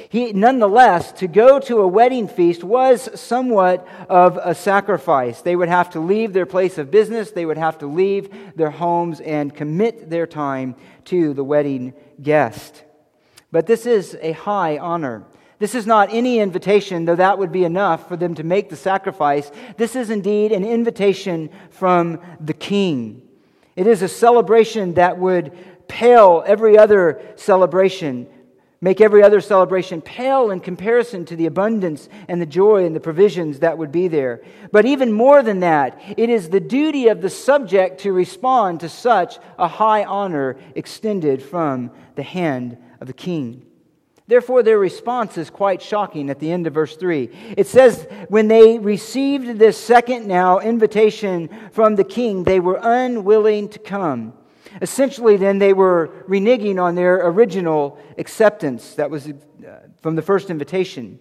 He, 0.09 0.33
nonetheless, 0.33 1.13
to 1.13 1.27
go 1.27 1.59
to 1.59 1.79
a 1.79 1.87
wedding 1.87 2.27
feast 2.27 2.63
was 2.63 3.09
somewhat 3.19 3.87
of 4.09 4.37
a 4.37 4.53
sacrifice. 4.53 5.41
They 5.41 5.55
would 5.55 5.69
have 5.69 5.91
to 5.91 5.99
leave 5.99 6.33
their 6.33 6.45
place 6.45 6.77
of 6.77 6.91
business, 6.91 7.31
they 7.31 7.45
would 7.45 7.57
have 7.57 7.77
to 7.79 7.87
leave 7.87 8.29
their 8.57 8.71
homes 8.71 9.21
and 9.21 9.55
commit 9.55 10.09
their 10.09 10.27
time 10.27 10.75
to 11.05 11.33
the 11.33 11.43
wedding 11.43 11.93
guest. 12.21 12.83
But 13.51 13.67
this 13.67 13.85
is 13.85 14.17
a 14.21 14.33
high 14.33 14.77
honor. 14.77 15.23
This 15.61 15.75
is 15.75 15.85
not 15.85 16.09
any 16.11 16.39
invitation, 16.39 17.05
though 17.05 17.17
that 17.17 17.37
would 17.37 17.51
be 17.51 17.65
enough 17.65 18.07
for 18.07 18.17
them 18.17 18.33
to 18.33 18.43
make 18.43 18.69
the 18.71 18.75
sacrifice. 18.75 19.51
This 19.77 19.95
is 19.95 20.09
indeed 20.09 20.51
an 20.51 20.65
invitation 20.65 21.51
from 21.69 22.19
the 22.39 22.55
king. 22.55 23.21
It 23.75 23.85
is 23.85 24.01
a 24.01 24.07
celebration 24.07 24.95
that 24.95 25.19
would 25.19 25.55
pale 25.87 26.43
every 26.47 26.79
other 26.79 27.21
celebration 27.35 28.27
make 28.83 28.99
every 28.99 29.21
other 29.21 29.39
celebration 29.39 30.01
pale 30.01 30.49
in 30.49 30.59
comparison 30.59 31.23
to 31.23 31.35
the 31.35 31.45
abundance 31.45 32.09
and 32.27 32.41
the 32.41 32.47
joy 32.47 32.83
and 32.83 32.95
the 32.95 32.99
provisions 32.99 33.59
that 33.59 33.77
would 33.77 33.91
be 33.91 34.07
there. 34.07 34.41
But 34.71 34.85
even 34.85 35.11
more 35.11 35.43
than 35.43 35.59
that, 35.59 36.01
it 36.17 36.31
is 36.31 36.49
the 36.49 36.59
duty 36.59 37.09
of 37.09 37.21
the 37.21 37.29
subject 37.29 38.01
to 38.01 38.11
respond 38.11 38.79
to 38.79 38.89
such 38.89 39.37
a 39.59 39.67
high 39.67 40.03
honor 40.03 40.57
extended 40.73 41.43
from 41.43 41.91
the 42.15 42.23
hand 42.23 42.75
of 42.99 43.05
the 43.05 43.13
king. 43.13 43.67
Therefore, 44.31 44.63
their 44.63 44.79
response 44.79 45.37
is 45.37 45.49
quite 45.49 45.81
shocking 45.81 46.29
at 46.29 46.39
the 46.39 46.53
end 46.53 46.65
of 46.65 46.73
verse 46.73 46.95
3. 46.95 47.29
It 47.57 47.67
says, 47.67 48.07
When 48.29 48.47
they 48.47 48.79
received 48.79 49.59
this 49.59 49.75
second 49.77 50.25
now 50.25 50.59
invitation 50.59 51.49
from 51.73 51.97
the 51.97 52.05
king, 52.05 52.45
they 52.45 52.61
were 52.61 52.79
unwilling 52.81 53.67
to 53.67 53.79
come. 53.79 54.31
Essentially, 54.81 55.35
then, 55.35 55.59
they 55.59 55.73
were 55.73 56.23
reneging 56.29 56.81
on 56.81 56.95
their 56.95 57.27
original 57.27 57.99
acceptance 58.17 58.95
that 58.95 59.11
was 59.11 59.27
uh, 59.27 59.33
from 60.01 60.15
the 60.15 60.21
first 60.21 60.49
invitation. 60.49 61.19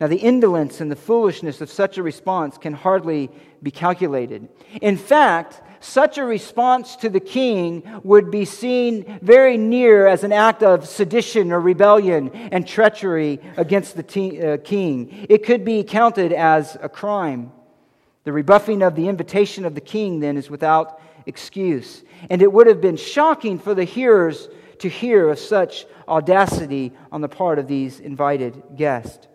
Now, 0.00 0.08
the 0.08 0.16
indolence 0.16 0.80
and 0.80 0.90
the 0.90 0.96
foolishness 0.96 1.60
of 1.60 1.70
such 1.70 1.98
a 1.98 2.02
response 2.02 2.58
can 2.58 2.72
hardly 2.72 3.30
be 3.62 3.70
calculated. 3.70 4.48
In 4.82 4.96
fact, 4.96 5.62
such 5.78 6.18
a 6.18 6.24
response 6.24 6.96
to 6.96 7.08
the 7.08 7.20
king 7.20 7.82
would 8.02 8.30
be 8.30 8.44
seen 8.44 9.18
very 9.22 9.56
near 9.56 10.06
as 10.06 10.24
an 10.24 10.32
act 10.32 10.62
of 10.62 10.88
sedition 10.88 11.52
or 11.52 11.60
rebellion 11.60 12.30
and 12.30 12.66
treachery 12.66 13.38
against 13.56 13.96
the 13.96 14.02
uh, 14.40 14.56
king. 14.64 15.26
It 15.28 15.44
could 15.44 15.64
be 15.64 15.84
counted 15.84 16.32
as 16.32 16.76
a 16.80 16.88
crime. 16.88 17.52
The 18.24 18.32
rebuffing 18.32 18.82
of 18.82 18.96
the 18.96 19.08
invitation 19.08 19.64
of 19.64 19.74
the 19.74 19.80
king, 19.80 20.20
then, 20.20 20.36
is 20.36 20.50
without 20.50 21.00
excuse. 21.26 22.02
And 22.30 22.42
it 22.42 22.52
would 22.52 22.66
have 22.66 22.80
been 22.80 22.96
shocking 22.96 23.58
for 23.58 23.74
the 23.74 23.84
hearers 23.84 24.48
to 24.78 24.88
hear 24.88 25.28
of 25.28 25.38
such 25.38 25.86
audacity 26.08 26.92
on 27.12 27.20
the 27.20 27.28
part 27.28 27.58
of 27.58 27.68
these 27.68 28.00
invited 28.00 28.62
guests. 28.76 29.28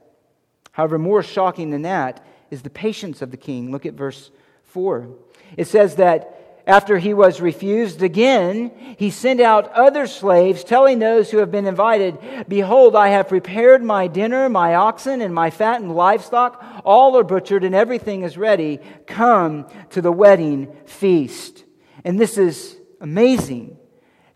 However, 0.72 0.98
more 0.98 1.24
shocking 1.24 1.72
than 1.72 1.84
that 1.84 2.26
is 2.52 2.62
the 2.62 2.70
patience 2.70 3.22
of 3.22 3.32
the 3.32 3.38
king. 3.38 3.72
Look 3.72 3.86
at 3.86 3.94
verse 3.94 4.32
4. 4.66 5.10
It 5.58 5.68
says 5.68 5.96
that 5.96 6.40
after 6.70 7.00
he 7.00 7.16
was 7.16 7.42
refused 7.42 8.04
again, 8.04 8.72
he 8.98 9.10
sent 9.10 9.42
out 9.42 9.72
other 9.74 10.06
slaves, 10.06 10.64
telling 10.64 11.00
those 11.00 11.32
who 11.32 11.40
have 11.40 11.50
been 11.50 11.66
invited, 11.66 12.20
Behold, 12.48 12.96
I 12.96 13.08
have 13.08 13.28
prepared 13.28 13.84
my 13.84 14.06
dinner, 14.06 14.48
my 14.50 14.76
oxen, 14.76 15.22
and 15.22 15.34
my 15.34 15.50
fattened 15.50 15.96
livestock. 15.96 16.64
All 16.86 17.18
are 17.18 17.24
butchered, 17.24 17.64
and 17.64 17.74
everything 17.74 18.22
is 18.22 18.38
ready. 18.38 18.80
Come 19.08 19.66
to 19.90 20.02
the 20.02 20.12
wedding 20.12 20.76
feast. 20.86 21.66
And 22.04 22.20
this 22.20 22.38
is 22.38 22.78
amazing. 23.02 23.79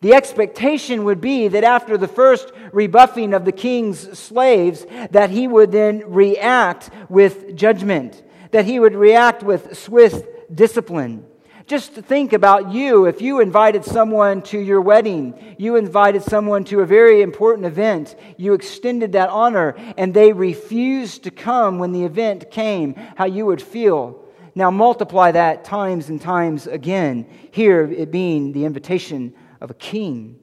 The 0.04 0.16
expectation 0.16 1.06
would 1.06 1.22
be 1.22 1.48
that 1.48 1.63
after 1.63 1.98
the 1.98 2.10
first 2.10 2.52
rebuffing 2.74 3.34
of 3.34 3.46
the 3.46 3.54
king's 3.54 4.20
slaves, 4.20 4.86
that 5.12 5.30
he 5.30 5.48
would 5.48 5.72
then 5.72 6.04
react 6.08 6.89
with 7.08 7.56
judgment, 7.56 8.22
that 8.52 8.66
he 8.66 8.82
would 8.82 8.96
react 8.96 9.44
with 9.44 9.78
swift 9.78 10.28
discipline. 10.54 11.26
Just 11.68 11.94
think 11.94 12.34
about 12.34 12.74
you 12.74 13.06
if 13.06 13.22
you 13.22 13.39
invited 13.39 13.86
someone 13.86 14.42
to 14.42 14.60
your 14.60 14.82
wedding, 14.82 15.56
you 15.58 15.78
invited 15.78 16.22
someone 16.22 16.66
to 16.66 16.82
a 16.82 16.86
very 16.86 17.22
important 17.22 17.66
event, 17.66 18.18
you 18.36 18.54
extended 18.54 19.13
that 19.13 19.30
honor, 19.30 19.74
and 19.98 20.13
they 20.13 20.34
refused 20.34 21.24
to 21.24 21.32
come 21.32 21.80
when 21.80 21.94
the 21.94 22.04
event 22.04 22.52
came, 22.52 22.96
how 23.16 23.24
you 23.24 23.46
would 23.46 23.62
feel. 23.62 24.22
Now 24.54 24.70
multiply 24.70 25.32
that 25.32 25.63
times 25.63 26.10
and 26.10 26.20
times 26.20 26.68
again, 26.68 27.26
here 27.52 27.89
it 27.89 28.12
being 28.12 28.52
the 28.52 28.66
invitation 28.66 29.34
of 29.63 29.71
a 29.71 29.76
king. 29.76 30.39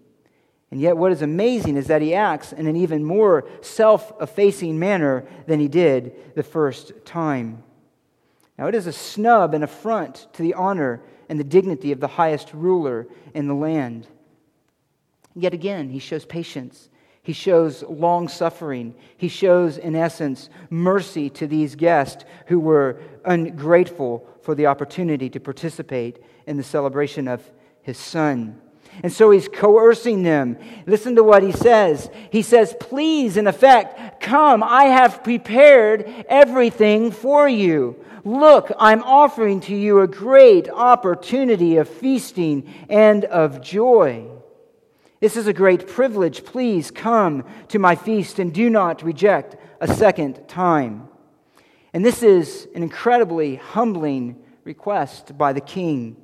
And 0.72 0.80
yet, 0.80 0.96
what 0.96 1.12
is 1.12 1.22
amazing 1.22 1.76
is 1.76 1.88
that 1.88 2.02
he 2.02 2.14
acts 2.14 2.52
in 2.52 2.66
an 2.66 2.76
even 2.76 3.04
more 3.04 3.46
self 3.60 4.12
effacing 4.20 4.78
manner 4.78 5.26
than 5.46 5.60
he 5.60 5.68
did 5.68 6.34
the 6.34 6.42
first 6.42 7.04
time. 7.04 7.62
Now, 8.58 8.66
it 8.66 8.74
is 8.74 8.86
a 8.86 8.92
snub 8.92 9.54
and 9.54 9.62
affront 9.62 10.26
to 10.32 10.42
the 10.42 10.54
honor 10.54 11.02
and 11.28 11.38
the 11.38 11.44
dignity 11.44 11.92
of 11.92 12.00
the 12.00 12.08
highest 12.08 12.52
ruler 12.54 13.06
in 13.34 13.46
the 13.46 13.54
land. 13.54 14.06
Yet 15.34 15.54
again, 15.54 15.90
he 15.90 15.98
shows 15.98 16.24
patience. 16.24 16.88
He 17.22 17.32
shows 17.32 17.82
long 17.82 18.28
suffering. 18.28 18.94
He 19.16 19.28
shows, 19.28 19.76
in 19.76 19.94
essence, 19.94 20.48
mercy 20.70 21.28
to 21.30 21.46
these 21.46 21.74
guests 21.74 22.24
who 22.46 22.58
were 22.58 23.00
ungrateful 23.24 24.26
for 24.42 24.54
the 24.54 24.66
opportunity 24.66 25.28
to 25.30 25.40
participate 25.40 26.18
in 26.46 26.56
the 26.56 26.62
celebration 26.62 27.28
of 27.28 27.48
his 27.82 27.98
son. 27.98 28.60
And 29.02 29.12
so 29.12 29.30
he's 29.30 29.48
coercing 29.48 30.22
them. 30.22 30.58
Listen 30.86 31.16
to 31.16 31.22
what 31.22 31.42
he 31.42 31.52
says. 31.52 32.10
He 32.30 32.42
says, 32.42 32.74
Please, 32.78 33.36
in 33.36 33.46
effect, 33.46 34.20
come, 34.20 34.62
I 34.62 34.84
have 34.84 35.24
prepared 35.24 36.04
everything 36.28 37.10
for 37.10 37.48
you. 37.48 38.04
Look, 38.24 38.70
I'm 38.78 39.02
offering 39.02 39.60
to 39.62 39.74
you 39.74 40.00
a 40.00 40.06
great 40.06 40.68
opportunity 40.68 41.78
of 41.78 41.88
feasting 41.88 42.72
and 42.90 43.24
of 43.24 43.62
joy. 43.62 44.26
This 45.20 45.36
is 45.36 45.46
a 45.46 45.52
great 45.52 45.86
privilege. 45.86 46.44
Please 46.44 46.90
come 46.90 47.44
to 47.68 47.78
my 47.78 47.94
feast 47.94 48.38
and 48.38 48.52
do 48.52 48.68
not 48.68 49.02
reject 49.02 49.56
a 49.80 49.88
second 49.88 50.46
time. 50.48 51.08
And 51.92 52.04
this 52.04 52.22
is 52.22 52.68
an 52.74 52.82
incredibly 52.82 53.56
humbling 53.56 54.42
request 54.64 55.36
by 55.36 55.52
the 55.52 55.60
king. 55.60 56.16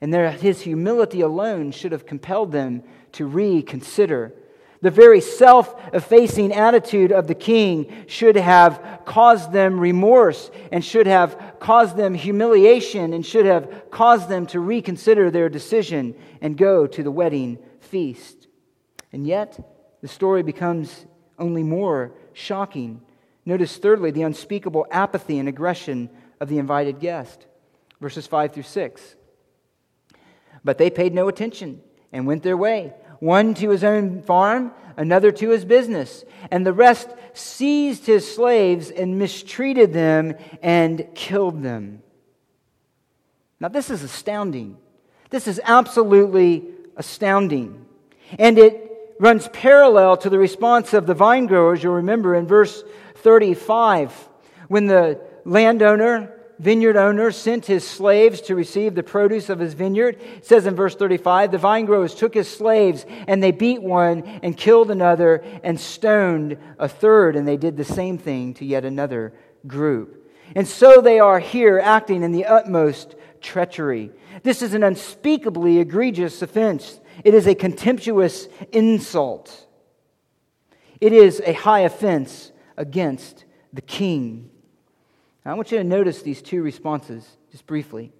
And 0.00 0.14
his 0.14 0.62
humility 0.62 1.20
alone 1.20 1.72
should 1.72 1.92
have 1.92 2.06
compelled 2.06 2.52
them 2.52 2.82
to 3.12 3.26
reconsider. 3.26 4.34
The 4.82 4.90
very 4.90 5.20
self 5.20 5.74
effacing 5.92 6.54
attitude 6.54 7.12
of 7.12 7.26
the 7.26 7.34
king 7.34 8.04
should 8.06 8.36
have 8.36 9.02
caused 9.04 9.52
them 9.52 9.78
remorse 9.78 10.50
and 10.72 10.82
should 10.82 11.06
have 11.06 11.56
caused 11.60 11.96
them 11.96 12.14
humiliation 12.14 13.12
and 13.12 13.24
should 13.24 13.44
have 13.44 13.90
caused 13.90 14.30
them 14.30 14.46
to 14.46 14.60
reconsider 14.60 15.30
their 15.30 15.50
decision 15.50 16.14
and 16.40 16.56
go 16.56 16.86
to 16.86 17.02
the 17.02 17.10
wedding 17.10 17.58
feast. 17.80 18.48
And 19.12 19.26
yet, 19.26 19.58
the 20.00 20.08
story 20.08 20.42
becomes 20.42 21.04
only 21.38 21.62
more 21.62 22.14
shocking. 22.32 23.02
Notice, 23.44 23.76
thirdly, 23.76 24.12
the 24.12 24.22
unspeakable 24.22 24.86
apathy 24.90 25.38
and 25.38 25.48
aggression 25.48 26.08
of 26.40 26.48
the 26.48 26.58
invited 26.58 27.00
guest. 27.00 27.46
Verses 28.00 28.26
5 28.26 28.54
through 28.54 28.62
6. 28.62 29.16
But 30.64 30.78
they 30.78 30.90
paid 30.90 31.14
no 31.14 31.28
attention 31.28 31.80
and 32.12 32.26
went 32.26 32.42
their 32.42 32.56
way, 32.56 32.92
one 33.18 33.54
to 33.54 33.70
his 33.70 33.84
own 33.84 34.22
farm, 34.22 34.72
another 34.96 35.32
to 35.32 35.50
his 35.50 35.64
business. 35.64 36.24
And 36.50 36.66
the 36.66 36.72
rest 36.72 37.08
seized 37.32 38.06
his 38.06 38.32
slaves 38.32 38.90
and 38.90 39.18
mistreated 39.18 39.92
them 39.92 40.34
and 40.62 41.06
killed 41.14 41.62
them. 41.62 42.02
Now, 43.58 43.68
this 43.68 43.90
is 43.90 44.02
astounding. 44.02 44.78
This 45.30 45.46
is 45.46 45.60
absolutely 45.64 46.64
astounding. 46.96 47.86
And 48.38 48.58
it 48.58 49.14
runs 49.20 49.48
parallel 49.48 50.16
to 50.18 50.30
the 50.30 50.38
response 50.38 50.94
of 50.94 51.06
the 51.06 51.14
vine 51.14 51.46
growers, 51.46 51.82
you'll 51.82 51.94
remember 51.94 52.34
in 52.34 52.46
verse 52.46 52.82
35, 53.16 54.12
when 54.68 54.86
the 54.86 55.20
landowner 55.44 56.39
vineyard 56.60 56.96
owner 56.96 57.30
sent 57.30 57.64
his 57.64 57.88
slaves 57.88 58.42
to 58.42 58.54
receive 58.54 58.94
the 58.94 59.02
produce 59.02 59.48
of 59.48 59.58
his 59.58 59.72
vineyard. 59.72 60.20
It 60.36 60.44
says 60.44 60.66
in 60.66 60.76
verse 60.76 60.94
35 60.94 61.52
the 61.52 61.58
vine 61.58 61.86
growers 61.86 62.14
took 62.14 62.34
his 62.34 62.48
slaves 62.48 63.06
and 63.26 63.42
they 63.42 63.50
beat 63.50 63.82
one 63.82 64.22
and 64.42 64.56
killed 64.56 64.90
another 64.90 65.42
and 65.64 65.80
stoned 65.80 66.58
a 66.78 66.86
third, 66.86 67.34
and 67.34 67.48
they 67.48 67.56
did 67.56 67.76
the 67.76 67.84
same 67.84 68.18
thing 68.18 68.52
to 68.54 68.66
yet 68.66 68.84
another 68.84 69.32
group. 69.66 70.30
And 70.54 70.68
so 70.68 71.00
they 71.00 71.18
are 71.18 71.38
here 71.38 71.78
acting 71.82 72.22
in 72.22 72.32
the 72.32 72.44
utmost 72.44 73.14
treachery. 73.40 74.10
This 74.42 74.60
is 74.60 74.74
an 74.74 74.82
unspeakably 74.82 75.78
egregious 75.78 76.42
offense. 76.42 77.00
It 77.24 77.32
is 77.32 77.46
a 77.46 77.54
contemptuous 77.54 78.48
insult. 78.72 79.66
It 81.00 81.14
is 81.14 81.40
a 81.46 81.54
high 81.54 81.80
offense 81.80 82.52
against 82.76 83.44
the 83.72 83.80
king. 83.80 84.50
Now, 85.44 85.52
I 85.52 85.54
want 85.54 85.72
you 85.72 85.78
to 85.78 85.84
notice 85.84 86.22
these 86.22 86.42
two 86.42 86.62
responses 86.62 87.26
just 87.50 87.66
briefly. 87.66 88.12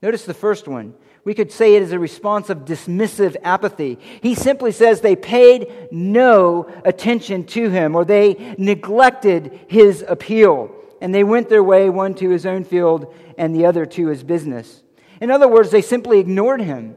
Notice 0.00 0.24
the 0.24 0.34
first 0.34 0.68
one. 0.68 0.94
We 1.24 1.34
could 1.34 1.52
say 1.52 1.76
it 1.76 1.82
is 1.82 1.92
a 1.92 1.98
response 1.98 2.50
of 2.50 2.64
dismissive 2.64 3.36
apathy. 3.44 3.98
He 4.20 4.34
simply 4.34 4.72
says 4.72 5.00
they 5.00 5.14
paid 5.14 5.88
no 5.92 6.68
attention 6.84 7.44
to 7.46 7.70
him 7.70 7.94
or 7.94 8.04
they 8.04 8.54
neglected 8.58 9.60
his 9.68 10.04
appeal 10.06 10.74
and 11.00 11.14
they 11.14 11.24
went 11.24 11.48
their 11.48 11.62
way, 11.62 11.88
one 11.90 12.14
to 12.14 12.30
his 12.30 12.46
own 12.46 12.64
field 12.64 13.14
and 13.38 13.54
the 13.54 13.66
other 13.66 13.86
to 13.86 14.08
his 14.08 14.24
business. 14.24 14.82
In 15.20 15.30
other 15.30 15.48
words, 15.48 15.70
they 15.70 15.82
simply 15.82 16.18
ignored 16.18 16.60
him. 16.60 16.96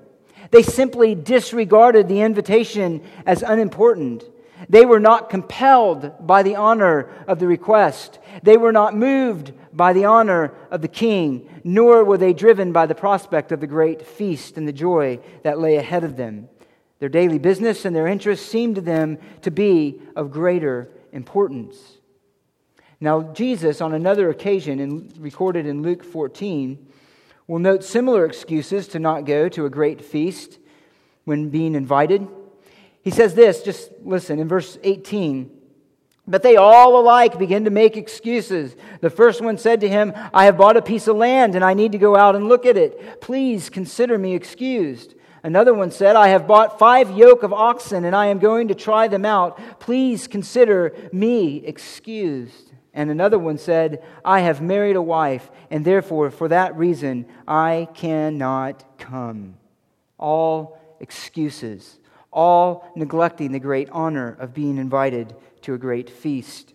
They 0.52 0.64
simply 0.64 1.14
disregarded 1.16 2.08
the 2.08 2.22
invitation 2.22 3.04
as 3.26 3.44
unimportant. 3.44 4.24
They 4.70 4.86
were 4.86 5.00
not 5.00 5.30
compelled 5.30 6.26
by 6.26 6.44
the 6.44 6.56
honor 6.56 7.10
of 7.28 7.40
the 7.40 7.48
request. 7.48 8.20
They 8.44 8.58
were 8.58 8.72
not 8.72 8.96
moved 8.96 9.54
by 9.74 9.94
the 9.94 10.06
honor 10.06 10.54
of 10.72 10.82
the 10.82 10.88
king, 10.88 11.50
nor 11.64 12.04
were 12.04 12.18
they 12.18 12.34
driven 12.34 12.72
by 12.72 12.86
the 12.86 12.96
prospect 12.96 13.52
of 13.52 13.60
the 13.60 13.68
great 13.68 14.06
feast 14.06 14.58
and 14.58 14.68
the 14.68 14.74
joy 14.74 15.20
that 15.44 15.60
lay 15.60 15.76
ahead 15.78 16.04
of 16.04 16.18
them. 16.18 16.50
Their 17.00 17.10
daily 17.10 17.40
business 17.40 17.86
and 17.86 17.96
their 17.96 18.08
interests 18.08 18.46
seemed 18.46 18.76
to 18.76 18.82
them 18.82 19.18
to 19.42 19.52
be 19.52 20.02
of 20.16 20.32
greater 20.32 20.90
importance. 21.12 21.78
Now, 23.00 23.34
Jesus, 23.34 23.82
on 23.82 23.94
another 23.94 24.30
occasion, 24.30 24.80
in, 24.80 25.12
recorded 25.20 25.66
in 25.66 25.82
Luke 25.82 26.04
14, 26.04 26.88
will 27.48 27.60
note 27.60 27.84
similar 27.84 28.26
excuses 28.26 28.88
to 28.90 29.00
not 29.00 29.26
go 29.26 29.50
to 29.50 29.66
a 29.66 29.70
great 29.70 30.04
feast 30.04 30.58
when 31.26 31.50
being 31.50 31.76
invited. 31.76 32.28
He 33.04 33.12
says 33.12 33.36
this, 33.36 33.62
just 33.62 33.92
listen, 34.02 34.40
in 34.40 34.48
verse 34.48 34.78
18. 34.84 35.52
But 36.28 36.42
they 36.42 36.56
all 36.56 37.00
alike 37.00 37.38
began 37.38 37.66
to 37.66 37.70
make 37.70 37.98
excuses. 37.98 38.76
The 39.02 39.12
first 39.12 39.42
one 39.42 39.58
said 39.58 39.82
to 39.82 39.90
him, 39.90 40.12
I 40.34 40.46
have 40.46 40.58
bought 40.58 40.78
a 40.78 40.82
piece 40.82 41.08
of 41.08 41.16
land 41.18 41.54
and 41.54 41.64
I 41.64 41.76
need 41.76 41.92
to 41.92 42.00
go 42.00 42.16
out 42.16 42.36
and 42.36 42.50
look 42.50 42.66
at 42.66 42.78
it. 42.78 43.22
Please 43.22 43.70
consider 43.70 44.18
me 44.18 44.34
excused. 44.34 45.14
Another 45.44 45.74
one 45.74 45.92
said, 45.92 46.16
I 46.16 46.30
have 46.30 46.48
bought 46.48 46.80
five 46.80 47.16
yoke 47.16 47.44
of 47.44 47.54
oxen 47.54 48.06
and 48.06 48.16
I 48.16 48.28
am 48.28 48.40
going 48.40 48.70
to 48.70 48.76
try 48.76 49.08
them 49.08 49.26
out. 49.26 49.80
Please 49.80 50.26
consider 50.26 50.96
me 51.14 51.58
excused. 51.58 52.72
And 52.96 53.12
another 53.12 53.38
one 53.38 53.60
said, 53.60 54.04
I 54.24 54.40
have 54.40 54.62
married 54.62 54.96
a 54.96 55.02
wife 55.04 55.52
and 55.70 55.86
therefore 55.86 56.32
for 56.32 56.48
that 56.48 56.76
reason 56.76 57.28
I 57.48 57.88
cannot 57.94 58.98
come. 58.98 59.58
All 60.18 60.80
excuses 61.00 62.00
all 62.36 62.92
neglecting 62.96 63.54
the 63.54 63.60
great 63.60 63.90
honor 63.92 64.36
of 64.40 64.54
being 64.54 64.78
invited 64.78 65.34
to 65.66 65.74
a 65.74 65.78
great 65.80 66.10
feast. 66.10 66.74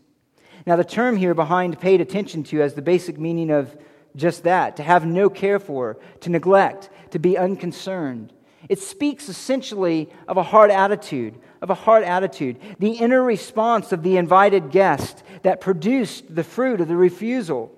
Now, 0.66 0.76
the 0.76 0.84
term 0.84 1.16
here 1.16 1.34
behind 1.34 1.80
paid 1.80 2.00
attention 2.00 2.42
to 2.44 2.58
has 2.58 2.74
the 2.74 2.82
basic 2.82 3.18
meaning 3.18 3.50
of 3.50 3.76
just 4.16 4.42
that 4.42 4.76
to 4.76 4.82
have 4.82 5.06
no 5.06 5.30
care 5.30 5.58
for, 5.58 5.98
to 6.20 6.30
neglect, 6.30 6.90
to 7.12 7.18
be 7.18 7.38
unconcerned. 7.38 8.32
It 8.68 8.80
speaks 8.80 9.28
essentially 9.28 10.10
of 10.28 10.36
a 10.36 10.42
hard 10.42 10.70
attitude, 10.70 11.38
of 11.62 11.70
a 11.70 11.74
hard 11.74 12.02
attitude, 12.02 12.58
the 12.78 12.92
inner 12.92 13.22
response 13.22 13.92
of 13.92 14.02
the 14.02 14.16
invited 14.16 14.70
guest 14.70 15.22
that 15.42 15.60
produced 15.60 16.34
the 16.34 16.44
fruit 16.44 16.80
of 16.80 16.88
the 16.88 16.96
refusal. 16.96 17.72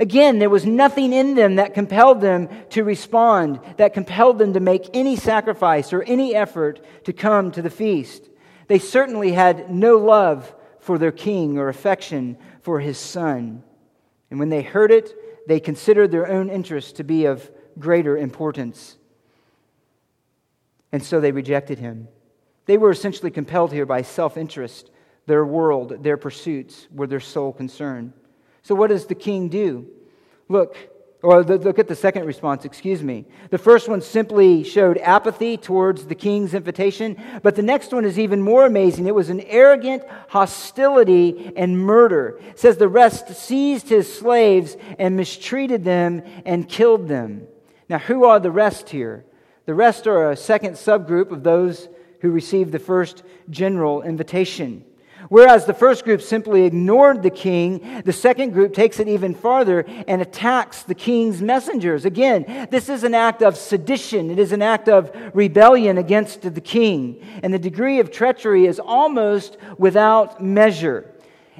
Again, 0.00 0.38
there 0.38 0.50
was 0.50 0.66
nothing 0.66 1.12
in 1.12 1.34
them 1.34 1.56
that 1.56 1.74
compelled 1.74 2.20
them 2.20 2.48
to 2.70 2.84
respond, 2.84 3.60
that 3.78 3.94
compelled 3.94 4.38
them 4.38 4.52
to 4.52 4.60
make 4.60 4.90
any 4.92 5.16
sacrifice 5.16 5.92
or 5.92 6.02
any 6.02 6.34
effort 6.34 6.84
to 7.04 7.12
come 7.12 7.50
to 7.52 7.62
the 7.62 7.70
feast. 7.70 8.27
They 8.68 8.78
certainly 8.78 9.32
had 9.32 9.70
no 9.70 9.96
love 9.96 10.54
for 10.78 10.98
their 10.98 11.12
king 11.12 11.58
or 11.58 11.68
affection 11.68 12.38
for 12.60 12.80
his 12.80 12.98
son. 12.98 13.62
And 14.30 14.38
when 14.38 14.50
they 14.50 14.62
heard 14.62 14.90
it, 14.92 15.14
they 15.48 15.58
considered 15.58 16.10
their 16.10 16.30
own 16.30 16.50
interests 16.50 16.92
to 16.92 17.04
be 17.04 17.24
of 17.24 17.50
greater 17.78 18.16
importance. 18.16 18.96
And 20.92 21.02
so 21.02 21.20
they 21.20 21.32
rejected 21.32 21.78
him. 21.78 22.08
They 22.66 22.78
were 22.78 22.90
essentially 22.90 23.30
compelled 23.30 23.72
here 23.72 23.86
by 23.86 24.02
self 24.02 24.36
interest. 24.36 24.90
Their 25.26 25.44
world, 25.44 26.02
their 26.02 26.16
pursuits 26.16 26.86
were 26.90 27.06
their 27.06 27.20
sole 27.20 27.52
concern. 27.52 28.12
So, 28.62 28.74
what 28.74 28.88
does 28.88 29.06
the 29.06 29.14
king 29.14 29.48
do? 29.48 29.86
Look, 30.48 30.76
Or 31.20 31.42
look 31.42 31.80
at 31.80 31.88
the 31.88 31.96
second 31.96 32.26
response, 32.26 32.64
excuse 32.64 33.02
me. 33.02 33.24
The 33.50 33.58
first 33.58 33.88
one 33.88 34.00
simply 34.00 34.62
showed 34.62 34.98
apathy 34.98 35.56
towards 35.56 36.06
the 36.06 36.14
king's 36.14 36.54
invitation, 36.54 37.20
but 37.42 37.56
the 37.56 37.62
next 37.62 37.92
one 37.92 38.04
is 38.04 38.20
even 38.20 38.40
more 38.40 38.64
amazing. 38.64 39.06
It 39.06 39.14
was 39.16 39.28
an 39.28 39.40
arrogant 39.40 40.04
hostility 40.28 41.52
and 41.56 41.76
murder. 41.76 42.38
It 42.50 42.60
says 42.60 42.76
the 42.76 42.86
rest 42.86 43.34
seized 43.34 43.88
his 43.88 44.12
slaves 44.12 44.76
and 44.96 45.16
mistreated 45.16 45.82
them 45.82 46.22
and 46.44 46.68
killed 46.68 47.08
them. 47.08 47.48
Now, 47.88 47.98
who 47.98 48.24
are 48.24 48.38
the 48.38 48.52
rest 48.52 48.90
here? 48.90 49.24
The 49.66 49.74
rest 49.74 50.06
are 50.06 50.30
a 50.30 50.36
second 50.36 50.74
subgroup 50.74 51.32
of 51.32 51.42
those 51.42 51.88
who 52.20 52.30
received 52.30 52.70
the 52.70 52.78
first 52.78 53.24
general 53.50 54.02
invitation. 54.02 54.84
Whereas 55.28 55.66
the 55.66 55.74
first 55.74 56.04
group 56.04 56.22
simply 56.22 56.64
ignored 56.64 57.22
the 57.22 57.30
king, 57.30 58.02
the 58.04 58.12
second 58.12 58.52
group 58.52 58.72
takes 58.72 58.98
it 58.98 59.08
even 59.08 59.34
farther 59.34 59.84
and 60.06 60.22
attacks 60.22 60.82
the 60.82 60.94
king's 60.94 61.42
messengers. 61.42 62.04
Again, 62.04 62.68
this 62.70 62.88
is 62.88 63.04
an 63.04 63.14
act 63.14 63.42
of 63.42 63.56
sedition, 63.56 64.30
it 64.30 64.38
is 64.38 64.52
an 64.52 64.62
act 64.62 64.88
of 64.88 65.14
rebellion 65.34 65.98
against 65.98 66.42
the 66.42 66.60
king. 66.60 67.22
And 67.42 67.52
the 67.52 67.58
degree 67.58 68.00
of 68.00 68.10
treachery 68.10 68.66
is 68.66 68.80
almost 68.80 69.58
without 69.76 70.42
measure. 70.42 71.12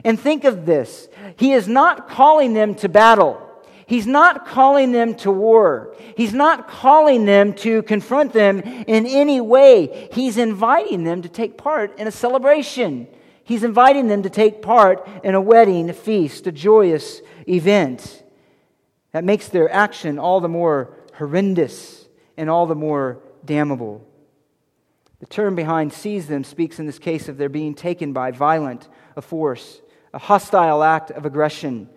And 0.05 0.19
think 0.19 0.45
of 0.45 0.65
this 0.65 1.09
He 1.37 1.53
is 1.53 1.69
not 1.69 2.09
calling 2.09 2.55
them 2.55 2.75
to 2.77 2.89
battle. 2.89 3.45
He's 3.87 4.07
not 4.07 4.47
calling 4.47 4.93
them 4.93 5.15
to 5.17 5.31
war. 5.31 5.95
He's 6.15 6.35
not 6.35 6.69
calling 6.69 7.25
them 7.25 7.55
to 7.55 7.83
confront 7.85 8.35
them 8.35 8.61
in 8.61 9.07
any 9.07 9.41
way. 9.41 10.11
He's 10.13 10.37
inviting 10.37 11.05
them 11.05 11.23
to 11.23 11.29
take 11.29 11.57
part 11.57 11.99
in 11.99 12.07
a 12.07 12.13
celebration. 12.13 13.09
He's 13.49 13.65
inviting 13.65 14.09
them 14.09 14.25
to 14.25 14.31
take 14.31 14.61
part 14.61 15.09
in 15.25 15.35
a 15.35 15.41
wedding, 15.41 15.89
a 15.89 15.95
feast, 15.95 16.47
a 16.47 16.53
joyous 16.53 17.23
event. 17.49 18.23
That 19.13 19.25
makes 19.25 19.49
their 19.49 19.73
action 19.73 20.19
all 20.19 20.43
the 20.43 20.51
more 20.51 20.95
horrendous 21.15 22.07
and 22.37 22.51
all 22.51 22.67
the 22.67 22.75
more 22.75 23.23
damnable. 23.47 24.07
The 25.21 25.27
term 25.27 25.55
behind 25.55 25.95
seize 25.95 26.27
them 26.27 26.45
speaks 26.45 26.79
in 26.79 26.85
this 26.85 26.99
case 26.99 27.27
of 27.27 27.39
their 27.39 27.49
being 27.49 27.75
taken 27.75 28.13
by 28.13 28.33
violent 28.33 28.87
a 29.17 29.23
force, 29.23 29.81
a 30.13 30.19
hostile 30.19 30.83
act 30.83 31.11
of 31.11 31.25
aggression. 31.25 31.89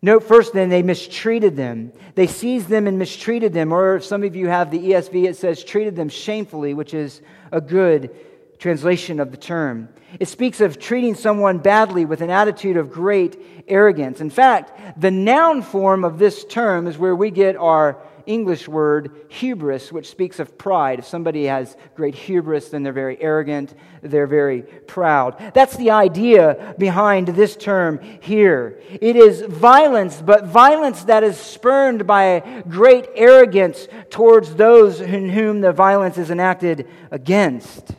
Note 0.00 0.22
first, 0.22 0.52
then, 0.52 0.68
they 0.68 0.84
mistreated 0.84 1.56
them. 1.56 1.92
They 2.14 2.28
seized 2.28 2.68
them 2.68 2.86
and 2.86 2.96
mistreated 2.96 3.52
them. 3.52 3.72
Or 3.72 3.96
if 3.96 4.04
some 4.04 4.22
of 4.22 4.36
you 4.36 4.46
have 4.46 4.70
the 4.70 4.78
ESV, 4.78 5.30
it 5.30 5.36
says 5.36 5.64
treated 5.64 5.96
them 5.96 6.08
shamefully, 6.08 6.74
which 6.74 6.94
is 6.94 7.22
a 7.50 7.60
good 7.60 8.14
translation 8.60 9.18
of 9.18 9.30
the 9.30 9.36
term. 9.36 9.88
It 10.20 10.28
speaks 10.28 10.60
of 10.60 10.78
treating 10.78 11.14
someone 11.14 11.58
badly 11.58 12.04
with 12.04 12.20
an 12.20 12.30
attitude 12.30 12.76
of 12.76 12.92
great 12.92 13.40
arrogance. 13.66 14.20
In 14.20 14.30
fact, 14.30 15.00
the 15.00 15.10
noun 15.10 15.62
form 15.62 16.04
of 16.04 16.18
this 16.18 16.44
term 16.44 16.86
is 16.86 16.98
where 16.98 17.16
we 17.16 17.30
get 17.30 17.56
our 17.56 18.02
English 18.26 18.68
word 18.68 19.12
hubris, 19.28 19.90
which 19.90 20.10
speaks 20.10 20.38
of 20.38 20.58
pride. 20.58 20.98
If 20.98 21.06
somebody 21.06 21.46
has 21.46 21.74
great 21.94 22.14
hubris, 22.14 22.68
then 22.68 22.82
they're 22.82 22.92
very 22.92 23.20
arrogant, 23.20 23.74
they're 24.02 24.26
very 24.26 24.62
proud. 24.62 25.52
That's 25.54 25.76
the 25.76 25.90
idea 25.90 26.74
behind 26.78 27.28
this 27.28 27.56
term 27.56 27.98
here. 28.20 28.80
It 28.90 29.16
is 29.16 29.40
violence, 29.40 30.20
but 30.20 30.44
violence 30.44 31.04
that 31.04 31.22
is 31.24 31.38
spurned 31.38 32.06
by 32.06 32.62
great 32.68 33.08
arrogance 33.14 33.88
towards 34.10 34.54
those 34.54 35.00
in 35.00 35.30
whom 35.30 35.62
the 35.62 35.72
violence 35.72 36.18
is 36.18 36.30
enacted 36.30 36.86
against. 37.10 37.94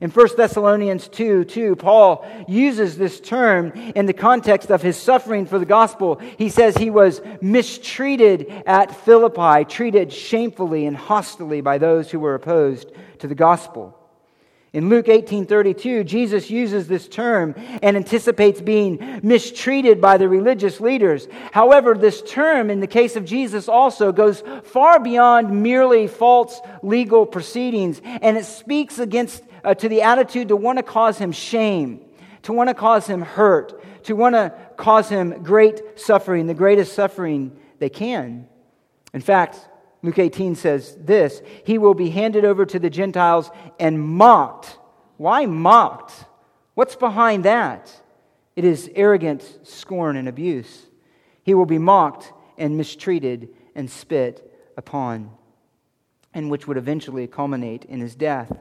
In 0.00 0.10
1 0.10 0.28
Thessalonians 0.36 1.06
2 1.08 1.44
2, 1.44 1.76
Paul 1.76 2.26
uses 2.48 2.98
this 2.98 3.20
term 3.20 3.70
in 3.94 4.06
the 4.06 4.12
context 4.12 4.70
of 4.70 4.82
his 4.82 4.96
suffering 4.96 5.46
for 5.46 5.58
the 5.58 5.64
gospel. 5.64 6.20
He 6.36 6.48
says 6.48 6.76
he 6.76 6.90
was 6.90 7.20
mistreated 7.40 8.50
at 8.66 8.94
Philippi, 9.04 9.64
treated 9.64 10.12
shamefully 10.12 10.86
and 10.86 10.96
hostilely 10.96 11.60
by 11.60 11.78
those 11.78 12.10
who 12.10 12.18
were 12.18 12.34
opposed 12.34 12.90
to 13.20 13.28
the 13.28 13.36
gospel. 13.36 13.96
In 14.72 14.88
Luke 14.88 15.06
18:32, 15.06 16.02
Jesus 16.02 16.50
uses 16.50 16.88
this 16.88 17.06
term 17.06 17.54
and 17.80 17.96
anticipates 17.96 18.60
being 18.60 19.20
mistreated 19.22 20.00
by 20.00 20.16
the 20.16 20.28
religious 20.28 20.80
leaders. 20.80 21.28
However, 21.52 21.94
this 21.94 22.20
term 22.22 22.68
in 22.70 22.80
the 22.80 22.88
case 22.88 23.14
of 23.14 23.24
Jesus 23.24 23.68
also 23.68 24.10
goes 24.10 24.42
far 24.64 24.98
beyond 24.98 25.62
merely 25.62 26.08
false 26.08 26.60
legal 26.82 27.24
proceedings 27.24 28.02
and 28.04 28.36
it 28.36 28.46
speaks 28.46 28.98
against 28.98 29.44
uh, 29.64 29.74
to 29.74 29.88
the 29.88 30.02
attitude 30.02 30.48
to 30.48 30.56
want 30.56 30.78
to 30.78 30.82
cause 30.82 31.18
him 31.18 31.32
shame, 31.32 32.00
to 32.42 32.52
want 32.52 32.68
to 32.68 32.74
cause 32.74 33.06
him 33.06 33.22
hurt, 33.22 34.04
to 34.04 34.14
want 34.14 34.34
to 34.34 34.52
cause 34.76 35.08
him 35.08 35.42
great 35.42 35.98
suffering, 35.98 36.46
the 36.46 36.54
greatest 36.54 36.92
suffering 36.92 37.56
they 37.78 37.88
can. 37.88 38.46
In 39.12 39.20
fact, 39.20 39.68
Luke 40.02 40.18
18 40.18 40.54
says 40.54 40.96
this 41.00 41.40
He 41.64 41.78
will 41.78 41.94
be 41.94 42.10
handed 42.10 42.44
over 42.44 42.66
to 42.66 42.78
the 42.78 42.90
Gentiles 42.90 43.50
and 43.80 44.00
mocked. 44.00 44.78
Why 45.16 45.46
mocked? 45.46 46.12
What's 46.74 46.96
behind 46.96 47.44
that? 47.44 47.90
It 48.56 48.64
is 48.64 48.90
arrogant 48.94 49.60
scorn 49.62 50.16
and 50.16 50.28
abuse. 50.28 50.86
He 51.42 51.54
will 51.54 51.66
be 51.66 51.78
mocked 51.78 52.32
and 52.58 52.76
mistreated 52.76 53.48
and 53.74 53.90
spit 53.90 54.52
upon, 54.76 55.30
and 56.32 56.50
which 56.50 56.66
would 56.66 56.76
eventually 56.76 57.26
culminate 57.26 57.84
in 57.84 58.00
his 58.00 58.14
death. 58.14 58.52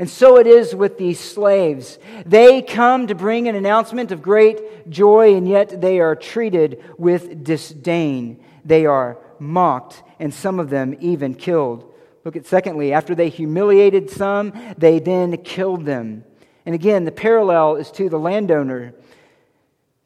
And 0.00 0.08
so 0.08 0.38
it 0.38 0.46
is 0.46 0.74
with 0.74 0.96
these 0.96 1.20
slaves. 1.20 1.98
They 2.24 2.62
come 2.62 3.06
to 3.08 3.14
bring 3.14 3.48
an 3.48 3.54
announcement 3.54 4.12
of 4.12 4.22
great 4.22 4.88
joy, 4.88 5.34
and 5.34 5.46
yet 5.46 5.82
they 5.82 6.00
are 6.00 6.16
treated 6.16 6.82
with 6.96 7.44
disdain. 7.44 8.42
They 8.64 8.86
are 8.86 9.18
mocked, 9.38 10.02
and 10.18 10.32
some 10.32 10.58
of 10.58 10.70
them 10.70 10.96
even 11.00 11.34
killed. 11.34 11.92
Look 12.24 12.34
at 12.34 12.46
secondly, 12.46 12.94
after 12.94 13.14
they 13.14 13.28
humiliated 13.28 14.08
some, 14.08 14.54
they 14.78 15.00
then 15.00 15.36
killed 15.36 15.84
them. 15.84 16.24
And 16.64 16.74
again, 16.74 17.04
the 17.04 17.12
parallel 17.12 17.76
is 17.76 17.90
to 17.90 18.08
the 18.08 18.18
landowner, 18.18 18.94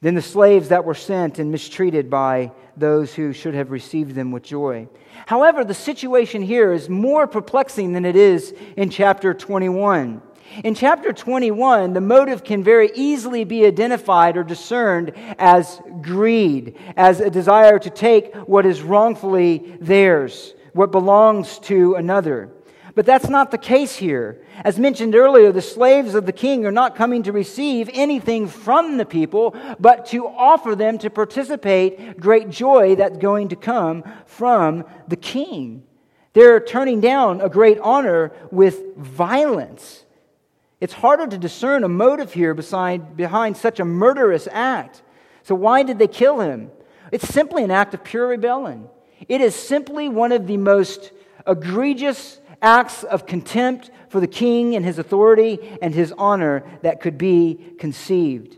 then 0.01 0.15
the 0.15 0.21
slaves 0.21 0.69
that 0.69 0.85
were 0.85 0.93
sent 0.93 1.39
and 1.39 1.51
mistreated 1.51 2.09
by 2.09 2.51
those 2.77 3.13
who 3.13 3.33
should 3.33 3.53
have 3.53 3.71
received 3.71 4.13
them 4.15 4.31
with 4.31 4.43
joy. 4.43 4.87
However, 5.25 5.63
the 5.63 5.73
situation 5.73 6.41
here 6.41 6.73
is 6.73 6.89
more 6.89 7.27
perplexing 7.27 7.93
than 7.93 8.05
it 8.05 8.15
is 8.15 8.53
in 8.75 8.89
chapter 8.89 9.33
21. 9.33 10.21
In 10.63 10.75
chapter 10.75 11.11
21, 11.11 11.93
the 11.93 12.01
motive 12.01 12.43
can 12.43 12.63
very 12.63 12.91
easily 12.93 13.43
be 13.43 13.65
identified 13.65 14.37
or 14.37 14.43
discerned 14.43 15.13
as 15.39 15.81
greed, 16.01 16.77
as 16.95 17.19
a 17.19 17.29
desire 17.29 17.79
to 17.79 17.89
take 17.89 18.33
what 18.47 18.65
is 18.65 18.81
wrongfully 18.81 19.75
theirs, 19.81 20.53
what 20.73 20.91
belongs 20.91 21.59
to 21.59 21.95
another. 21.95 22.51
But 22.95 23.05
that's 23.05 23.27
not 23.27 23.51
the 23.51 23.57
case 23.57 23.97
here. 23.97 24.41
As 24.63 24.79
mentioned 24.79 25.15
earlier, 25.15 25.51
the 25.51 25.61
slaves 25.61 26.15
of 26.15 26.25
the 26.25 26.31
king 26.31 26.65
are 26.65 26.71
not 26.71 26.95
coming 26.95 27.23
to 27.23 27.33
receive 27.33 27.89
anything 27.93 28.47
from 28.47 28.95
the 28.95 29.05
people, 29.05 29.53
but 29.81 30.05
to 30.07 30.25
offer 30.25 30.75
them 30.75 30.97
to 30.99 31.09
participate 31.09 32.17
great 32.17 32.49
joy 32.49 32.95
that's 32.95 33.17
going 33.17 33.49
to 33.49 33.57
come 33.57 34.03
from 34.25 34.85
the 35.09 35.17
king. 35.17 35.83
They're 36.31 36.61
turning 36.61 37.01
down 37.01 37.41
a 37.41 37.49
great 37.49 37.79
honor 37.79 38.31
with 38.49 38.95
violence. 38.95 40.05
It's 40.79 40.93
harder 40.93 41.27
to 41.27 41.37
discern 41.37 41.83
a 41.83 41.89
motive 41.89 42.33
here 42.33 42.53
beside, 42.53 43.17
behind 43.17 43.57
such 43.57 43.81
a 43.81 43.85
murderous 43.85 44.47
act. 44.51 45.01
So, 45.43 45.53
why 45.53 45.83
did 45.83 45.99
they 45.99 46.07
kill 46.07 46.39
him? 46.39 46.71
It's 47.11 47.27
simply 47.27 47.63
an 47.63 47.71
act 47.71 47.93
of 47.93 48.03
pure 48.03 48.27
rebellion. 48.27 48.87
It 49.27 49.41
is 49.41 49.55
simply 49.55 50.09
one 50.09 50.31
of 50.31 50.47
the 50.47 50.57
most 50.57 51.11
egregious 51.47 52.39
acts 52.65 53.03
of 53.03 53.25
contempt 53.25 53.91
for 54.09 54.19
the 54.19 54.27
king 54.27 54.75
and 54.75 54.83
his 54.83 54.99
authority 54.99 55.77
and 55.81 55.93
his 55.93 56.13
honor 56.17 56.63
that 56.81 56.99
could 56.99 57.17
be 57.17 57.75
conceived. 57.79 58.57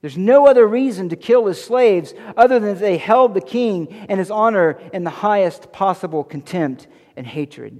There's 0.00 0.16
no 0.16 0.46
other 0.46 0.66
reason 0.66 1.08
to 1.10 1.16
kill 1.16 1.46
his 1.46 1.62
slaves 1.62 2.14
other 2.36 2.58
than 2.58 2.74
that 2.74 2.80
they 2.80 2.96
held 2.96 3.34
the 3.34 3.40
king 3.40 3.88
and 4.08 4.18
his 4.18 4.30
honor 4.30 4.78
in 4.92 5.04
the 5.04 5.10
highest 5.10 5.72
possible 5.72 6.24
contempt 6.24 6.86
and 7.16 7.26
hatred. 7.26 7.72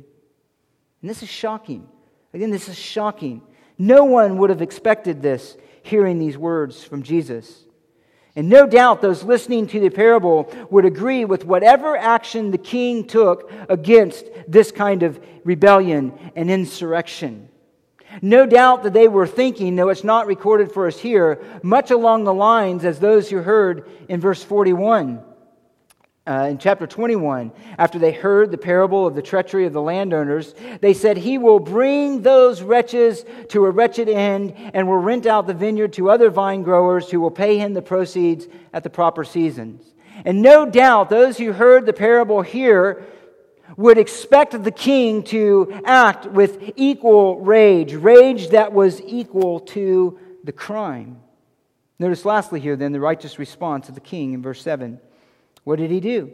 And 1.01 1.11
this 1.11 1.23
is 1.23 1.29
shocking. 1.29 1.89
Again, 2.35 2.51
this 2.51 2.69
is 2.69 2.77
shocking. 2.77 3.43
No 3.79 4.05
one 4.05 4.39
would 4.39 4.51
have 4.51 4.63
expected 4.63 5.23
this 5.23 5.57
hearing 5.83 6.19
these 6.19 6.37
words 6.37 6.83
from 6.83 7.03
Jesus. 7.03 7.66
And 8.37 8.51
no 8.51 8.67
doubt 8.67 9.01
those 9.01 9.23
listening 9.25 9.67
to 9.69 9.81
the 9.81 9.89
parable 9.89 10.53
would 10.71 10.85
agree 10.85 11.25
with 11.25 11.47
whatever 11.47 11.97
action 11.97 12.51
the 12.51 12.59
king 12.59 13.07
took 13.07 13.51
against 13.71 14.27
this 14.47 14.71
kind 14.71 15.03
of 15.03 15.19
rebellion 15.43 16.13
and 16.37 16.51
insurrection. 16.51 17.49
No 18.21 18.47
doubt 18.47 18.83
that 18.83 18.93
they 18.93 19.09
were 19.09 19.27
thinking, 19.27 19.75
though 19.75 19.89
it's 19.89 20.05
not 20.05 20.27
recorded 20.27 20.71
for 20.71 20.87
us 20.87 20.99
here, 20.99 21.43
much 21.63 21.91
along 21.91 22.25
the 22.25 22.35
lines 22.35 22.85
as 22.85 22.99
those 22.99 23.29
who 23.31 23.39
heard 23.39 23.89
in 24.09 24.21
verse 24.21 24.43
41 24.43 25.23
uh, 26.27 26.49
in 26.51 26.59
chapter 26.59 26.87
21, 26.87 27.53
after 27.79 27.99
they 27.99 28.13
heard 28.13 28.51
the 28.51 28.59
parable 28.59 29.07
of 29.07 29.15
the 29.15 29.23
treachery 29.23 29.65
of 29.65 29.73
the 29.73 29.81
landowners, 29.81 30.55
they 30.81 30.93
said, 30.93 31.17
He 31.17 31.39
will 31.39 31.61
bring 31.61 32.23
those 32.23 32.63
wretches 32.63 33.25
to 33.51 33.65
a 33.65 33.71
wretched 33.71 34.09
end 34.09 34.55
and 34.75 34.89
will 34.89 34.99
rent 34.99 35.27
out 35.27 35.47
the 35.47 35.55
vineyard 35.55 35.93
to 35.95 36.11
other 36.11 36.31
vine 36.31 36.63
growers 36.63 37.11
who 37.11 37.21
will 37.21 37.31
pay 37.31 37.59
him 37.59 37.75
the 37.75 37.83
proceeds 37.83 38.49
at 38.73 38.83
the 38.83 38.91
proper 38.91 39.23
seasons. 39.23 39.95
And 40.25 40.43
no 40.43 40.67
doubt 40.67 41.11
those 41.11 41.39
who 41.39 41.53
heard 41.53 41.87
the 41.87 41.93
parable 41.93 42.43
here 42.43 43.05
would 43.77 43.99
expect 43.99 44.63
the 44.65 44.71
king 44.71 45.23
to 45.25 45.81
act 45.85 46.27
with 46.27 46.73
equal 46.77 47.41
rage, 47.41 47.95
rage 47.95 48.49
that 48.49 48.73
was 48.73 49.01
equal 49.03 49.61
to 49.61 50.19
the 50.43 50.53
crime. 50.53 51.21
Notice 51.99 52.25
lastly 52.25 52.61
here, 52.61 52.77
then, 52.77 52.93
the 52.93 53.01
righteous 53.01 53.39
response 53.39 53.89
of 53.89 53.95
the 53.95 54.01
king 54.01 54.33
in 54.33 54.43
verse 54.43 54.63
7. 54.63 55.01
What 55.67 55.81
did 55.81 55.91
he 55.91 55.99
do? 55.99 56.31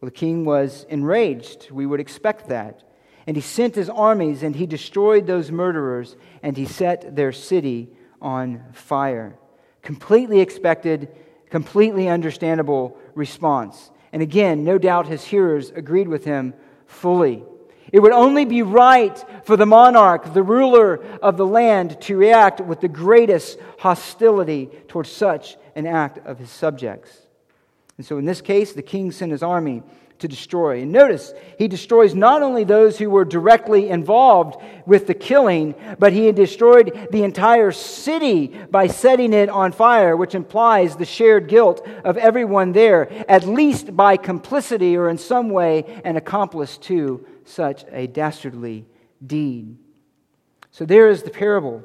Well, 0.00 0.10
the 0.10 0.12
king 0.12 0.44
was 0.44 0.86
enraged. 0.88 1.72
We 1.72 1.86
would 1.86 1.98
expect 1.98 2.50
that. 2.50 2.84
And 3.26 3.36
he 3.36 3.40
sent 3.40 3.74
his 3.74 3.90
armies 3.90 4.44
and 4.44 4.54
he 4.54 4.64
destroyed 4.64 5.26
those 5.26 5.50
murderers 5.50 6.14
and 6.40 6.56
he 6.56 6.66
set 6.66 7.16
their 7.16 7.32
city 7.32 7.88
on 8.22 8.62
fire. 8.72 9.36
Completely 9.82 10.38
expected, 10.38 11.08
completely 11.50 12.06
understandable 12.06 12.96
response. 13.16 13.90
And 14.12 14.22
again, 14.22 14.62
no 14.62 14.78
doubt 14.78 15.08
his 15.08 15.24
hearers 15.24 15.70
agreed 15.70 16.06
with 16.06 16.24
him 16.24 16.54
fully. 16.86 17.42
It 17.92 17.98
would 17.98 18.12
only 18.12 18.44
be 18.44 18.62
right 18.62 19.18
for 19.42 19.56
the 19.56 19.66
monarch, 19.66 20.32
the 20.32 20.44
ruler 20.44 21.02
of 21.20 21.36
the 21.36 21.46
land, 21.46 22.00
to 22.02 22.16
react 22.16 22.60
with 22.60 22.80
the 22.80 22.86
greatest 22.86 23.58
hostility 23.80 24.70
towards 24.86 25.10
such 25.10 25.56
an 25.74 25.88
act 25.88 26.24
of 26.24 26.38
his 26.38 26.50
subjects. 26.50 27.26
And 28.00 28.06
so 28.06 28.16
in 28.16 28.24
this 28.24 28.40
case, 28.40 28.72
the 28.72 28.80
king 28.80 29.12
sent 29.12 29.30
his 29.30 29.42
army 29.42 29.82
to 30.20 30.26
destroy. 30.26 30.80
And 30.80 30.90
notice, 30.90 31.34
he 31.58 31.68
destroys 31.68 32.14
not 32.14 32.40
only 32.40 32.64
those 32.64 32.96
who 32.96 33.10
were 33.10 33.26
directly 33.26 33.90
involved 33.90 34.56
with 34.86 35.06
the 35.06 35.12
killing, 35.12 35.74
but 35.98 36.14
he 36.14 36.32
destroyed 36.32 37.08
the 37.10 37.24
entire 37.24 37.70
city 37.72 38.58
by 38.70 38.86
setting 38.86 39.34
it 39.34 39.50
on 39.50 39.72
fire, 39.72 40.16
which 40.16 40.34
implies 40.34 40.96
the 40.96 41.04
shared 41.04 41.46
guilt 41.46 41.86
of 42.02 42.16
everyone 42.16 42.72
there, 42.72 43.12
at 43.30 43.44
least 43.44 43.94
by 43.94 44.16
complicity 44.16 44.96
or 44.96 45.10
in 45.10 45.18
some 45.18 45.50
way 45.50 46.00
an 46.02 46.16
accomplice 46.16 46.78
to 46.78 47.26
such 47.44 47.84
a 47.92 48.06
dastardly 48.06 48.86
deed. 49.26 49.76
So 50.70 50.86
there 50.86 51.10
is 51.10 51.22
the 51.22 51.28
parable. 51.30 51.84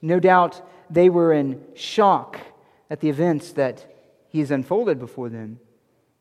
No 0.00 0.20
doubt 0.20 0.62
they 0.88 1.08
were 1.08 1.32
in 1.32 1.60
shock 1.74 2.38
at 2.88 3.00
the 3.00 3.08
events 3.08 3.50
that 3.54 3.84
he 4.36 4.40
has 4.40 4.50
unfolded 4.50 4.98
before 4.98 5.30
them. 5.30 5.58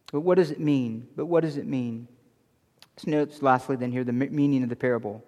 But 0.09 0.21
what 0.21 0.35
does 0.35 0.49
it 0.49 0.57
mean? 0.57 1.05
But 1.17 1.25
what 1.25 1.43
does 1.43 1.57
it 1.57 1.67
mean? 1.67 2.07
Let's 2.95 3.05
note 3.05 3.41
lastly, 3.41 3.75
then, 3.75 3.91
here 3.91 4.05
the 4.05 4.13
meaning 4.13 4.63
of 4.63 4.69
the 4.69 4.75
parable. 4.77 5.21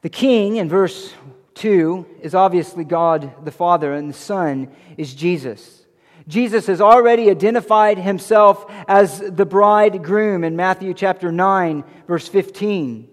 The 0.00 0.08
king 0.08 0.56
in 0.56 0.70
verse 0.70 1.12
2 1.56 2.06
is 2.22 2.34
obviously 2.34 2.84
God 2.84 3.44
the 3.44 3.50
Father, 3.50 3.92
and 3.92 4.08
the 4.08 4.14
Son 4.14 4.74
is 4.96 5.12
Jesus. 5.12 5.84
Jesus 6.26 6.68
has 6.68 6.80
already 6.80 7.28
identified 7.28 7.98
himself 7.98 8.64
as 8.88 9.18
the 9.18 9.44
bridegroom 9.44 10.42
in 10.42 10.56
Matthew 10.56 10.94
chapter 10.94 11.30
9, 11.30 11.84
verse 12.08 12.26
15. 12.28 13.08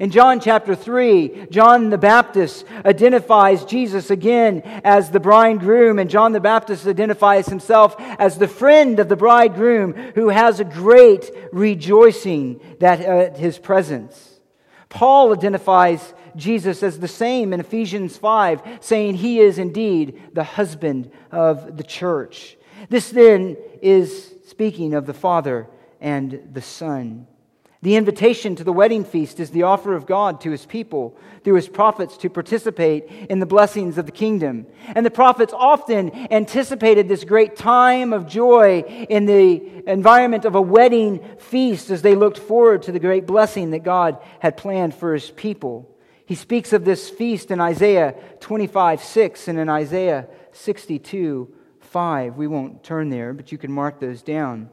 In 0.00 0.10
John 0.10 0.40
chapter 0.40 0.74
3, 0.74 1.46
John 1.50 1.90
the 1.90 1.98
Baptist 1.98 2.64
identifies 2.84 3.64
Jesus 3.64 4.10
again 4.10 4.62
as 4.82 5.10
the 5.10 5.20
bridegroom, 5.20 6.00
and 6.00 6.10
John 6.10 6.32
the 6.32 6.40
Baptist 6.40 6.86
identifies 6.86 7.46
himself 7.46 7.94
as 7.98 8.36
the 8.36 8.48
friend 8.48 8.98
of 8.98 9.08
the 9.08 9.16
bridegroom 9.16 9.92
who 10.14 10.30
has 10.30 10.58
a 10.58 10.64
great 10.64 11.30
rejoicing 11.52 12.60
at 12.80 13.00
uh, 13.00 13.34
his 13.34 13.58
presence. 13.58 14.40
Paul 14.88 15.32
identifies 15.32 16.12
Jesus 16.34 16.82
as 16.82 16.98
the 16.98 17.08
same 17.08 17.52
in 17.52 17.60
Ephesians 17.60 18.16
5, 18.16 18.78
saying 18.80 19.14
he 19.14 19.38
is 19.38 19.58
indeed 19.58 20.20
the 20.32 20.44
husband 20.44 21.10
of 21.30 21.76
the 21.76 21.84
church. 21.84 22.56
This 22.88 23.10
then 23.10 23.56
is 23.80 24.34
speaking 24.46 24.94
of 24.94 25.06
the 25.06 25.14
Father 25.14 25.68
and 26.00 26.48
the 26.52 26.62
Son. 26.62 27.28
The 27.84 27.96
invitation 27.96 28.56
to 28.56 28.64
the 28.64 28.72
wedding 28.72 29.04
feast 29.04 29.38
is 29.38 29.50
the 29.50 29.64
offer 29.64 29.92
of 29.92 30.06
God 30.06 30.40
to 30.40 30.50
his 30.50 30.64
people 30.64 31.18
through 31.42 31.56
his 31.56 31.68
prophets 31.68 32.16
to 32.16 32.30
participate 32.30 33.04
in 33.28 33.40
the 33.40 33.46
blessings 33.46 33.98
of 33.98 34.06
the 34.06 34.10
kingdom. 34.12 34.66
And 34.86 35.04
the 35.04 35.10
prophets 35.10 35.52
often 35.54 36.10
anticipated 36.32 37.08
this 37.08 37.24
great 37.24 37.56
time 37.56 38.14
of 38.14 38.26
joy 38.26 39.06
in 39.10 39.26
the 39.26 39.82
environment 39.86 40.46
of 40.46 40.54
a 40.54 40.62
wedding 40.62 41.22
feast 41.36 41.90
as 41.90 42.00
they 42.00 42.14
looked 42.14 42.38
forward 42.38 42.84
to 42.84 42.92
the 42.92 42.98
great 42.98 43.26
blessing 43.26 43.72
that 43.72 43.84
God 43.84 44.16
had 44.38 44.56
planned 44.56 44.94
for 44.94 45.12
his 45.12 45.30
people. 45.30 45.94
He 46.24 46.36
speaks 46.36 46.72
of 46.72 46.86
this 46.86 47.10
feast 47.10 47.50
in 47.50 47.60
Isaiah 47.60 48.14
25 48.40 49.02
6 49.02 49.48
and 49.48 49.58
in 49.58 49.68
Isaiah 49.68 50.26
62 50.52 51.54
5. 51.82 52.36
We 52.38 52.46
won't 52.46 52.82
turn 52.82 53.10
there, 53.10 53.34
but 53.34 53.52
you 53.52 53.58
can 53.58 53.70
mark 53.70 54.00
those 54.00 54.22
down. 54.22 54.70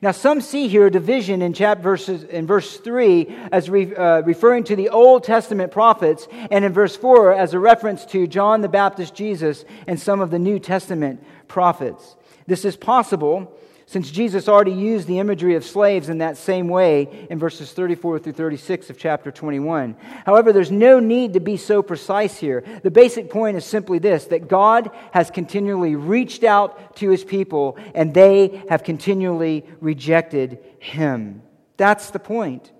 Now, 0.00 0.12
some 0.12 0.40
see 0.40 0.68
here 0.68 0.86
a 0.86 0.90
division 0.90 1.42
in, 1.42 1.52
chapter 1.52 1.82
verses, 1.82 2.24
in 2.24 2.46
verse 2.46 2.76
3 2.78 3.26
as 3.50 3.68
re, 3.68 3.94
uh, 3.94 4.22
referring 4.22 4.64
to 4.64 4.76
the 4.76 4.90
Old 4.90 5.24
Testament 5.24 5.72
prophets, 5.72 6.28
and 6.50 6.64
in 6.64 6.72
verse 6.72 6.96
4 6.96 7.32
as 7.34 7.54
a 7.54 7.58
reference 7.58 8.04
to 8.06 8.26
John 8.26 8.60
the 8.60 8.68
Baptist, 8.68 9.14
Jesus, 9.14 9.64
and 9.86 9.98
some 9.98 10.20
of 10.20 10.30
the 10.30 10.38
New 10.38 10.58
Testament 10.58 11.22
prophets. 11.48 12.16
This 12.46 12.64
is 12.64 12.76
possible 12.76 13.52
since 13.88 14.10
Jesus 14.10 14.50
already 14.50 14.72
used 14.72 15.08
the 15.08 15.18
imagery 15.18 15.54
of 15.54 15.64
slaves 15.64 16.10
in 16.10 16.18
that 16.18 16.36
same 16.36 16.68
way 16.68 17.26
in 17.30 17.38
verses 17.38 17.72
34 17.72 18.18
through 18.18 18.34
36 18.34 18.90
of 18.90 18.98
chapter 18.98 19.32
21. 19.32 19.96
However, 20.26 20.52
there's 20.52 20.70
no 20.70 21.00
need 21.00 21.32
to 21.32 21.40
be 21.40 21.56
so 21.56 21.82
precise 21.82 22.36
here. 22.36 22.62
The 22.82 22.90
basic 22.90 23.30
point 23.30 23.56
is 23.56 23.64
simply 23.64 23.98
this 23.98 24.26
that 24.26 24.46
God 24.46 24.90
has 25.12 25.30
continually 25.30 25.96
reached 25.96 26.44
out 26.44 26.96
to 26.96 27.08
his 27.08 27.24
people, 27.24 27.78
and 27.94 28.12
they 28.12 28.62
have 28.68 28.84
continually 28.84 29.64
rejected 29.80 30.58
him. 30.80 31.40
That's 31.78 32.10
the 32.10 32.18
point. 32.18 32.70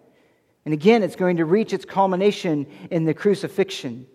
And 0.66 0.74
again, 0.74 1.02
it's 1.02 1.16
going 1.16 1.38
to 1.38 1.46
reach 1.46 1.72
its 1.72 1.86
culmination 1.86 2.66
in 2.90 3.06
the 3.06 3.14
crucifixion. 3.14 4.06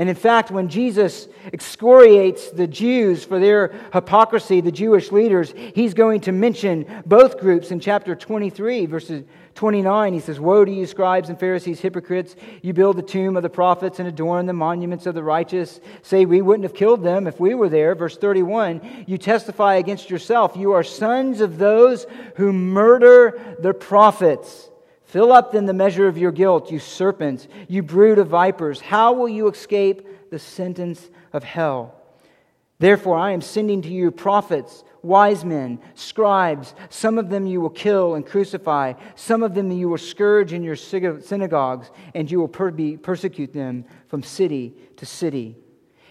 And 0.00 0.08
in 0.08 0.14
fact, 0.14 0.50
when 0.50 0.70
Jesus 0.70 1.28
excoriates 1.52 2.50
the 2.50 2.66
Jews 2.66 3.22
for 3.22 3.38
their 3.38 3.74
hypocrisy, 3.92 4.62
the 4.62 4.72
Jewish 4.72 5.12
leaders, 5.12 5.52
he's 5.74 5.92
going 5.92 6.22
to 6.22 6.32
mention 6.32 6.86
both 7.04 7.38
groups 7.38 7.70
in 7.70 7.80
chapter 7.80 8.16
23, 8.16 8.86
verses 8.86 9.24
29. 9.56 10.14
He 10.14 10.20
says, 10.20 10.40
Woe 10.40 10.64
to 10.64 10.72
you, 10.72 10.86
scribes 10.86 11.28
and 11.28 11.38
Pharisees, 11.38 11.80
hypocrites! 11.80 12.34
You 12.62 12.72
build 12.72 12.96
the 12.96 13.02
tomb 13.02 13.36
of 13.36 13.42
the 13.42 13.50
prophets 13.50 13.98
and 13.98 14.08
adorn 14.08 14.46
the 14.46 14.54
monuments 14.54 15.04
of 15.04 15.14
the 15.14 15.22
righteous. 15.22 15.80
Say, 16.00 16.24
We 16.24 16.40
wouldn't 16.40 16.64
have 16.64 16.72
killed 16.72 17.02
them 17.02 17.26
if 17.26 17.38
we 17.38 17.52
were 17.52 17.68
there. 17.68 17.94
Verse 17.94 18.16
31 18.16 19.04
You 19.06 19.18
testify 19.18 19.74
against 19.74 20.08
yourself. 20.08 20.56
You 20.56 20.72
are 20.72 20.82
sons 20.82 21.42
of 21.42 21.58
those 21.58 22.06
who 22.36 22.54
murder 22.54 23.56
the 23.60 23.74
prophets. 23.74 24.69
Fill 25.10 25.32
up 25.32 25.50
then 25.50 25.66
the 25.66 25.72
measure 25.72 26.06
of 26.06 26.16
your 26.16 26.30
guilt, 26.30 26.70
you 26.70 26.78
serpents, 26.78 27.48
you 27.66 27.82
brood 27.82 28.20
of 28.20 28.28
vipers. 28.28 28.80
How 28.80 29.12
will 29.12 29.28
you 29.28 29.48
escape 29.48 30.30
the 30.30 30.38
sentence 30.38 31.10
of 31.32 31.42
hell? 31.42 31.96
Therefore, 32.78 33.18
I 33.18 33.32
am 33.32 33.40
sending 33.40 33.82
to 33.82 33.88
you 33.88 34.12
prophets, 34.12 34.84
wise 35.02 35.44
men, 35.44 35.80
scribes. 35.96 36.76
Some 36.90 37.18
of 37.18 37.28
them 37.28 37.44
you 37.44 37.60
will 37.60 37.70
kill 37.70 38.14
and 38.14 38.24
crucify. 38.24 38.92
Some 39.16 39.42
of 39.42 39.52
them 39.52 39.72
you 39.72 39.88
will 39.88 39.98
scourge 39.98 40.52
in 40.52 40.62
your 40.62 40.76
synagogues, 40.76 41.90
and 42.14 42.30
you 42.30 42.38
will 42.38 42.46
per- 42.46 42.70
persecute 42.98 43.52
them 43.52 43.86
from 44.06 44.22
city 44.22 44.76
to 44.98 45.06
city. 45.06 45.56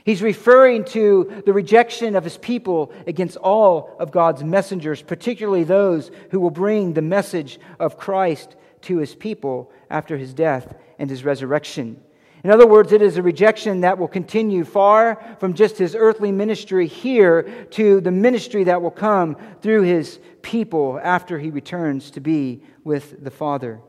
He's 0.04 0.22
referring 0.22 0.84
to 0.86 1.42
the 1.46 1.54
rejection 1.54 2.18
of 2.18 2.26
his 2.26 2.38
people 2.38 2.92
against 3.08 3.38
all 3.38 3.96
of 3.98 4.12
God's 4.12 4.44
messengers, 4.44 5.02
particularly 5.02 5.64
those 5.64 6.12
who 6.32 6.42
will 6.42 6.50
bring 6.50 6.92
the 6.92 7.02
message 7.02 7.62
of 7.80 7.98
Christ 7.98 8.58
to 8.82 8.98
his 8.98 9.16
people 9.16 9.72
after 9.90 10.18
his 10.18 10.34
death 10.34 10.76
and 10.98 11.10
his 11.10 11.24
resurrection. 11.24 12.02
In 12.44 12.52
other 12.52 12.68
words, 12.68 12.94
it 12.94 13.02
is 13.02 13.18
a 13.18 13.24
rejection 13.24 13.82
that 13.82 13.98
will 13.98 14.08
continue 14.08 14.64
far 14.64 15.22
from 15.40 15.54
just 15.54 15.78
his 15.78 15.94
earthly 15.94 16.32
ministry 16.32 16.88
here 16.88 17.44
to 17.72 18.00
the 18.00 18.12
ministry 18.12 18.64
that 18.66 18.82
will 18.82 18.92
come 18.92 19.36
through 19.62 19.82
his 19.82 20.20
people 20.42 21.00
after 21.04 21.38
he 21.38 21.50
returns 21.50 22.12
to 22.12 22.22
be 22.22 22.62
with 22.86 23.22
the 23.24 23.32
Father. 23.32 23.82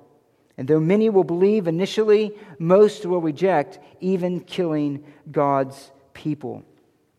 And 0.56 0.66
though 0.66 0.80
many 0.80 1.10
will 1.10 1.24
believe 1.24 1.68
initially, 1.68 2.32
most 2.58 3.06
will 3.06 3.20
reject, 3.20 3.78
even 4.00 4.40
killing 4.40 5.04
God's 5.30 5.92
people. 6.12 6.64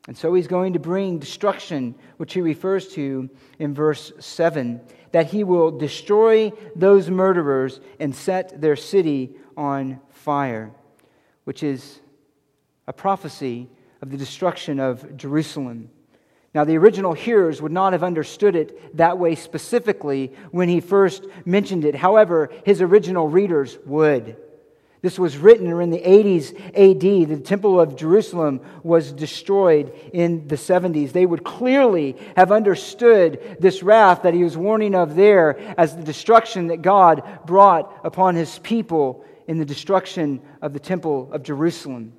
And 0.08 0.18
so 0.18 0.34
he's 0.34 0.48
going 0.48 0.74
to 0.74 0.80
bring 0.80 1.18
destruction, 1.18 1.96
which 2.18 2.34
he 2.34 2.42
refers 2.42 2.90
to 2.90 3.30
in 3.58 3.74
verse 3.74 4.12
7 4.20 4.82
that 5.12 5.28
he 5.28 5.44
will 5.44 5.72
destroy 5.72 6.52
those 6.76 7.10
murderers 7.10 7.80
and 8.00 8.16
set 8.16 8.62
their 8.62 8.76
city 8.76 9.36
on 9.58 10.00
fire, 10.10 10.72
which 11.44 11.64
is 11.64 12.00
a 12.88 12.94
prophecy 12.94 13.70
of 14.02 14.10
the 14.10 14.18
destruction 14.18 14.80
of 14.80 15.18
Jerusalem. 15.18 15.90
Now, 16.54 16.66
the 16.66 16.78
original 16.78 17.14
hearers 17.14 17.62
would 17.62 17.72
not 17.72 17.94
have 17.94 18.04
understood 18.04 18.56
it 18.56 18.98
that 18.98 19.18
way 19.18 19.36
specifically 19.36 20.34
when 20.52 20.68
he 20.68 20.82
first 20.82 21.26
mentioned 21.46 21.86
it. 21.86 21.96
However, 21.96 22.50
his 22.66 22.82
original 22.82 23.28
readers 23.28 23.78
would. 23.86 24.36
This 25.02 25.18
was 25.18 25.38
written 25.38 25.68
in 25.82 25.90
the 25.90 26.00
80s 26.00 26.56
AD. 26.76 27.30
The 27.30 27.44
Temple 27.44 27.82
of 27.82 27.96
Jerusalem 27.96 28.62
was 28.84 29.12
destroyed 29.12 29.92
in 30.14 30.48
the 30.48 30.56
70s. 30.56 31.12
They 31.12 31.26
would 31.26 31.44
clearly 31.44 32.16
have 32.36 32.52
understood 32.52 33.58
this 33.60 33.82
wrath 33.82 34.22
that 34.24 34.36
he 34.36 34.44
was 34.44 34.56
warning 34.56 34.94
of 34.94 35.16
there 35.16 35.58
as 35.80 35.96
the 35.96 36.04
destruction 36.04 36.68
that 36.68 36.84
God 36.84 37.24
brought 37.48 37.92
upon 38.04 38.36
his 38.36 38.60
people 38.60 39.26
in 39.48 39.58
the 39.58 39.66
destruction 39.66 40.40
of 40.62 40.74
the 40.74 40.80
Temple 40.80 41.34
of 41.34 41.42
Jerusalem. 41.42 42.14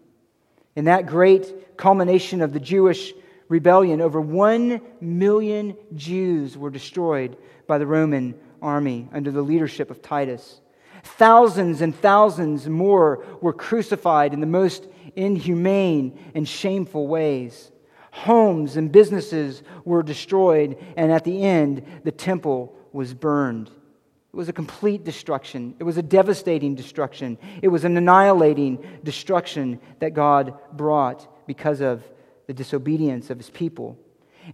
In 0.75 0.87
that 0.87 1.07
great 1.07 1.77
culmination 1.77 2.41
of 2.41 2.53
the 2.53 2.61
Jewish 2.61 3.13
rebellion, 3.49 4.01
over 4.01 4.21
one 4.21 4.81
million 5.01 5.77
Jews 5.95 6.59
were 6.59 6.71
destroyed 6.71 7.37
by 7.69 7.79
the 7.79 7.87
Roman 7.87 8.35
army 8.61 9.09
under 9.13 9.31
the 9.31 9.43
leadership 9.43 9.91
of 9.91 10.03
Titus. 10.03 10.62
Thousands 11.03 11.81
and 11.81 11.95
thousands 11.95 12.69
more 12.69 13.25
were 13.41 13.53
crucified 13.53 14.33
in 14.33 14.41
the 14.41 14.47
most 14.47 14.89
inhumane 15.17 16.19
and 16.35 16.49
shameful 16.49 17.07
ways. 17.09 17.71
Homes 18.13 18.77
and 18.77 18.93
businesses 18.93 19.63
were 19.85 20.03
destroyed, 20.03 20.77
and 20.97 21.11
at 21.11 21.25
the 21.25 21.43
end, 21.43 21.83
the 22.05 22.13
temple 22.13 22.77
was 22.93 23.15
burned. 23.15 23.69
It 23.69 24.37
was 24.37 24.49
a 24.49 24.53
complete 24.53 25.05
destruction. 25.05 25.75
It 25.79 25.85
was 25.85 25.99
a 25.99 26.03
devastating 26.03 26.75
destruction. 26.75 27.39
It 27.61 27.69
was 27.69 27.85
an 27.85 27.97
annihilating 27.97 29.01
destruction 29.05 29.81
that 29.99 30.15
God 30.15 30.59
brought 30.73 31.47
because 31.47 31.81
of 31.81 32.03
the 32.47 32.55
disobedience 32.55 33.31
of 33.31 33.39
his 33.39 33.51
people. 33.51 33.99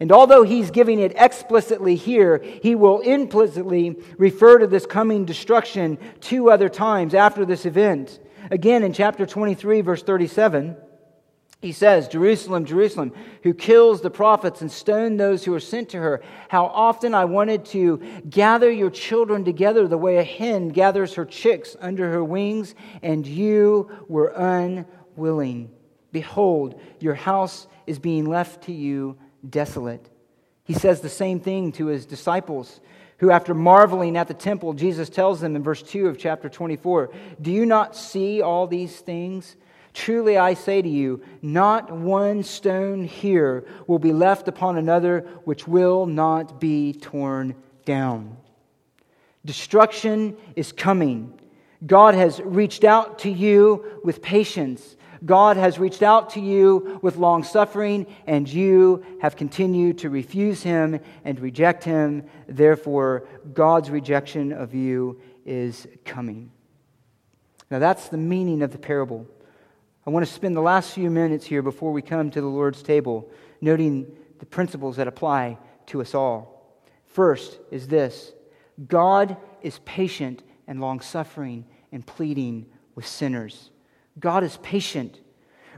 And 0.01 0.13
although 0.13 0.43
he's 0.43 0.71
giving 0.71 0.99
it 0.99 1.15
explicitly 1.17 1.97
here, 1.97 2.43
he 2.63 2.75
will 2.75 3.01
implicitly 3.01 3.97
refer 4.17 4.59
to 4.59 4.67
this 4.67 4.87
coming 4.87 5.25
destruction 5.25 5.99
two 6.21 6.51
other 6.51 6.69
times 6.69 7.15
after 7.15 7.45
this 7.45 7.67
event. 7.67 8.21
Again, 8.51 8.83
in 8.83 8.93
chapter 8.93 9.27
23, 9.27 9.81
verse 9.81 10.03
37, 10.03 10.77
he 11.61 11.73
says, 11.73 12.07
Jerusalem, 12.07 12.65
Jerusalem, 12.65 13.13
who 13.43 13.53
kills 13.53 14.01
the 14.01 14.11
prophets 14.11 14.61
and 14.61 14.71
stone 14.71 15.17
those 15.17 15.45
who 15.45 15.53
are 15.55 15.61
sent 15.61 15.89
to 15.89 15.99
her. 15.99 16.23
How 16.49 16.67
often 16.67 17.15
I 17.15 17.25
wanted 17.25 17.65
to 17.67 18.01
gather 18.31 18.71
your 18.71 18.91
children 18.91 19.45
together 19.45 19.89
the 19.89 19.99
way 19.99 20.19
a 20.19 20.23
hen 20.23 20.69
gathers 20.69 21.15
her 21.15 21.25
chicks 21.25 21.77
under 21.81 22.13
her 22.13 22.23
wings, 22.23 22.77
and 23.03 23.27
you 23.27 23.91
were 24.07 24.29
unwilling. 24.29 25.71
Behold, 26.13 26.81
your 27.01 27.15
house 27.15 27.67
is 27.89 27.99
being 27.99 28.25
left 28.25 28.65
to 28.65 28.73
you 28.73 29.19
desolate. 29.49 30.09
He 30.65 30.75
says 30.75 31.01
the 31.01 31.09
same 31.09 31.41
thing 31.41 31.73
to 31.73 31.87
his 31.87 32.07
disciples, 32.07 32.81
who, 33.19 33.31
after 33.31 33.55
marveling 33.55 34.17
at 34.17 34.29
the 34.29 34.35
temple, 34.35 34.75
Jesus 34.75 35.09
tells 35.09 35.41
them 35.41 35.57
in 35.57 35.63
verse 35.63 35.83
2 35.83 36.07
of 36.07 36.19
chapter 36.19 36.49
24 36.49 37.11
Do 37.41 37.51
you 37.51 37.67
not 37.67 37.97
see 37.97 38.43
all 38.43 38.67
these 38.67 38.97
things? 38.99 39.57
Truly 39.95 40.39
I 40.39 40.55
say 40.55 40.81
to 40.81 40.89
you, 40.89 41.23
not 41.43 41.91
one 41.91 42.45
stone 42.45 43.03
here 43.05 43.65
will 43.87 43.99
be 43.99 44.13
left 44.13 44.47
upon 44.47 44.77
another 44.77 45.27
which 45.45 45.67
will 45.67 46.07
not 46.07 46.61
be 46.61 46.93
torn 46.93 47.57
down. 47.85 48.37
Destruction 49.45 50.37
is 50.55 50.71
coming. 50.71 51.33
God 51.85 52.15
has 52.15 52.41
reached 52.41 52.85
out 52.85 53.21
to 53.21 53.31
you 53.31 54.01
with 54.05 54.23
patience 54.23 54.97
God 55.25 55.57
has 55.57 55.79
reached 55.79 56.03
out 56.03 56.31
to 56.31 56.41
you 56.41 56.99
with 57.03 57.17
long 57.17 57.43
suffering, 57.43 58.07
and 58.27 58.49
you 58.49 59.05
have 59.21 59.37
continued 59.37 59.99
to 59.99 60.11
refuse 60.11 60.63
him 60.63 61.01
and 61.25 61.41
reject 61.41 61.85
him. 61.85 62.25
Therefore, 62.47 63.27
God's 63.53 63.91
rejection 63.91 64.53
of 64.53 64.75
you 64.75 65.21
is 65.45 65.87
coming. 66.05 66.51
Now, 67.71 67.79
that's 67.79 68.09
the 68.09 68.17
meaning 68.17 68.63
of 68.63 68.73
the 68.73 68.79
parable. 68.79 69.27
I 70.07 70.11
want 70.11 70.27
to 70.27 70.33
spend 70.33 70.57
the 70.57 70.63
last 70.63 70.93
few 70.93 71.11
minutes 71.11 71.45
here 71.45 71.63
before 71.63 71.93
we 71.93 72.01
come 72.01 72.31
to 72.31 72.41
the 72.41 72.47
Lord's 72.47 72.83
table 72.83 73.31
noting 73.61 74.07
the 74.39 74.47
principles 74.47 74.97
that 74.97 75.09
apply 75.09 75.59
to 75.87 76.01
us 76.01 76.15
all. 76.15 76.81
First 77.05 77.59
is 77.71 77.89
this 77.89 78.33
God 78.87 79.37
is 79.63 79.81
patient 79.85 80.43
and 80.67 80.81
long 80.81 81.01
suffering 81.01 81.67
and 81.93 82.07
pleading 82.07 82.67
with 82.95 83.07
sinners. 83.07 83.71
God 84.19 84.43
is 84.43 84.57
patient. 84.63 85.19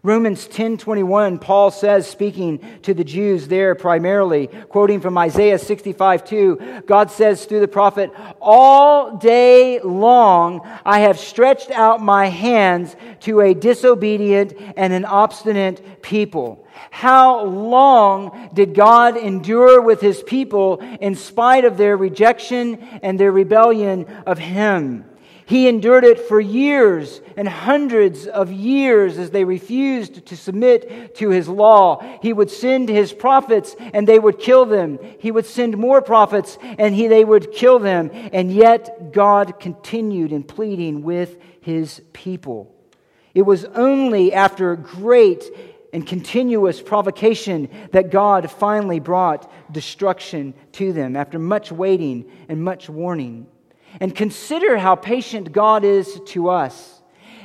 Romans 0.02 0.48
10:21 0.48 1.38
Paul 1.38 1.70
says 1.70 2.06
speaking 2.06 2.58
to 2.82 2.94
the 2.94 3.04
Jews 3.04 3.48
there 3.48 3.74
primarily 3.74 4.46
quoting 4.46 5.00
from 5.00 5.18
Isaiah 5.18 5.58
65:2 5.58 6.86
God 6.86 7.10
says 7.10 7.44
through 7.44 7.60
the 7.60 7.68
prophet 7.68 8.10
all 8.40 9.18
day 9.18 9.78
long 9.80 10.66
I 10.86 11.00
have 11.00 11.18
stretched 11.18 11.70
out 11.70 12.02
my 12.02 12.28
hands 12.28 12.96
to 13.20 13.42
a 13.42 13.52
disobedient 13.52 14.54
and 14.74 14.94
an 14.94 15.04
obstinate 15.04 16.00
people 16.00 16.66
how 16.90 17.44
long 17.44 18.48
did 18.54 18.74
God 18.74 19.18
endure 19.18 19.82
with 19.82 20.00
his 20.00 20.22
people 20.22 20.78
in 21.00 21.14
spite 21.14 21.66
of 21.66 21.76
their 21.76 21.94
rejection 21.94 22.76
and 23.02 23.20
their 23.20 23.32
rebellion 23.32 24.06
of 24.24 24.38
him 24.38 25.04
he 25.50 25.66
endured 25.66 26.04
it 26.04 26.20
for 26.28 26.40
years 26.40 27.20
and 27.36 27.48
hundreds 27.48 28.28
of 28.28 28.52
years 28.52 29.18
as 29.18 29.30
they 29.30 29.42
refused 29.42 30.26
to 30.26 30.36
submit 30.36 31.16
to 31.16 31.30
his 31.30 31.48
law. 31.48 32.00
He 32.22 32.32
would 32.32 32.52
send 32.52 32.88
his 32.88 33.12
prophets 33.12 33.74
and 33.80 34.06
they 34.06 34.20
would 34.20 34.38
kill 34.38 34.64
them. 34.64 35.00
He 35.18 35.32
would 35.32 35.46
send 35.46 35.76
more 35.76 36.02
prophets 36.02 36.56
and 36.62 36.94
he, 36.94 37.08
they 37.08 37.24
would 37.24 37.50
kill 37.50 37.80
them. 37.80 38.12
And 38.32 38.52
yet 38.52 39.10
God 39.10 39.58
continued 39.58 40.30
in 40.30 40.44
pleading 40.44 41.02
with 41.02 41.36
his 41.62 42.00
people. 42.12 42.72
It 43.34 43.42
was 43.42 43.64
only 43.64 44.32
after 44.32 44.76
great 44.76 45.42
and 45.92 46.06
continuous 46.06 46.80
provocation 46.80 47.68
that 47.90 48.12
God 48.12 48.48
finally 48.52 49.00
brought 49.00 49.50
destruction 49.72 50.54
to 50.74 50.92
them 50.92 51.16
after 51.16 51.40
much 51.40 51.72
waiting 51.72 52.30
and 52.48 52.62
much 52.62 52.88
warning. 52.88 53.48
And 53.98 54.14
consider 54.14 54.78
how 54.78 54.94
patient 54.94 55.52
God 55.52 55.84
is 55.84 56.20
to 56.26 56.50
us. 56.50 56.99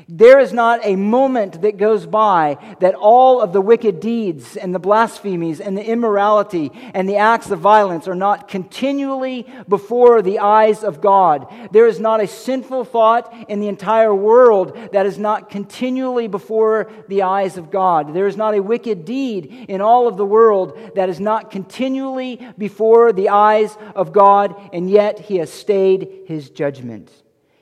There 0.08 0.40
is 0.40 0.54
not 0.54 0.82
a 0.84 0.96
moment 0.96 1.64
that 1.64 1.78
goes 1.78 2.06
by 2.06 2.60
that 2.80 2.94
all 2.94 3.42
of 3.42 3.54
the 3.54 3.62
wicked 3.62 4.00
deeds 4.00 4.56
and 4.56 4.74
the 4.74 4.80
blasphemies 4.80 5.60
and 5.60 5.76
the 5.76 5.84
immorality 5.84 6.72
and 6.94 7.10
the 7.10 7.16
acts 7.16 7.50
of 7.50 7.60
violence 7.60 8.08
are 8.08 8.14
not 8.14 8.48
continually 8.48 9.48
before 9.68 10.22
the 10.22 10.38
eyes 10.38 10.84
of 10.84 11.02
God. 11.02 11.52
There 11.72 11.88
is 11.88 12.00
not 12.00 12.22
a 12.22 12.28
sinful 12.28 12.86
thought 12.86 13.34
in 13.50 13.60
the 13.60 13.68
entire 13.68 14.14
world 14.14 14.78
that 14.92 15.08
is 15.08 15.18
not 15.18 15.50
continually 15.50 16.28
before 16.28 16.92
the 17.08 17.24
eyes 17.24 17.58
of 17.58 17.72
God. 17.72 18.14
There 18.14 18.28
is 18.28 18.38
not 18.38 18.54
a 18.54 18.62
wicked 18.62 19.06
deed 19.06 19.66
in 19.68 19.82
all 19.82 20.08
of 20.08 20.18
the 20.18 20.26
world 20.26 20.78
that 20.94 21.10
is 21.10 21.20
not 21.20 21.50
continually 21.50 22.48
before 22.60 23.12
the 23.12 23.30
eyes 23.30 23.76
of 23.96 24.14
God, 24.14 24.70
and 24.72 24.88
yet 24.88 25.18
He 25.18 25.38
has 25.38 25.52
stayed 25.52 26.26
His 26.28 26.52
judgment. 26.52 27.12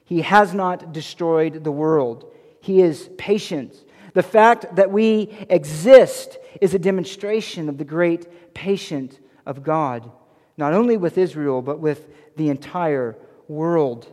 He 0.04 0.24
has 0.24 0.54
not 0.54 0.92
destroyed 0.92 1.64
the 1.64 1.72
world. 1.72 2.32
He 2.64 2.82
is 2.82 3.10
patient. 3.18 3.76
The 4.14 4.24
fact 4.24 4.78
that 4.78 4.90
we 4.90 5.36
exist 5.50 6.38
is 6.62 6.74
a 6.74 6.80
demonstration 6.80 7.68
of 7.68 7.78
the 7.78 7.84
great 7.84 8.54
patience 8.54 9.20
of 9.46 9.64
God, 9.64 10.10
not 10.56 10.72
only 10.72 10.96
with 10.96 11.18
Israel, 11.18 11.62
but 11.62 11.80
with 11.80 12.08
the 12.38 12.48
entire 12.48 13.18
world. 13.50 14.08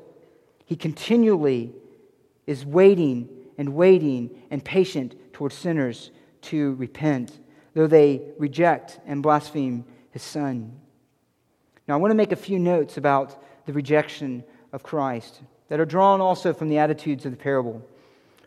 He 0.64 0.74
continually 0.74 1.72
is 2.48 2.66
waiting 2.66 3.28
and 3.56 3.72
waiting 3.76 4.30
and 4.50 4.64
patient 4.64 5.14
towards 5.32 5.54
sinners 5.54 6.10
to 6.42 6.74
repent, 6.74 7.38
though 7.74 7.86
they 7.86 8.20
reject 8.36 8.98
and 9.06 9.22
blaspheme 9.22 9.84
his 10.10 10.24
Son. 10.24 10.72
Now, 11.86 11.94
I 11.94 11.98
want 11.98 12.10
to 12.10 12.16
make 12.16 12.32
a 12.32 12.36
few 12.36 12.58
notes 12.58 12.96
about 12.96 13.40
the 13.66 13.72
rejection 13.72 14.42
of 14.72 14.82
Christ 14.82 15.40
that 15.68 15.78
are 15.78 15.84
drawn 15.84 16.20
also 16.20 16.52
from 16.52 16.68
the 16.68 16.78
attitudes 16.78 17.24
of 17.24 17.30
the 17.30 17.38
parable. 17.38 17.86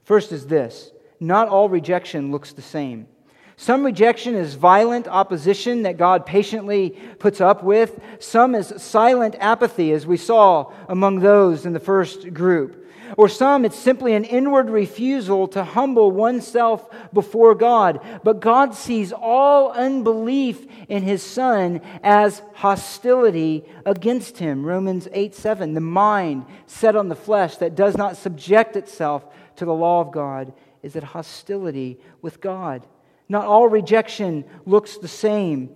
First 0.03 0.31
is 0.31 0.47
this 0.47 0.91
not 1.19 1.47
all 1.47 1.69
rejection 1.69 2.31
looks 2.31 2.53
the 2.53 2.61
same. 2.61 3.07
Some 3.55 3.85
rejection 3.85 4.35
is 4.35 4.55
violent 4.55 5.07
opposition 5.07 5.83
that 5.83 5.97
God 5.97 6.25
patiently 6.25 6.97
puts 7.19 7.39
up 7.39 7.63
with. 7.63 7.99
Some 8.19 8.55
is 8.55 8.73
silent 8.77 9.35
apathy, 9.39 9.91
as 9.91 10.07
we 10.07 10.17
saw 10.17 10.71
among 10.89 11.19
those 11.19 11.65
in 11.65 11.73
the 11.73 11.79
first 11.79 12.33
group. 12.33 12.83
Or 13.15 13.29
some, 13.29 13.63
it's 13.63 13.77
simply 13.77 14.15
an 14.15 14.23
inward 14.23 14.71
refusal 14.71 15.47
to 15.49 15.63
humble 15.63 16.09
oneself 16.11 16.89
before 17.13 17.53
God. 17.53 17.99
But 18.23 18.39
God 18.39 18.73
sees 18.73 19.11
all 19.11 19.71
unbelief 19.71 20.65
in 20.89 21.03
his 21.03 21.21
Son 21.21 21.81
as 22.01 22.41
hostility 22.55 23.65
against 23.85 24.39
him. 24.39 24.65
Romans 24.65 25.07
8 25.11 25.35
7. 25.35 25.75
The 25.75 25.81
mind 25.81 26.45
set 26.65 26.95
on 26.95 27.09
the 27.09 27.15
flesh 27.15 27.57
that 27.57 27.75
does 27.75 27.95
not 27.95 28.17
subject 28.17 28.75
itself 28.75 29.23
to 29.57 29.65
the 29.65 29.73
law 29.73 30.01
of 30.01 30.11
God 30.11 30.53
is 30.81 30.95
at 30.95 31.03
hostility 31.03 31.99
with 32.21 32.41
God. 32.41 32.85
Not 33.29 33.45
all 33.45 33.67
rejection 33.67 34.45
looks 34.65 34.97
the 34.97 35.07
same. 35.07 35.69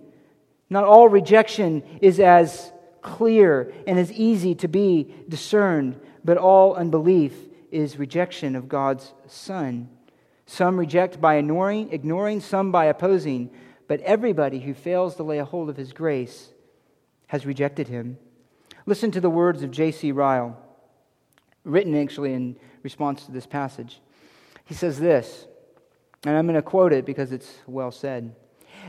Not 0.70 0.84
all 0.84 1.08
rejection 1.08 1.82
is 2.00 2.20
as 2.20 2.72
clear 3.00 3.72
and 3.86 3.98
as 3.98 4.12
easy 4.12 4.54
to 4.56 4.68
be 4.68 5.14
discerned, 5.28 5.98
but 6.24 6.36
all 6.36 6.74
unbelief 6.74 7.34
is 7.70 7.98
rejection 7.98 8.56
of 8.56 8.68
God's 8.68 9.12
Son. 9.26 9.88
Some 10.46 10.78
reject 10.78 11.20
by 11.20 11.36
ignoring, 11.36 11.92
ignoring, 11.92 12.40
some 12.40 12.72
by 12.72 12.86
opposing, 12.86 13.50
but 13.86 14.00
everybody 14.00 14.60
who 14.60 14.74
fails 14.74 15.16
to 15.16 15.22
lay 15.22 15.38
a 15.38 15.44
hold 15.44 15.68
of 15.68 15.76
his 15.76 15.92
grace 15.92 16.50
has 17.26 17.46
rejected 17.46 17.88
him. 17.88 18.18
Listen 18.86 19.10
to 19.10 19.20
the 19.20 19.30
words 19.30 19.62
of 19.62 19.70
J.C. 19.70 20.12
Ryle, 20.12 20.56
written 21.64 21.94
actually 21.94 22.32
in 22.32 22.56
response 22.88 23.26
to 23.26 23.32
this 23.32 23.44
passage. 23.44 24.00
He 24.64 24.72
says 24.72 24.98
this, 24.98 25.46
and 26.24 26.34
I'm 26.34 26.46
going 26.46 26.54
to 26.54 26.62
quote 26.62 26.94
it 26.94 27.04
because 27.04 27.32
it's 27.32 27.52
well 27.66 27.90
said. 27.90 28.34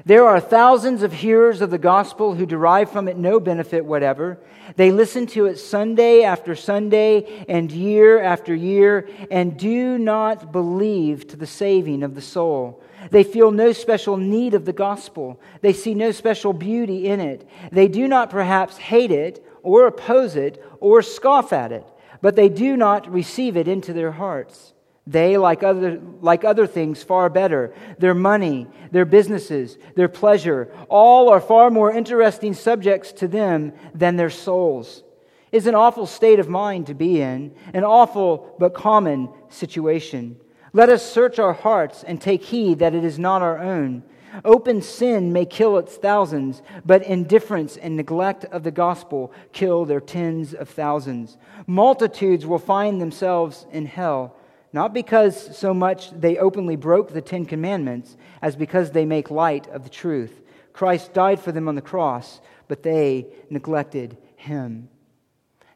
There 0.05 0.25
are 0.25 0.39
thousands 0.39 1.03
of 1.03 1.11
hearers 1.11 1.59
of 1.59 1.69
the 1.69 1.77
gospel 1.77 2.33
who 2.33 2.45
derive 2.45 2.89
from 2.89 3.09
it 3.09 3.17
no 3.17 3.41
benefit 3.41 3.83
whatever. 3.83 4.39
They 4.77 4.91
listen 4.91 5.27
to 5.27 5.47
it 5.47 5.57
Sunday 5.57 6.23
after 6.23 6.55
Sunday 6.55 7.43
and 7.49 7.69
year 7.69 8.21
after 8.21 8.55
year 8.55 9.09
and 9.29 9.59
do 9.59 9.97
not 9.97 10.53
believe 10.53 11.27
to 11.27 11.35
the 11.35 11.45
saving 11.45 12.01
of 12.01 12.15
the 12.15 12.21
soul. 12.21 12.81
They 13.11 13.25
feel 13.25 13.51
no 13.51 13.73
special 13.73 14.15
need 14.15 14.53
of 14.53 14.63
the 14.63 14.71
gospel. 14.71 15.41
They 15.59 15.73
see 15.73 15.93
no 15.93 16.11
special 16.11 16.53
beauty 16.53 17.07
in 17.07 17.19
it. 17.19 17.45
They 17.69 17.89
do 17.89 18.07
not 18.07 18.29
perhaps 18.29 18.77
hate 18.77 19.11
it 19.11 19.45
or 19.61 19.87
oppose 19.87 20.37
it 20.37 20.63
or 20.79 21.01
scoff 21.01 21.51
at 21.51 21.73
it, 21.73 21.85
but 22.21 22.35
they 22.35 22.49
do 22.49 22.75
not 22.75 23.11
receive 23.11 23.57
it 23.57 23.67
into 23.67 23.93
their 23.93 24.11
hearts. 24.11 24.73
They, 25.07 25.37
like 25.37 25.63
other, 25.63 25.99
like 26.21 26.43
other 26.43 26.67
things, 26.67 27.01
far 27.01 27.29
better. 27.29 27.73
Their 27.97 28.13
money, 28.13 28.67
their 28.91 29.05
businesses, 29.05 29.77
their 29.95 30.07
pleasure, 30.07 30.71
all 30.87 31.29
are 31.29 31.41
far 31.41 31.71
more 31.71 31.91
interesting 31.91 32.53
subjects 32.53 33.11
to 33.13 33.27
them 33.27 33.73
than 33.95 34.17
their 34.17 34.29
souls. 34.29 35.03
It's 35.51 35.65
an 35.65 35.73
awful 35.73 36.05
state 36.05 36.37
of 36.37 36.47
mind 36.47 36.87
to 36.87 36.93
be 36.93 37.21
in, 37.21 37.55
an 37.73 37.83
awful 37.83 38.55
but 38.59 38.75
common 38.75 39.29
situation. 39.49 40.39
Let 40.73 40.89
us 40.89 41.11
search 41.11 41.39
our 41.39 41.53
hearts 41.53 42.03
and 42.03 42.21
take 42.21 42.43
heed 42.43 42.79
that 42.79 42.93
it 42.93 43.03
is 43.03 43.17
not 43.17 43.41
our 43.41 43.57
own. 43.57 44.03
Open 44.45 44.81
sin 44.81 45.33
may 45.33 45.45
kill 45.45 45.77
its 45.77 45.95
thousands, 45.95 46.61
but 46.85 47.03
indifference 47.03 47.77
and 47.77 47.95
neglect 47.95 48.45
of 48.45 48.63
the 48.63 48.71
gospel 48.71 49.31
kill 49.51 49.85
their 49.85 50.01
tens 50.01 50.53
of 50.53 50.69
thousands. 50.69 51.37
Multitudes 51.67 52.45
will 52.45 52.59
find 52.59 53.01
themselves 53.01 53.65
in 53.71 53.85
hell 53.85 54.35
not 54.71 54.93
because 54.93 55.57
so 55.57 55.73
much 55.73 56.11
they 56.11 56.37
openly 56.37 56.75
broke 56.75 57.11
the 57.11 57.21
Ten 57.21 57.45
Commandments, 57.45 58.17
as 58.41 58.55
because 58.55 58.91
they 58.91 59.05
make 59.05 59.31
light 59.31 59.67
of 59.69 59.83
the 59.83 59.89
truth. 59.89 60.41
Christ 60.73 61.13
died 61.13 61.39
for 61.39 61.51
them 61.51 61.67
on 61.67 61.75
the 61.75 61.81
cross, 61.81 62.39
but 62.67 62.83
they 62.83 63.27
neglected 63.49 64.17
him. 64.35 64.89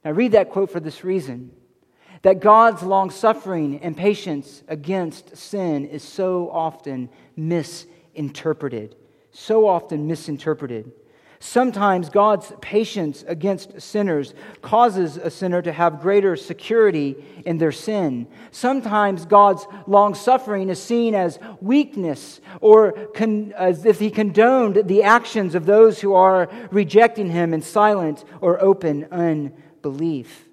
Now, 0.05 0.11
read 0.11 0.33
that 0.33 0.51
quote 0.51 0.71
for 0.71 0.79
this 0.79 1.03
reason 1.03 1.51
that 2.21 2.39
God's 2.39 2.83
long 2.83 3.09
suffering 3.09 3.79
and 3.79 3.97
patience 3.97 4.63
against 4.67 5.35
sin 5.35 5.85
is 5.85 6.03
so 6.03 6.49
often 6.51 7.09
misinterpreted. 7.35 7.92
Interpreted, 8.15 8.95
so 9.31 9.67
often 9.67 10.07
misinterpreted. 10.07 10.91
Sometimes 11.45 12.07
God's 12.07 12.53
patience 12.61 13.25
against 13.27 13.81
sinners 13.81 14.33
causes 14.61 15.17
a 15.17 15.29
sinner 15.29 15.61
to 15.61 15.73
have 15.73 15.99
greater 15.99 16.37
security 16.37 17.17
in 17.45 17.57
their 17.57 17.73
sin. 17.73 18.27
Sometimes 18.51 19.25
God's 19.25 19.67
long 19.85 20.15
suffering 20.15 20.69
is 20.69 20.81
seen 20.81 21.13
as 21.13 21.39
weakness 21.59 22.39
or 22.61 22.93
con- 23.13 23.51
as 23.57 23.83
if 23.83 23.99
he 23.99 24.09
condoned 24.09 24.87
the 24.87 25.03
actions 25.03 25.53
of 25.53 25.65
those 25.65 25.99
who 25.99 26.13
are 26.13 26.49
rejecting 26.71 27.29
him 27.29 27.53
in 27.53 27.61
silent 27.61 28.23
or 28.39 28.63
open 28.63 29.05
unbelief. 29.11 30.47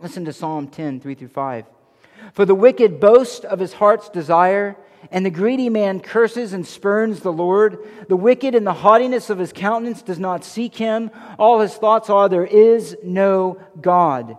Listen 0.00 0.24
to 0.24 0.32
Psalm 0.32 0.68
10, 0.68 1.00
3 1.00 1.14
through 1.14 1.28
5. 1.28 1.66
For 2.32 2.46
the 2.46 2.54
wicked 2.54 3.00
boast 3.00 3.44
of 3.44 3.58
his 3.58 3.74
heart's 3.74 4.08
desire 4.08 4.78
and 5.14 5.24
the 5.24 5.30
greedy 5.30 5.68
man 5.68 6.00
curses 6.00 6.52
and 6.54 6.66
spurns 6.66 7.20
the 7.20 7.32
Lord. 7.32 7.78
The 8.08 8.16
wicked 8.16 8.56
in 8.56 8.64
the 8.64 8.72
haughtiness 8.72 9.30
of 9.30 9.38
his 9.38 9.52
countenance 9.52 10.02
does 10.02 10.18
not 10.18 10.44
seek 10.44 10.74
him. 10.74 11.12
All 11.38 11.60
his 11.60 11.72
thoughts 11.72 12.10
are, 12.10 12.28
There 12.28 12.44
is 12.44 12.96
no 13.04 13.62
God. 13.80 14.36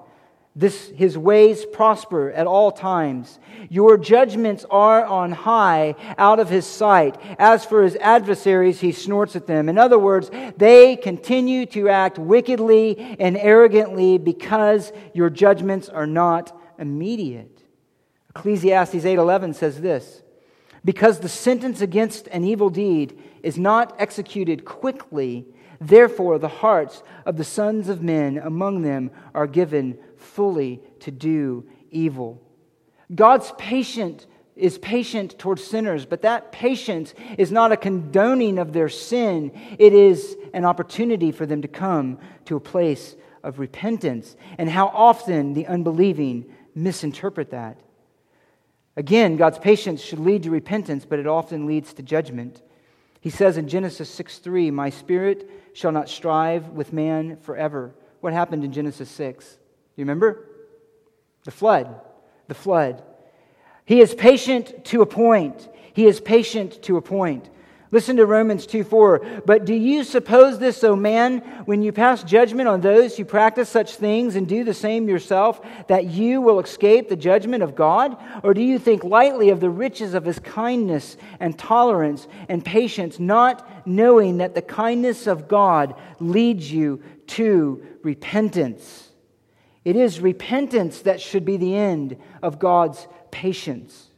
This, 0.54 0.90
his 0.90 1.18
ways 1.18 1.66
prosper 1.66 2.30
at 2.30 2.46
all 2.46 2.74
times. 2.74 3.40
Your 3.70 3.98
judgments 3.98 4.66
are 4.70 5.06
on 5.06 5.32
high 5.32 5.96
out 6.18 6.42
of 6.42 6.50
his 6.50 6.66
sight. 6.66 7.16
As 7.40 7.64
for 7.64 7.82
his 7.82 7.96
adversaries, 7.96 8.82
he 8.82 8.92
snorts 8.92 9.38
at 9.38 9.48
them. 9.48 9.70
In 9.70 9.78
other 9.78 9.98
words, 9.98 10.30
they 10.58 10.98
continue 10.98 11.66
to 11.68 11.88
act 11.88 12.20
wickedly 12.20 13.16
and 13.18 13.38
arrogantly 13.38 14.18
because 14.18 14.92
your 15.14 15.30
judgments 15.30 15.88
are 15.88 16.08
not 16.08 16.52
immediate. 16.78 17.64
Ecclesiastes 18.36 19.06
8:11 19.06 19.56
says 19.56 19.80
this: 19.80 20.22
because 20.86 21.20
the 21.20 21.28
sentence 21.28 21.82
against 21.82 22.28
an 22.28 22.46
evil 22.46 22.70
deed 22.70 23.20
is 23.42 23.58
not 23.58 23.96
executed 24.00 24.64
quickly, 24.64 25.46
therefore 25.82 26.38
the 26.38 26.48
hearts 26.48 27.04
of 27.26 27.36
the 27.36 27.44
sons 27.44 27.90
of 27.90 28.04
men 28.04 28.38
among 28.38 28.84
them 28.84 29.10
are 29.34 29.48
given 29.48 29.98
fully 30.16 30.80
to 31.00 31.12
do 31.12 31.66
evil. 31.90 32.42
God's 33.14 33.52
patient 33.58 34.28
is 34.56 34.78
patient 34.78 35.38
towards 35.38 35.64
sinners, 35.64 36.06
but 36.06 36.22
that 36.22 36.52
patience 36.52 37.14
is 37.38 37.52
not 37.52 37.72
a 37.72 37.78
condoning 37.78 38.58
of 38.58 38.72
their 38.72 38.88
sin. 38.88 39.52
It 39.78 39.92
is 39.92 40.38
an 40.54 40.64
opportunity 40.64 41.32
for 41.32 41.46
them 41.46 41.62
to 41.62 41.68
come 41.68 42.20
to 42.46 42.56
a 42.56 42.62
place 42.62 43.16
of 43.44 43.60
repentance. 43.60 44.36
And 44.58 44.70
how 44.70 44.88
often 44.88 45.54
the 45.54 45.68
unbelieving 45.68 46.46
misinterpret 46.74 47.52
that. 47.52 47.80
Again, 48.98 49.36
God's 49.36 49.60
patience 49.60 50.02
should 50.02 50.20
lead 50.20 50.44
to 50.44 50.52
repentance, 50.52 51.06
but 51.06 51.20
it 51.20 51.28
often 51.28 51.66
leads 51.66 51.94
to 51.94 52.04
judgment. 52.04 52.62
He 53.20 53.30
says 53.30 53.58
in 53.58 53.68
Genesis 53.68 54.10
6 54.10 54.38
3, 54.38 54.72
My 54.72 54.90
spirit 54.90 55.50
shall 55.74 55.92
not 55.92 56.10
strive 56.10 56.70
with 56.70 56.94
man 56.94 57.38
forever. 57.38 57.94
What 58.22 58.34
happened 58.34 58.64
in 58.64 58.72
Genesis 58.72 59.10
6? 59.10 59.46
Do 59.46 59.58
you 59.98 60.04
remember? 60.04 60.48
The 61.44 61.52
flood. 61.52 62.02
The 62.48 62.54
flood. 62.54 63.04
He 63.84 64.00
is 64.02 64.16
patient 64.16 64.86
to 64.86 65.02
a 65.02 65.06
point. 65.06 65.70
He 65.94 66.08
is 66.08 66.20
patient 66.20 66.82
to 66.84 66.98
a 66.98 67.02
point. 67.02 67.50
Listen 67.96 68.18
to 68.18 68.26
Romans 68.26 68.66
2 68.66 68.84
4. 68.84 69.44
But 69.46 69.64
do 69.64 69.74
you 69.74 70.04
suppose 70.04 70.60
this, 70.60 70.84
O 70.84 70.98
man, 70.98 71.38
when 71.64 71.82
you 71.82 71.94
pass 71.94 72.26
judgment 72.26 72.68
on 72.68 72.82
those 72.82 73.16
who 73.16 73.24
practice 73.24 73.70
such 73.70 73.96
things 73.96 74.36
and 74.36 74.46
do 74.46 74.66
the 74.66 74.74
same 74.74 75.08
yourself, 75.08 75.62
that 75.88 76.04
you 76.04 76.42
will 76.42 76.60
escape 76.60 77.08
the 77.08 77.16
judgment 77.16 77.64
of 77.64 77.74
God? 77.74 78.18
Or 78.44 78.54
do 78.54 78.62
you 78.62 78.80
think 78.80 79.06
lightly 79.06 79.50
of 79.50 79.62
the 79.62 79.70
riches 79.70 80.14
of 80.14 80.26
his 80.26 80.40
kindness 80.40 81.16
and 81.40 81.58
tolerance 81.58 82.28
and 82.50 82.66
patience, 82.66 83.18
not 83.18 83.88
knowing 83.88 84.40
that 84.40 84.56
the 84.56 84.62
kindness 84.62 85.26
of 85.26 85.48
God 85.48 85.96
leads 86.20 86.70
you 86.70 87.02
to 87.28 87.82
repentance? 88.04 89.08
It 89.86 89.96
is 89.96 90.20
repentance 90.20 91.00
that 91.04 91.22
should 91.22 91.46
be 91.46 91.56
the 91.56 91.78
end 91.78 92.18
of 92.44 92.60
God's 92.60 93.08
patience. 93.32 94.10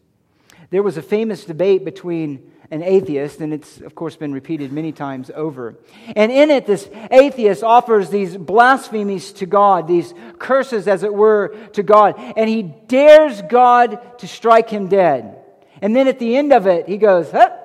There 0.71 0.82
was 0.82 0.97
a 0.97 1.03
famous 1.03 1.45
debate 1.45 1.86
between 1.86 2.53
an 2.70 2.84
atheist, 2.84 3.39
and 3.39 3.53
it's, 3.53 3.80
of 3.80 3.95
course, 3.95 4.15
been 4.15 4.34
repeated 4.34 4.72
many 4.72 4.91
times 4.91 5.32
over. 5.34 5.76
And 6.15 6.32
in 6.32 6.51
it, 6.51 6.65
this 6.65 6.89
atheist 7.11 7.63
offers 7.63 8.09
these 8.09 8.36
blasphemies 8.36 9.32
to 9.34 9.45
God, 9.45 9.88
these 9.88 10.13
curses, 10.38 10.88
as 10.88 11.03
it 11.03 11.13
were, 11.13 11.55
to 11.74 11.84
God, 11.84 12.15
and 12.18 12.49
he 12.49 12.63
dares 12.63 13.41
God 13.43 14.20
to 14.20 14.28
strike 14.28 14.70
him 14.70 14.88
dead. 14.88 15.38
And 15.82 15.95
then 15.95 16.07
at 16.07 16.20
the 16.20 16.36
end 16.36 16.51
of 16.51 16.68
it, 16.68 16.88
he 16.88 16.97
goes, 16.97 17.32
huh, 17.32 17.55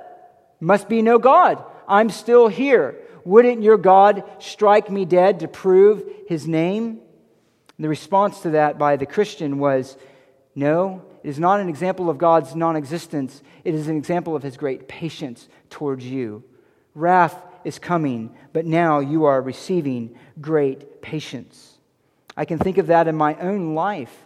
must 0.61 0.89
be 0.89 1.03
no 1.03 1.19
God. 1.19 1.65
I'm 1.89 2.11
still 2.11 2.49
here. 2.49 2.97
Wouldn't 3.25 3.63
your 3.63 3.79
God 3.79 4.25
strike 4.39 4.91
me 4.91 5.05
dead 5.05 5.41
to 5.41 5.49
prove 5.49 6.05
his 6.29 6.47
name? 6.47 7.01
And 7.77 7.85
the 7.85 7.89
response 7.89 8.41
to 8.41 8.51
that 8.51 8.79
by 8.79 8.97
the 8.97 9.07
Christian 9.07 9.59
was, 9.59 9.97
no, 10.55 11.03
it 11.23 11.29
is 11.29 11.39
not 11.39 11.61
an 11.61 11.69
example 11.69 12.11
of 12.11 12.19
God's 12.19 12.55
non 12.55 12.77
existence, 12.77 13.43
it 13.65 13.75
is 13.75 13.89
an 13.89 13.97
example 13.97 14.35
of 14.35 14.43
his 14.43 14.57
great 14.57 14.89
patience 14.89 15.49
towards 15.71 16.05
you. 16.05 16.43
Wrath 16.95 17.37
is 17.65 17.79
coming, 17.79 18.35
but 18.53 18.67
now 18.67 19.01
you 19.01 19.25
are 19.25 19.41
receiving 19.41 20.17
great 20.41 21.01
patience. 21.01 21.79
I 22.37 22.45
can 22.45 22.59
think 22.59 22.79
of 22.79 22.89
that 22.89 23.09
in 23.09 23.15
my 23.15 23.37
own 23.37 23.75
life. 23.75 24.25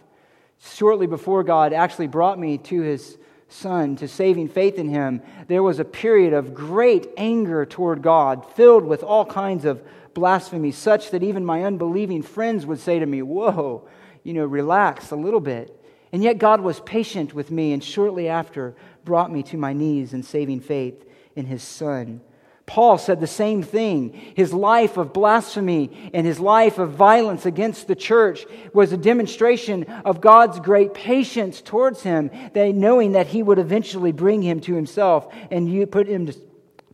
Shortly 0.59 1.07
before 1.07 1.43
God 1.43 1.73
actually 1.73 2.07
brought 2.07 2.39
me 2.39 2.57
to 2.59 2.81
his 2.81 3.17
son, 3.49 3.95
to 3.97 4.07
saving 4.07 4.49
faith 4.49 4.77
in 4.77 4.89
him, 4.89 5.21
there 5.47 5.63
was 5.63 5.79
a 5.79 5.85
period 5.85 6.33
of 6.33 6.53
great 6.53 7.07
anger 7.15 7.65
toward 7.65 8.01
God, 8.01 8.45
filled 8.53 8.83
with 8.83 9.03
all 9.03 9.25
kinds 9.25 9.65
of 9.65 9.81
blasphemy, 10.13 10.71
such 10.71 11.11
that 11.11 11.23
even 11.23 11.45
my 11.45 11.63
unbelieving 11.63 12.23
friends 12.23 12.65
would 12.65 12.79
say 12.79 12.99
to 12.99 13.05
me, 13.05 13.21
Whoa, 13.21 13.87
you 14.23 14.33
know, 14.33 14.45
relax 14.45 15.11
a 15.11 15.15
little 15.15 15.39
bit. 15.39 15.76
And 16.11 16.23
yet 16.23 16.37
God 16.37 16.61
was 16.61 16.79
patient 16.81 17.33
with 17.33 17.51
me 17.51 17.73
and 17.73 17.83
shortly 17.83 18.27
after 18.27 18.75
brought 19.03 19.31
me 19.31 19.43
to 19.43 19.57
my 19.57 19.73
knees 19.73 20.13
in 20.13 20.23
saving 20.23 20.61
faith 20.61 21.05
in 21.35 21.45
his 21.45 21.63
Son. 21.63 22.21
Paul 22.65 22.97
said 22.97 23.21
the 23.21 23.27
same 23.27 23.63
thing. 23.63 24.11
His 24.35 24.53
life 24.53 24.97
of 24.97 25.13
blasphemy 25.13 26.11
and 26.13 26.27
his 26.27 26.37
life 26.37 26.77
of 26.79 26.91
violence 26.91 27.45
against 27.45 27.87
the 27.87 27.95
church 27.95 28.45
was 28.73 28.91
a 28.91 28.97
demonstration 28.97 29.85
of 30.03 30.19
God's 30.19 30.59
great 30.59 30.93
patience 30.93 31.61
towards 31.61 32.03
him, 32.03 32.29
that 32.53 32.75
knowing 32.75 33.13
that 33.13 33.27
he 33.27 33.41
would 33.41 33.57
eventually 33.57 34.11
bring 34.11 34.41
him 34.41 34.59
to 34.61 34.75
himself 34.75 35.33
and 35.49 35.89
put 35.89 36.07
him 36.07 36.25
to, 36.25 36.35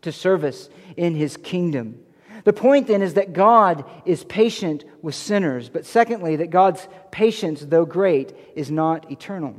to 0.01 0.11
service 0.11 0.69
in 0.95 1.15
his 1.15 1.37
kingdom. 1.37 2.02
The 2.43 2.53
point 2.53 2.87
then 2.87 3.01
is 3.01 3.13
that 3.13 3.33
God 3.33 3.85
is 4.05 4.23
patient 4.23 4.83
with 5.01 5.15
sinners, 5.15 5.69
but 5.69 5.85
secondly, 5.85 6.35
that 6.37 6.49
God's 6.49 6.87
patience, 7.11 7.61
though 7.61 7.85
great, 7.85 8.35
is 8.55 8.69
not 8.69 9.09
eternal. 9.11 9.55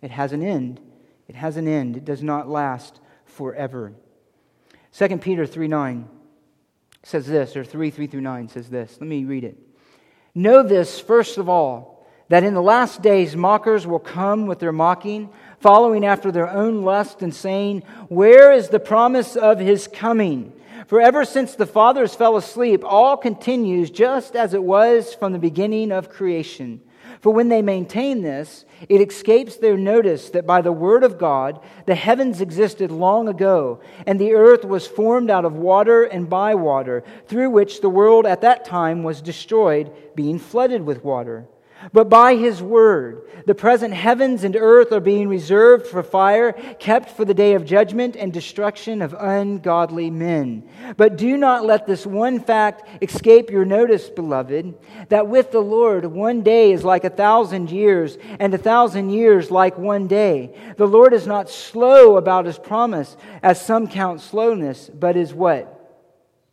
It 0.00 0.10
has 0.10 0.32
an 0.32 0.42
end. 0.42 0.80
It 1.28 1.34
has 1.34 1.56
an 1.56 1.68
end. 1.68 1.96
It 1.96 2.04
does 2.04 2.22
not 2.22 2.48
last 2.48 3.00
forever. 3.24 3.92
2 4.92 5.18
Peter 5.18 5.46
3 5.46 5.68
9 5.68 6.08
says 7.02 7.26
this, 7.26 7.56
or 7.56 7.64
3 7.64 7.90
3 7.90 8.06
through 8.06 8.20
9 8.20 8.48
says 8.48 8.68
this. 8.68 8.96
Let 9.00 9.08
me 9.08 9.24
read 9.24 9.44
it. 9.44 9.58
Know 10.34 10.62
this, 10.62 10.98
first 10.98 11.36
of 11.36 11.48
all, 11.48 12.06
that 12.28 12.44
in 12.44 12.54
the 12.54 12.62
last 12.62 13.02
days 13.02 13.36
mockers 13.36 13.86
will 13.86 13.98
come 13.98 14.46
with 14.46 14.58
their 14.58 14.72
mocking, 14.72 15.28
following 15.60 16.06
after 16.06 16.32
their 16.32 16.48
own 16.48 16.82
lust 16.82 17.20
and 17.20 17.34
saying, 17.34 17.82
Where 18.08 18.52
is 18.52 18.68
the 18.68 18.80
promise 18.80 19.36
of 19.36 19.58
his 19.58 19.86
coming? 19.86 20.52
For 20.86 21.00
ever 21.00 21.24
since 21.24 21.54
the 21.54 21.66
fathers 21.66 22.14
fell 22.14 22.36
asleep, 22.36 22.82
all 22.84 23.16
continues 23.16 23.90
just 23.90 24.34
as 24.36 24.54
it 24.54 24.62
was 24.62 25.14
from 25.14 25.32
the 25.32 25.38
beginning 25.38 25.92
of 25.92 26.08
creation. 26.08 26.80
For 27.20 27.32
when 27.32 27.48
they 27.48 27.62
maintain 27.62 28.22
this, 28.22 28.64
it 28.88 29.00
escapes 29.00 29.56
their 29.56 29.76
notice 29.76 30.30
that 30.30 30.46
by 30.46 30.60
the 30.60 30.72
word 30.72 31.04
of 31.04 31.18
God 31.18 31.60
the 31.86 31.94
heavens 31.94 32.40
existed 32.40 32.90
long 32.90 33.28
ago, 33.28 33.80
and 34.06 34.18
the 34.18 34.34
earth 34.34 34.64
was 34.64 34.86
formed 34.88 35.30
out 35.30 35.44
of 35.44 35.54
water 35.54 36.02
and 36.02 36.28
by 36.28 36.56
water, 36.56 37.04
through 37.28 37.50
which 37.50 37.80
the 37.80 37.88
world 37.88 38.26
at 38.26 38.40
that 38.40 38.64
time 38.64 39.04
was 39.04 39.22
destroyed, 39.22 39.92
being 40.16 40.38
flooded 40.38 40.84
with 40.84 41.04
water. 41.04 41.46
But 41.92 42.08
by 42.08 42.36
his 42.36 42.62
word, 42.62 43.22
the 43.46 43.54
present 43.54 43.92
heavens 43.94 44.44
and 44.44 44.54
earth 44.54 44.92
are 44.92 45.00
being 45.00 45.28
reserved 45.28 45.86
for 45.86 46.02
fire, 46.02 46.52
kept 46.78 47.10
for 47.10 47.24
the 47.24 47.34
day 47.34 47.54
of 47.54 47.64
judgment 47.64 48.14
and 48.16 48.32
destruction 48.32 49.02
of 49.02 49.14
ungodly 49.18 50.10
men. 50.10 50.68
But 50.96 51.16
do 51.16 51.36
not 51.36 51.64
let 51.64 51.86
this 51.86 52.06
one 52.06 52.40
fact 52.40 53.02
escape 53.02 53.50
your 53.50 53.64
notice, 53.64 54.08
beloved, 54.08 54.74
that 55.08 55.26
with 55.26 55.50
the 55.50 55.60
Lord 55.60 56.06
one 56.06 56.42
day 56.42 56.72
is 56.72 56.84
like 56.84 57.04
a 57.04 57.10
thousand 57.10 57.70
years, 57.70 58.16
and 58.38 58.54
a 58.54 58.58
thousand 58.58 59.10
years 59.10 59.50
like 59.50 59.76
one 59.76 60.06
day. 60.06 60.54
The 60.76 60.86
Lord 60.86 61.12
is 61.12 61.26
not 61.26 61.50
slow 61.50 62.16
about 62.16 62.46
his 62.46 62.58
promise, 62.58 63.16
as 63.42 63.64
some 63.64 63.88
count 63.88 64.20
slowness, 64.20 64.88
but 64.88 65.16
is 65.16 65.34
what? 65.34 65.78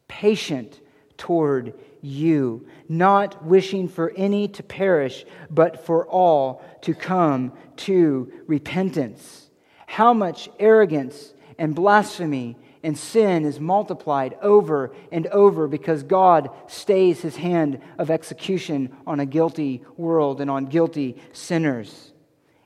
Patient 0.08 0.80
toward 1.18 1.74
you, 2.02 2.68
not 2.88 3.46
wishing 3.46 3.88
for 3.88 4.12
any 4.16 4.48
to 4.50 4.64
perish, 4.64 5.26
but 5.50 5.86
for 5.86 6.08
all 6.08 6.64
to 6.82 6.94
come 6.94 7.54
to 7.78 8.32
repentance. 8.48 9.50
How 9.86 10.14
much 10.14 10.50
arrogance 10.60 11.34
and 11.58 11.76
blasphemy 11.76 12.58
and 12.84 12.98
sin 12.98 13.44
is 13.46 13.60
multiplied 13.60 14.38
over 14.42 14.94
and 15.12 15.28
over 15.28 15.68
because 15.68 16.04
God 16.04 16.50
stays 16.68 17.22
his 17.22 17.36
hand 17.36 17.82
of 17.98 18.10
execution 18.10 18.96
on 19.06 19.20
a 19.20 19.26
guilty 19.26 19.84
world 19.98 20.40
and 20.40 20.50
on 20.50 20.66
guilty 20.66 21.18
sinners. 21.34 22.14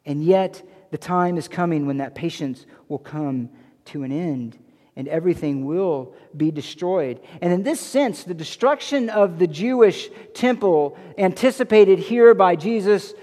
And 0.05 0.23
yet, 0.23 0.61
the 0.91 0.97
time 0.97 1.37
is 1.37 1.47
coming 1.47 1.87
when 1.87 1.97
that 1.97 2.13
patience 2.13 2.65
will 2.87 2.99
come 2.99 3.49
to 3.85 4.03
an 4.03 4.11
end 4.11 4.59
and 4.95 5.07
everything 5.07 5.65
will 5.65 6.13
be 6.35 6.51
destroyed. 6.51 7.19
And 7.41 7.51
in 7.51 7.63
this 7.63 7.79
sense, 7.79 8.23
the 8.23 8.33
destruction 8.33 9.09
of 9.09 9.39
the 9.39 9.47
Jewish 9.47 10.09
temple, 10.33 10.97
anticipated 11.17 11.99
here 11.99 12.33
by 12.33 12.55
Jesus 12.55 13.13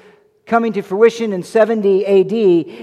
coming 0.47 0.73
to 0.73 0.83
fruition 0.83 1.33
in 1.33 1.45
70 1.45 2.05
AD, 2.07 2.33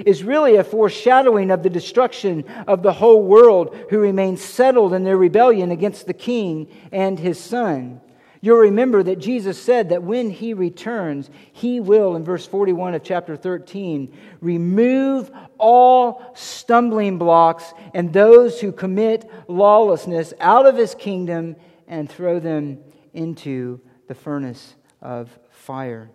is 0.07 0.23
really 0.23 0.55
a 0.55 0.63
foreshadowing 0.63 1.51
of 1.51 1.63
the 1.63 1.69
destruction 1.69 2.45
of 2.65 2.81
the 2.81 2.93
whole 2.93 3.23
world 3.23 3.75
who 3.89 3.99
remain 3.99 4.37
settled 4.37 4.93
in 4.93 5.03
their 5.03 5.17
rebellion 5.17 5.71
against 5.71 6.07
the 6.07 6.13
king 6.13 6.69
and 6.93 7.19
his 7.19 7.37
son. 7.37 7.99
You'll 8.41 8.59
remember 8.59 9.01
that 9.03 9.17
Jesus 9.17 9.61
said 9.61 9.89
that 9.89 10.03
when 10.03 10.29
he 10.29 10.53
returns, 10.53 11.29
he 11.51 11.79
will, 11.79 12.15
in 12.15 12.23
verse 12.23 12.45
41 12.45 12.93
of 12.93 13.03
chapter 13.03 13.35
13, 13.35 14.15
remove 14.41 15.31
all 15.57 16.31
stumbling 16.35 17.17
blocks 17.17 17.73
and 17.93 18.13
those 18.13 18.61
who 18.61 18.71
commit 18.71 19.29
lawlessness 19.47 20.33
out 20.39 20.65
of 20.65 20.77
his 20.77 20.93
kingdom 20.93 21.55
and 21.87 22.09
throw 22.09 22.39
them 22.39 22.79
into 23.13 23.79
the 24.07 24.15
furnace 24.15 24.75
of 25.01 25.29
fire. 25.49 26.09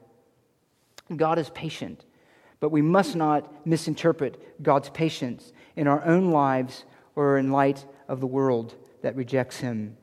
God 1.15 1.39
is 1.39 1.51
patient, 1.51 2.05
but 2.61 2.71
we 2.71 2.83
must 2.83 3.17
not 3.17 3.67
misinterpret 3.67 4.63
God's 4.63 4.91
patience 4.91 5.53
in 5.77 5.87
our 5.89 6.05
own 6.05 6.31
lives 6.31 6.85
or 7.17 7.39
in 7.39 7.51
light 7.51 7.85
of 8.09 8.21
the 8.21 8.27
world 8.27 8.75
that 9.03 9.17
rejects 9.17 9.59
him. 9.59 9.97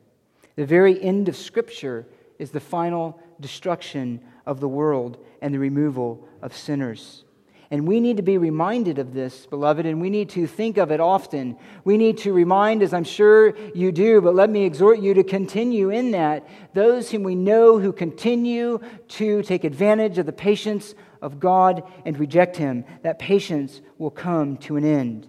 The 0.60 0.66
very 0.66 1.02
end 1.02 1.30
of 1.30 1.36
Scripture 1.36 2.06
is 2.38 2.50
the 2.50 2.60
final 2.60 3.18
destruction 3.40 4.20
of 4.44 4.60
the 4.60 4.68
world 4.68 5.16
and 5.40 5.54
the 5.54 5.58
removal 5.58 6.28
of 6.42 6.54
sinners. 6.54 7.24
And 7.70 7.88
we 7.88 7.98
need 7.98 8.18
to 8.18 8.22
be 8.22 8.36
reminded 8.36 8.98
of 8.98 9.14
this, 9.14 9.46
beloved, 9.46 9.86
and 9.86 10.02
we 10.02 10.10
need 10.10 10.28
to 10.28 10.46
think 10.46 10.76
of 10.76 10.90
it 10.90 11.00
often. 11.00 11.56
We 11.84 11.96
need 11.96 12.18
to 12.18 12.34
remind, 12.34 12.82
as 12.82 12.92
I'm 12.92 13.04
sure 13.04 13.56
you 13.74 13.90
do, 13.90 14.20
but 14.20 14.34
let 14.34 14.50
me 14.50 14.64
exhort 14.64 14.98
you 14.98 15.14
to 15.14 15.24
continue 15.24 15.88
in 15.88 16.10
that, 16.10 16.46
those 16.74 17.10
whom 17.10 17.22
we 17.22 17.34
know 17.34 17.78
who 17.78 17.90
continue 17.90 18.80
to 19.08 19.42
take 19.42 19.64
advantage 19.64 20.18
of 20.18 20.26
the 20.26 20.30
patience 20.30 20.94
of 21.22 21.40
God 21.40 21.84
and 22.04 22.18
reject 22.18 22.58
Him, 22.58 22.84
that 23.00 23.18
patience 23.18 23.80
will 23.96 24.10
come 24.10 24.58
to 24.58 24.76
an 24.76 24.84
end. 24.84 25.26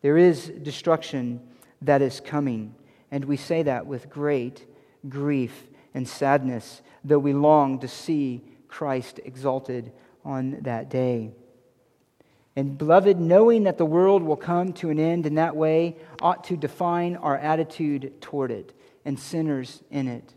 There 0.00 0.16
is 0.16 0.46
destruction 0.62 1.40
that 1.82 2.02
is 2.02 2.20
coming. 2.20 2.76
And 3.10 3.24
we 3.24 3.36
say 3.36 3.62
that 3.62 3.86
with 3.86 4.10
great 4.10 4.66
grief 5.08 5.68
and 5.94 6.06
sadness, 6.06 6.82
though 7.04 7.18
we 7.18 7.32
long 7.32 7.78
to 7.80 7.88
see 7.88 8.42
Christ 8.68 9.20
exalted 9.24 9.92
on 10.24 10.58
that 10.62 10.90
day. 10.90 11.30
And, 12.54 12.76
beloved, 12.76 13.20
knowing 13.20 13.64
that 13.64 13.78
the 13.78 13.86
world 13.86 14.22
will 14.22 14.36
come 14.36 14.72
to 14.74 14.90
an 14.90 14.98
end 14.98 15.26
in 15.26 15.36
that 15.36 15.54
way 15.54 15.96
ought 16.20 16.44
to 16.44 16.56
define 16.56 17.16
our 17.16 17.36
attitude 17.36 18.20
toward 18.20 18.50
it 18.50 18.74
and 19.04 19.18
sinners 19.18 19.82
in 19.90 20.08
it. 20.08 20.34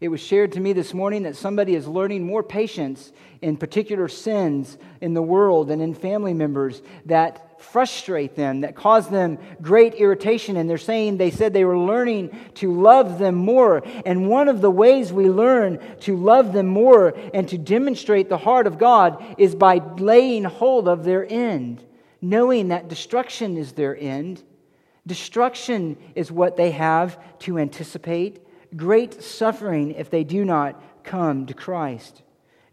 It 0.00 0.08
was 0.08 0.20
shared 0.20 0.52
to 0.52 0.60
me 0.60 0.72
this 0.72 0.94
morning 0.94 1.24
that 1.24 1.34
somebody 1.34 1.74
is 1.74 1.88
learning 1.88 2.24
more 2.24 2.44
patience 2.44 3.10
in 3.42 3.56
particular 3.56 4.06
sins 4.06 4.78
in 5.00 5.12
the 5.12 5.22
world 5.22 5.72
and 5.72 5.82
in 5.82 5.92
family 5.92 6.32
members 6.32 6.82
that 7.06 7.60
frustrate 7.60 8.36
them, 8.36 8.60
that 8.60 8.76
cause 8.76 9.08
them 9.08 9.38
great 9.60 9.94
irritation. 9.94 10.56
And 10.56 10.70
they're 10.70 10.78
saying 10.78 11.16
they 11.16 11.32
said 11.32 11.52
they 11.52 11.64
were 11.64 11.76
learning 11.76 12.30
to 12.54 12.80
love 12.80 13.18
them 13.18 13.34
more. 13.34 13.82
And 14.06 14.28
one 14.28 14.48
of 14.48 14.60
the 14.60 14.70
ways 14.70 15.12
we 15.12 15.28
learn 15.28 15.80
to 16.02 16.16
love 16.16 16.52
them 16.52 16.68
more 16.68 17.08
and 17.34 17.48
to 17.48 17.58
demonstrate 17.58 18.28
the 18.28 18.38
heart 18.38 18.68
of 18.68 18.78
God 18.78 19.34
is 19.36 19.56
by 19.56 19.82
laying 19.96 20.44
hold 20.44 20.86
of 20.86 21.02
their 21.02 21.26
end, 21.28 21.84
knowing 22.22 22.68
that 22.68 22.86
destruction 22.86 23.56
is 23.56 23.72
their 23.72 23.96
end. 23.96 24.44
Destruction 25.08 25.96
is 26.14 26.30
what 26.30 26.56
they 26.56 26.70
have 26.70 27.18
to 27.40 27.58
anticipate 27.58 28.44
great 28.76 29.22
suffering 29.22 29.92
if 29.92 30.10
they 30.10 30.24
do 30.24 30.44
not 30.44 30.82
come 31.04 31.46
to 31.46 31.54
Christ. 31.54 32.22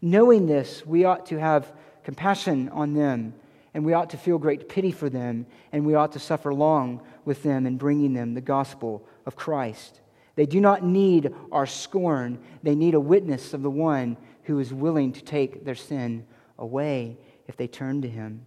Knowing 0.02 0.46
this, 0.46 0.84
we 0.84 1.04
ought 1.04 1.26
to 1.26 1.38
have 1.38 1.72
compassion 2.04 2.68
on 2.68 2.94
them, 2.94 3.34
and 3.74 3.84
we 3.84 3.92
ought 3.92 4.10
to 4.10 4.16
feel 4.16 4.38
great 4.38 4.68
pity 4.68 4.92
for 4.92 5.08
them, 5.08 5.46
and 5.72 5.84
we 5.84 5.94
ought 5.94 6.12
to 6.12 6.18
suffer 6.18 6.54
long 6.54 7.02
with 7.24 7.42
them 7.42 7.66
in 7.66 7.76
bringing 7.76 8.12
them 8.12 8.34
the 8.34 8.40
gospel 8.40 9.06
of 9.26 9.36
Christ. 9.36 10.00
They 10.34 10.46
do 10.46 10.60
not 10.60 10.84
need 10.84 11.34
our 11.50 11.66
scorn, 11.66 12.38
they 12.62 12.74
need 12.74 12.94
a 12.94 13.00
witness 13.00 13.54
of 13.54 13.62
the 13.62 13.70
one 13.70 14.16
who 14.44 14.58
is 14.58 14.72
willing 14.72 15.12
to 15.12 15.22
take 15.22 15.64
their 15.64 15.74
sin 15.74 16.26
away 16.58 17.18
if 17.48 17.56
they 17.56 17.66
turn 17.66 18.02
to 18.02 18.08
him. 18.08 18.44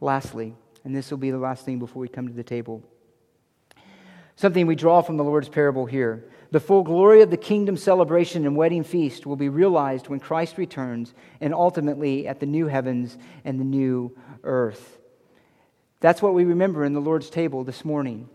Lastly, 0.00 0.54
and 0.84 0.96
this 0.96 1.10
will 1.10 1.18
be 1.18 1.30
the 1.30 1.38
last 1.38 1.64
thing 1.64 1.78
before 1.78 2.00
we 2.00 2.08
come 2.08 2.28
to 2.28 2.34
the 2.34 2.42
table, 2.42 2.82
something 4.36 4.66
we 4.66 4.74
draw 4.74 5.02
from 5.02 5.16
the 5.16 5.24
Lord's 5.24 5.48
parable 5.48 5.86
here. 5.86 6.30
The 6.50 6.60
full 6.60 6.82
glory 6.82 7.20
of 7.20 7.30
the 7.30 7.36
kingdom 7.36 7.76
celebration 7.76 8.46
and 8.46 8.56
wedding 8.56 8.82
feast 8.82 9.26
will 9.26 9.36
be 9.36 9.50
realized 9.50 10.08
when 10.08 10.20
Christ 10.20 10.56
returns 10.56 11.12
and 11.40 11.52
ultimately 11.52 12.26
at 12.26 12.40
the 12.40 12.46
new 12.46 12.68
heavens 12.68 13.18
and 13.44 13.60
the 13.60 13.64
new 13.64 14.16
earth. 14.44 14.98
That's 16.00 16.22
what 16.22 16.34
we 16.34 16.44
remember 16.44 16.84
in 16.84 16.94
the 16.94 17.00
Lord's 17.00 17.28
table 17.28 17.64
this 17.64 17.84
morning. 17.84 18.30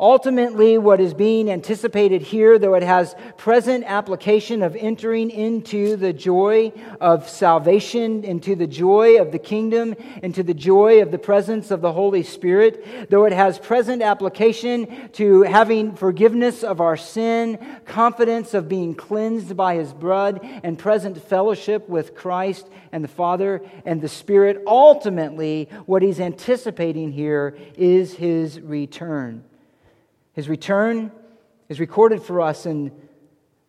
Ultimately, 0.00 0.78
what 0.78 0.98
is 0.98 1.12
being 1.12 1.50
anticipated 1.50 2.22
here, 2.22 2.58
though 2.58 2.72
it 2.72 2.82
has 2.82 3.14
present 3.36 3.84
application 3.84 4.62
of 4.62 4.74
entering 4.74 5.28
into 5.28 5.96
the 5.96 6.14
joy 6.14 6.72
of 7.02 7.28
salvation, 7.28 8.24
into 8.24 8.56
the 8.56 8.66
joy 8.66 9.20
of 9.20 9.30
the 9.30 9.38
kingdom, 9.38 9.94
into 10.22 10.42
the 10.42 10.54
joy 10.54 11.02
of 11.02 11.10
the 11.10 11.18
presence 11.18 11.70
of 11.70 11.82
the 11.82 11.92
Holy 11.92 12.22
Spirit, 12.22 13.10
though 13.10 13.26
it 13.26 13.34
has 13.34 13.58
present 13.58 14.00
application 14.00 15.10
to 15.12 15.42
having 15.42 15.94
forgiveness 15.94 16.64
of 16.64 16.80
our 16.80 16.96
sin, 16.96 17.58
confidence 17.84 18.54
of 18.54 18.70
being 18.70 18.94
cleansed 18.94 19.54
by 19.54 19.74
his 19.74 19.92
blood, 19.92 20.40
and 20.62 20.78
present 20.78 21.22
fellowship 21.22 21.86
with 21.90 22.14
Christ 22.14 22.66
and 22.90 23.04
the 23.04 23.08
Father 23.08 23.60
and 23.84 24.00
the 24.00 24.08
Spirit, 24.08 24.62
ultimately, 24.66 25.68
what 25.84 26.00
he's 26.00 26.20
anticipating 26.20 27.12
here 27.12 27.54
is 27.76 28.14
his 28.14 28.58
return. 28.62 29.44
His 30.32 30.48
return 30.48 31.12
is 31.68 31.80
recorded 31.80 32.22
for 32.22 32.40
us 32.40 32.66
in, 32.66 32.92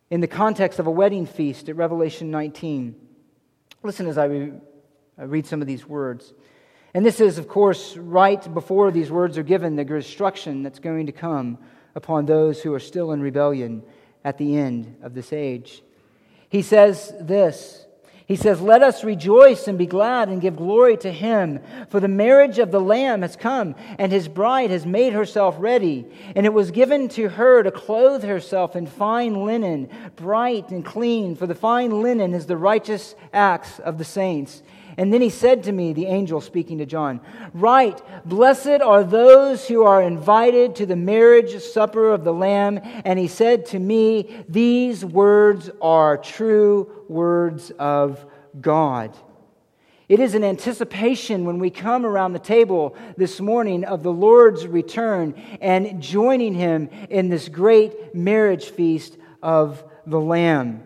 in 0.10 0.22
the 0.22 0.28
context 0.28 0.80
of 0.80 0.88
a 0.88 0.92
wedding 0.92 1.26
feast 1.26 1.70
at 1.70 1.76
Revelation 1.76 2.32
19. 2.32 2.96
Listen 3.84 4.08
as 4.08 4.18
I, 4.18 4.26
re, 4.26 4.54
I 5.18 5.24
read 5.24 5.46
some 5.48 5.62
of 5.62 5.68
these 5.68 5.88
words. 5.88 6.34
And 6.94 7.06
this 7.06 7.22
is, 7.22 7.38
of 7.38 7.48
course, 7.48 7.96
right 7.96 8.54
before 8.54 8.92
these 8.92 9.10
words 9.10 9.38
are 9.38 9.44
given, 9.44 9.76
the 9.76 9.86
destruction 9.86 10.62
that's 10.62 10.80
going 10.80 11.06
to 11.06 11.12
come 11.12 11.58
upon 11.96 12.26
those 12.26 12.62
who 12.62 12.74
are 12.74 12.80
still 12.80 13.12
in 13.12 13.22
rebellion 13.22 13.84
at 14.24 14.38
the 14.38 14.58
end 14.58 14.98
of 15.02 15.14
this 15.14 15.34
age. 15.34 15.82
He 16.50 16.62
says 16.62 17.14
this 17.20 17.86
he 18.28 18.36
says, 18.36 18.62
Let 18.62 18.84
us 18.84 19.04
rejoice 19.04 19.68
and 19.68 19.78
be 19.78 19.86
glad 19.86 20.30
and 20.30 20.42
give 20.42 20.56
glory 20.56 20.98
to 20.98 21.12
him, 21.12 21.60
for 21.90 22.00
the 22.00 22.08
marriage 22.08 22.60
of 22.60 22.72
the 22.72 22.80
Lamb 22.80 23.22
has 23.22 23.36
come, 23.36 23.76
and 23.98 24.12
his 24.12 24.28
bride 24.28 24.70
has 24.72 24.86
made 24.86 25.14
herself 25.14 25.56
ready. 25.60 26.06
And 26.36 26.46
it 26.46 26.54
was 26.54 26.72
given 26.72 27.10
to 27.10 27.30
her 27.30 27.64
to 27.64 27.72
clothe 27.72 28.24
herself 28.24 28.76
in 28.76 28.88
fine 28.88 29.46
linen, 29.46 29.90
bright 30.16 30.70
and 30.70 30.86
clean, 30.86 31.36
for 31.36 31.48
the 31.48 31.56
fine 31.56 32.02
linen 32.02 32.34
is 32.34 32.46
the 32.46 32.58
righteous 32.58 33.16
acts 33.34 33.80
of 33.80 33.98
the 33.98 34.06
saints. 34.06 34.64
And 34.98 35.14
then 35.14 35.22
he 35.22 35.30
said 35.30 35.64
to 35.64 35.72
me, 35.72 35.94
the 35.94 36.06
angel 36.08 36.42
speaking 36.42 36.80
to 36.80 36.86
John, 36.86 37.22
Write, 37.54 38.02
blessed 38.26 38.82
are 38.82 39.04
those 39.04 39.68
who 39.68 39.84
are 39.84 40.02
invited 40.02 40.76
to 40.76 40.86
the 40.86 40.96
marriage 40.96 41.62
supper 41.62 42.12
of 42.12 42.24
the 42.24 42.34
Lamb. 42.34 42.80
And 43.06 43.18
he 43.18 43.28
said 43.28 43.66
to 43.68 43.80
me, 43.80 44.44
These 44.50 45.06
words 45.06 45.70
are 45.82 46.18
true 46.18 47.04
words 47.08 47.72
of 47.72 48.26
God. 48.60 49.16
It 50.12 50.20
is 50.20 50.36
an 50.36 50.44
anticipation 50.44 51.46
when 51.46 51.58
we 51.58 51.70
come 51.70 52.06
around 52.06 52.34
the 52.34 52.40
table 52.40 52.98
this 53.16 53.40
morning 53.40 53.86
of 53.86 54.04
the 54.04 54.12
Lord's 54.12 54.68
return 54.68 55.34
and 55.62 56.02
joining 56.02 56.54
him 56.54 56.90
in 57.10 57.30
this 57.30 57.48
great 57.48 58.14
marriage 58.14 58.72
feast 58.72 59.18
of 59.42 59.82
the 60.06 60.20
Lamb. 60.20 60.84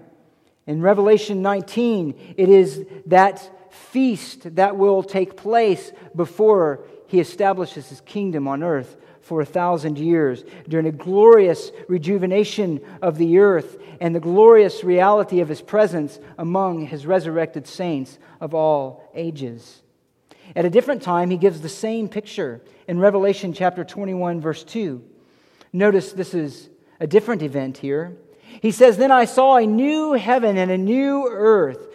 In 0.68 0.82
Revelation 0.82 1.42
19, 1.42 2.36
it 2.38 2.50
is 2.50 2.86
that 3.08 3.50
feast 3.76 4.56
that 4.56 4.78
will 4.78 5.04
take 5.04 5.38
place 5.38 5.92
before 6.16 6.86
he 7.08 7.20
establishes 7.20 7.90
his 7.90 8.02
kingdom 8.02 8.48
on 8.48 8.64
earth 8.64 8.98
for 9.22 9.42
a 9.42 9.46
thousand 9.46 9.98
years, 9.98 10.44
during 10.68 10.86
a 10.86 10.92
glorious 10.92 11.72
rejuvenation 11.88 12.80
of 13.02 13.18
the 13.18 13.40
earth 13.40 13.78
and 14.00 14.14
the 14.14 14.20
glorious 14.20 14.84
reality 14.84 15.40
of 15.40 15.50
his 15.50 15.62
presence 15.62 16.20
among 16.38 16.86
his 16.86 17.08
resurrected 17.08 17.66
saints 17.66 18.20
of 18.40 18.54
all 18.54 19.10
ages. 19.16 19.82
At 20.56 20.66
a 20.66 20.70
different 20.70 21.02
time, 21.02 21.32
he 21.32 21.38
gives 21.38 21.62
the 21.62 21.70
same 21.70 22.08
picture 22.08 22.62
in 22.88 23.00
Revelation 23.00 23.52
chapter 23.52 23.84
21, 23.84 24.42
verse 24.42 24.64
2. 24.64 25.04
Notice 25.74 26.14
this 26.14 26.36
is 26.36 26.70
a 27.00 27.08
different 27.08 27.42
event 27.42 27.78
here. 27.78 28.16
He 28.62 28.72
says, 28.72 28.98
Then 28.98 29.12
I 29.12 29.26
saw 29.26 29.58
a 29.58 29.66
new 29.66 30.14
heaven 30.14 30.58
and 30.58 30.70
a 30.70 30.78
new 30.78 31.28
earth. 31.30 31.95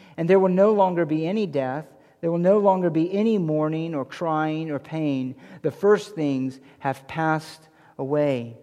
and 0.21 0.29
there 0.29 0.39
will 0.39 0.49
no 0.49 0.71
longer 0.71 1.03
be 1.03 1.25
any 1.25 1.47
death. 1.47 1.87
There 2.19 2.29
will 2.31 2.37
no 2.37 2.59
longer 2.59 2.91
be 2.91 3.11
any 3.11 3.39
mourning 3.39 3.95
or 3.95 4.05
crying 4.05 4.69
or 4.69 4.77
pain. 4.77 5.33
The 5.63 5.71
first 5.71 6.13
things 6.13 6.59
have 6.77 7.07
passed 7.07 7.67
away. 7.97 8.55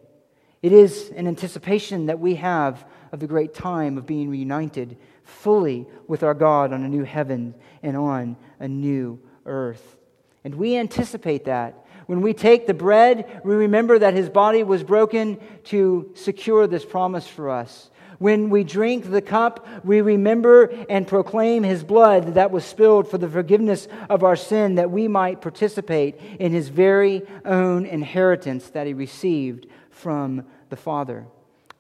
It 0.63 0.71
is 0.71 1.11
an 1.17 1.27
anticipation 1.27 2.07
that 2.07 2.21
we 2.21 2.37
have 2.37 2.87
of 3.11 3.19
the 3.19 3.27
great 3.27 3.55
time 3.55 3.99
of 3.99 4.07
being 4.07 4.31
reunited 4.31 4.99
fully 5.25 5.89
with 6.07 6.23
our 6.23 6.33
God 6.33 6.73
on 6.73 6.85
a 6.85 6.89
new 6.89 7.03
heaven 7.03 7.57
and 7.83 7.97
on 7.97 8.37
a 8.61 8.69
new 8.69 9.21
earth. 9.45 9.97
And 10.45 10.55
we 10.55 10.77
anticipate 10.77 11.47
that. 11.47 11.87
When 12.07 12.21
we 12.21 12.35
take 12.35 12.69
the 12.69 12.73
bread, 12.73 13.41
we 13.45 13.57
remember 13.57 13.99
that 13.99 14.15
his 14.15 14.29
body 14.29 14.63
was 14.63 14.85
broken 14.85 15.41
to 15.65 16.13
secure 16.15 16.69
this 16.69 16.85
promise 16.85 17.27
for 17.27 17.51
us. 17.51 17.91
When 18.19 18.51
we 18.51 18.65
drink 18.65 19.11
the 19.11 19.23
cup, 19.23 19.67
we 19.85 20.01
remember 20.01 20.65
and 20.89 21.07
proclaim 21.07 21.63
his 21.63 21.85
blood 21.85 22.35
that 22.35 22.51
was 22.51 22.65
spilled 22.65 23.09
for 23.09 23.17
the 23.17 23.29
forgiveness 23.29 23.87
of 24.11 24.25
our 24.25 24.35
sin, 24.35 24.75
that 24.75 24.91
we 24.91 25.07
might 25.07 25.41
participate 25.41 26.17
in 26.41 26.53
his 26.53 26.69
very 26.69 27.23
own 27.45 27.87
inheritance 27.87 28.71
that 28.71 28.89
he 28.89 28.95
received 28.95 29.67
from 29.91 30.45
the 30.69 30.77
Father. 30.77 31.27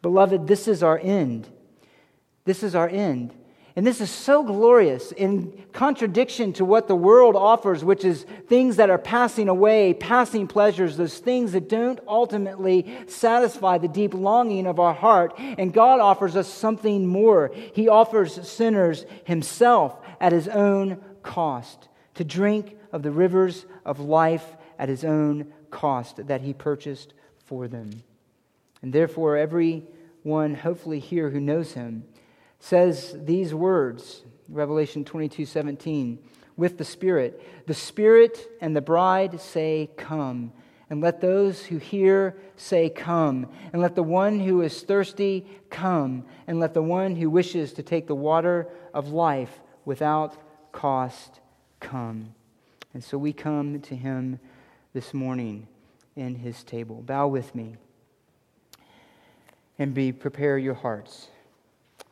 Beloved, 0.00 0.46
this 0.46 0.68
is 0.68 0.82
our 0.82 0.98
end. 0.98 1.48
This 2.44 2.62
is 2.62 2.74
our 2.74 2.88
end. 2.88 3.34
And 3.78 3.86
this 3.86 4.00
is 4.00 4.10
so 4.10 4.42
glorious 4.42 5.12
in 5.12 5.52
contradiction 5.72 6.52
to 6.54 6.64
what 6.64 6.88
the 6.88 6.96
world 6.96 7.36
offers, 7.36 7.84
which 7.84 8.04
is 8.04 8.26
things 8.48 8.74
that 8.74 8.90
are 8.90 8.98
passing 8.98 9.48
away, 9.48 9.94
passing 9.94 10.48
pleasures, 10.48 10.96
those 10.96 11.18
things 11.18 11.52
that 11.52 11.68
don't 11.68 12.00
ultimately 12.08 12.92
satisfy 13.06 13.78
the 13.78 13.86
deep 13.86 14.14
longing 14.14 14.66
of 14.66 14.80
our 14.80 14.94
heart. 14.94 15.32
And 15.38 15.72
God 15.72 16.00
offers 16.00 16.34
us 16.34 16.52
something 16.52 17.06
more. 17.06 17.52
He 17.72 17.86
offers 17.88 18.48
sinners 18.48 19.06
Himself 19.22 19.96
at 20.20 20.32
His 20.32 20.48
own 20.48 21.00
cost 21.22 21.86
to 22.14 22.24
drink 22.24 22.76
of 22.90 23.04
the 23.04 23.12
rivers 23.12 23.64
of 23.84 24.00
life 24.00 24.56
at 24.76 24.88
His 24.88 25.04
own 25.04 25.52
cost 25.70 26.26
that 26.26 26.40
He 26.40 26.52
purchased 26.52 27.14
for 27.44 27.68
them. 27.68 28.02
And 28.82 28.92
therefore, 28.92 29.36
everyone, 29.36 30.56
hopefully, 30.56 30.98
here 30.98 31.30
who 31.30 31.38
knows 31.38 31.74
Him, 31.74 32.02
says 32.58 33.16
these 33.16 33.54
words, 33.54 34.22
Revelation 34.48 35.04
22 35.04 35.46
17, 35.46 36.18
with 36.56 36.78
the 36.78 36.84
Spirit. 36.84 37.40
The 37.66 37.74
Spirit 37.74 38.50
and 38.60 38.74
the 38.74 38.80
bride 38.80 39.40
say, 39.40 39.90
Come. 39.96 40.52
And 40.90 41.02
let 41.02 41.20
those 41.20 41.66
who 41.66 41.76
hear 41.78 42.36
say, 42.56 42.88
Come. 42.90 43.48
And 43.72 43.80
let 43.80 43.94
the 43.94 44.02
one 44.02 44.40
who 44.40 44.62
is 44.62 44.82
thirsty 44.82 45.46
come. 45.70 46.24
And 46.46 46.58
let 46.58 46.74
the 46.74 46.82
one 46.82 47.16
who 47.16 47.30
wishes 47.30 47.72
to 47.74 47.82
take 47.82 48.06
the 48.06 48.14
water 48.14 48.68
of 48.92 49.08
life 49.08 49.60
without 49.84 50.36
cost 50.72 51.40
come. 51.80 52.34
And 52.94 53.04
so 53.04 53.18
we 53.18 53.32
come 53.32 53.80
to 53.82 53.94
him 53.94 54.40
this 54.92 55.14
morning 55.14 55.68
in 56.16 56.34
his 56.34 56.64
table. 56.64 57.02
Bow 57.02 57.28
with 57.28 57.54
me 57.54 57.76
and 59.78 59.94
be 59.94 60.10
prepare 60.10 60.58
your 60.58 60.74
hearts. 60.74 61.28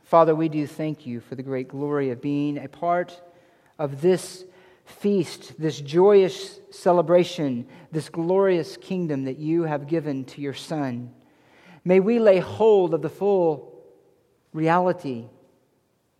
Father, 0.07 0.37
we 0.37 0.49
do 0.49 0.69
thank 0.69 1.05
you 1.05 1.19
for 1.19 1.35
the 1.35 1.43
great 1.43 1.67
glory 1.67 2.11
of 2.11 2.23
being 2.23 2.59
a 2.59 2.69
part 2.69 3.21
of 3.77 4.01
this 4.01 4.45
feast, 4.85 5.59
this 5.59 5.81
joyous 5.81 6.61
celebration, 6.71 7.67
this 7.91 8.09
glorious 8.09 8.77
kingdom 8.77 9.25
that 9.25 9.37
you 9.37 9.65
have 9.65 9.89
given 9.89 10.25
to 10.27 10.41
your 10.41 10.55
Son. 10.55 11.13
May 11.85 11.99
we 11.99 12.21
lay 12.21 12.39
hold 12.39 12.95
of 12.95 13.03
the 13.03 13.09
full 13.09 13.83
reality 14.53 15.25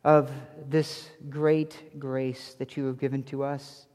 of 0.03 0.33
this 0.69 1.09
great 1.31 2.01
grace 2.01 2.57
that 2.59 2.77
you 2.77 2.87
have 2.87 2.99
given 2.99 3.23
to 3.23 3.45
us. 3.45 3.87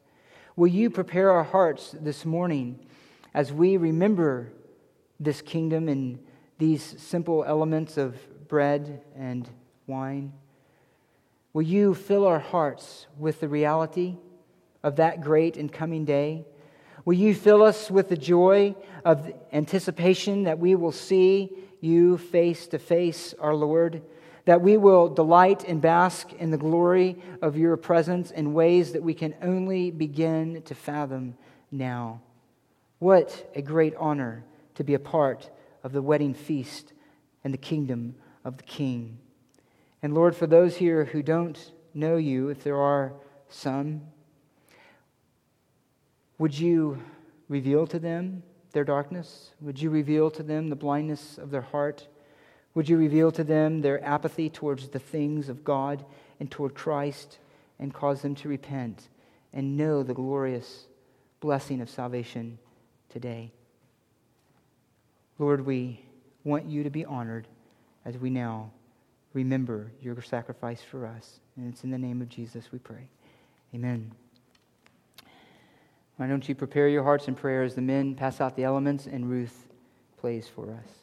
Will 0.56 0.68
you 0.68 0.90
prepare 0.90 1.32
our 1.32 1.44
hearts 1.44 1.94
this 2.00 2.24
morning 2.24 2.80
as 3.34 3.52
we 3.52 3.76
remember 3.76 4.54
this 5.20 5.42
kingdom 5.42 5.90
and 5.90 6.18
these 6.60 6.96
simple 6.98 7.44
elements 7.44 7.98
of 7.98 8.16
bread 8.48 9.02
and 9.18 9.50
wine? 9.92 10.34
Will 11.54 11.62
you 11.62 11.94
fill 11.94 12.26
our 12.26 12.40
hearts 12.40 13.06
with 13.20 13.40
the 13.42 13.50
reality 13.50 14.16
of 14.82 14.96
that 14.96 15.22
great 15.22 15.58
and 15.58 15.72
coming 15.72 16.06
day? 16.06 16.46
Will 17.06 17.14
you 17.14 17.36
fill 17.36 17.62
us 17.62 17.92
with 17.92 18.10
the 18.10 18.18
joy 18.18 18.76
of 19.04 19.32
anticipation 19.52 20.44
that 20.44 20.60
we 20.60 20.76
will 20.76 20.92
see 20.92 21.52
you 21.82 22.18
face 22.18 22.68
to 22.68 22.80
face, 22.80 23.34
our 23.40 23.54
Lord, 23.54 24.02
that 24.46 24.62
we 24.62 24.78
will 24.78 25.10
delight 25.10 25.64
and 25.68 25.82
bask 25.82 26.32
in 26.34 26.52
the 26.52 26.58
glory 26.58 27.18
of 27.42 27.58
your 27.58 27.78
presence 27.78 28.32
in 28.32 28.54
ways 28.54 28.94
that 28.94 29.04
we 29.04 29.14
can 29.14 29.36
only 29.42 29.92
begin 29.92 30.62
to 30.64 30.74
fathom 30.74 31.36
now. 31.72 32.22
What 33.00 33.52
a 33.56 33.62
great 33.62 33.96
honor 33.98 34.44
to 34.76 34.84
be 34.84 34.94
a 34.94 35.00
part 35.00 35.50
of 35.84 35.92
the 35.92 36.02
wedding 36.02 36.34
feast 36.34 36.94
and 37.44 37.54
the 37.54 37.58
kingdom 37.58 38.16
of 38.46 38.58
the 38.58 38.64
King. 38.64 39.18
And 40.04 40.14
Lord, 40.14 40.36
for 40.36 40.48
those 40.48 40.78
here 40.78 41.06
who 41.06 41.22
don't 41.22 41.72
know 41.94 42.18
you, 42.18 42.50
if 42.50 42.64
there 42.64 42.78
are 42.78 43.14
some, 43.50 44.02
would 46.38 46.58
you 46.58 47.02
reveal 47.50 47.86
to 47.88 48.00
them 48.00 48.42
their 48.72 48.84
darkness? 48.84 49.52
Would 49.62 49.80
you 49.80 49.90
reveal 49.90 50.32
to 50.32 50.44
them 50.44 50.70
the 50.70 50.76
blindness 50.76 51.38
of 51.38 51.52
their 51.52 51.62
heart? 51.62 52.08
Would 52.74 52.90
you 52.90 52.98
reveal 52.98 53.32
to 53.34 53.44
them 53.44 53.82
their 53.82 54.04
apathy 54.04 54.50
towards 54.50 54.90
the 54.90 55.00
things 55.00 55.50
of 55.50 55.64
God 55.64 56.04
and 56.40 56.50
toward 56.50 56.74
Christ 56.74 57.38
and 57.78 57.94
cause 57.94 58.22
them 58.22 58.34
to 58.36 58.50
repent 58.50 59.10
and 59.54 59.78
know 59.78 60.02
the 60.02 60.14
glorious 60.14 60.88
blessing 61.42 61.82
of 61.82 61.90
salvation 61.90 62.58
today? 63.10 63.52
Lord, 65.38 65.66
we 65.66 66.06
want 66.44 66.66
you 66.66 66.84
to 66.84 66.90
be 66.90 67.06
honored 67.06 67.48
as 68.06 68.18
we 68.18 68.30
now 68.30 68.72
remember 69.34 69.92
your 70.02 70.22
sacrifice 70.22 70.82
for 70.82 71.06
us. 71.06 71.40
And 71.56 71.72
it's 71.72 71.84
in 71.84 71.92
the 71.92 71.98
name 71.98 72.22
of 72.22 72.30
Jesus 72.30 72.72
we 72.72 72.80
pray. 72.80 73.08
Amen. 73.74 74.12
Why 76.18 76.28
don't 76.28 76.48
you 76.48 76.56
prepare 76.56 76.88
your 76.88 77.04
hearts 77.04 77.28
in 77.28 77.36
prayer 77.36 77.64
as 77.64 77.76
the 77.76 77.82
men 77.82 78.16
pass 78.16 78.42
out 78.42 78.56
the 78.56 78.64
elements 78.64 79.08
and 79.08 79.30
Ruth 79.30 79.68
plays 80.18 80.48
for 80.48 80.72
us? 80.72 81.01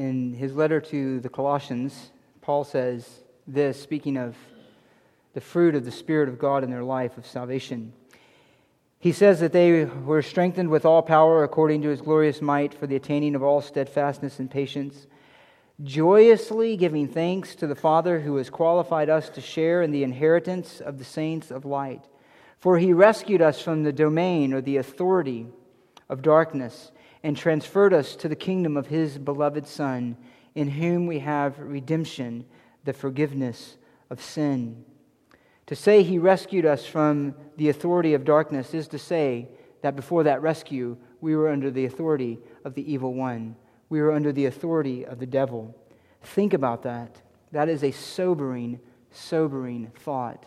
In 0.00 0.32
his 0.32 0.54
letter 0.54 0.80
to 0.80 1.20
the 1.20 1.28
Colossians, 1.28 2.10
Paul 2.40 2.64
says 2.64 3.06
this, 3.46 3.78
speaking 3.78 4.16
of 4.16 4.34
the 5.34 5.42
fruit 5.42 5.74
of 5.74 5.84
the 5.84 5.90
Spirit 5.90 6.26
of 6.26 6.38
God 6.38 6.64
in 6.64 6.70
their 6.70 6.82
life 6.82 7.18
of 7.18 7.26
salvation. 7.26 7.92
He 8.98 9.12
says 9.12 9.40
that 9.40 9.52
they 9.52 9.84
were 9.84 10.22
strengthened 10.22 10.70
with 10.70 10.86
all 10.86 11.02
power 11.02 11.44
according 11.44 11.82
to 11.82 11.90
his 11.90 12.00
glorious 12.00 12.40
might 12.40 12.72
for 12.72 12.86
the 12.86 12.96
attaining 12.96 13.34
of 13.34 13.42
all 13.42 13.60
steadfastness 13.60 14.38
and 14.38 14.50
patience, 14.50 15.06
joyously 15.82 16.78
giving 16.78 17.06
thanks 17.06 17.54
to 17.56 17.66
the 17.66 17.74
Father 17.74 18.20
who 18.20 18.36
has 18.36 18.48
qualified 18.48 19.10
us 19.10 19.28
to 19.28 19.42
share 19.42 19.82
in 19.82 19.90
the 19.90 20.02
inheritance 20.02 20.80
of 20.80 20.96
the 20.96 21.04
saints 21.04 21.50
of 21.50 21.66
light. 21.66 22.06
For 22.58 22.78
he 22.78 22.94
rescued 22.94 23.42
us 23.42 23.60
from 23.60 23.82
the 23.82 23.92
domain 23.92 24.54
or 24.54 24.62
the 24.62 24.78
authority 24.78 25.46
of 26.08 26.22
darkness 26.22 26.90
and 27.22 27.36
transferred 27.36 27.92
us 27.92 28.16
to 28.16 28.28
the 28.28 28.36
kingdom 28.36 28.76
of 28.76 28.86
his 28.86 29.18
beloved 29.18 29.66
Son, 29.66 30.16
in 30.54 30.68
whom 30.68 31.06
we 31.06 31.18
have 31.20 31.58
redemption, 31.58 32.44
the 32.84 32.92
forgiveness 32.92 33.76
of 34.08 34.22
sin. 34.22 34.84
To 35.66 35.76
say 35.76 36.02
he 36.02 36.18
rescued 36.18 36.66
us 36.66 36.84
from 36.84 37.34
the 37.56 37.68
authority 37.68 38.14
of 38.14 38.24
darkness 38.24 38.74
is 38.74 38.88
to 38.88 38.98
say 38.98 39.48
that 39.82 39.96
before 39.96 40.24
that 40.24 40.42
rescue, 40.42 40.96
we 41.20 41.36
were 41.36 41.48
under 41.48 41.70
the 41.70 41.84
authority 41.84 42.38
of 42.64 42.74
the 42.74 42.92
evil 42.92 43.14
one. 43.14 43.56
We 43.88 44.00
were 44.00 44.12
under 44.12 44.32
the 44.32 44.46
authority 44.46 45.04
of 45.04 45.18
the 45.18 45.26
devil. 45.26 45.76
Think 46.22 46.54
about 46.54 46.82
that. 46.82 47.20
That 47.52 47.68
is 47.68 47.84
a 47.84 47.90
sobering, 47.90 48.80
sobering 49.10 49.92
thought. 50.00 50.46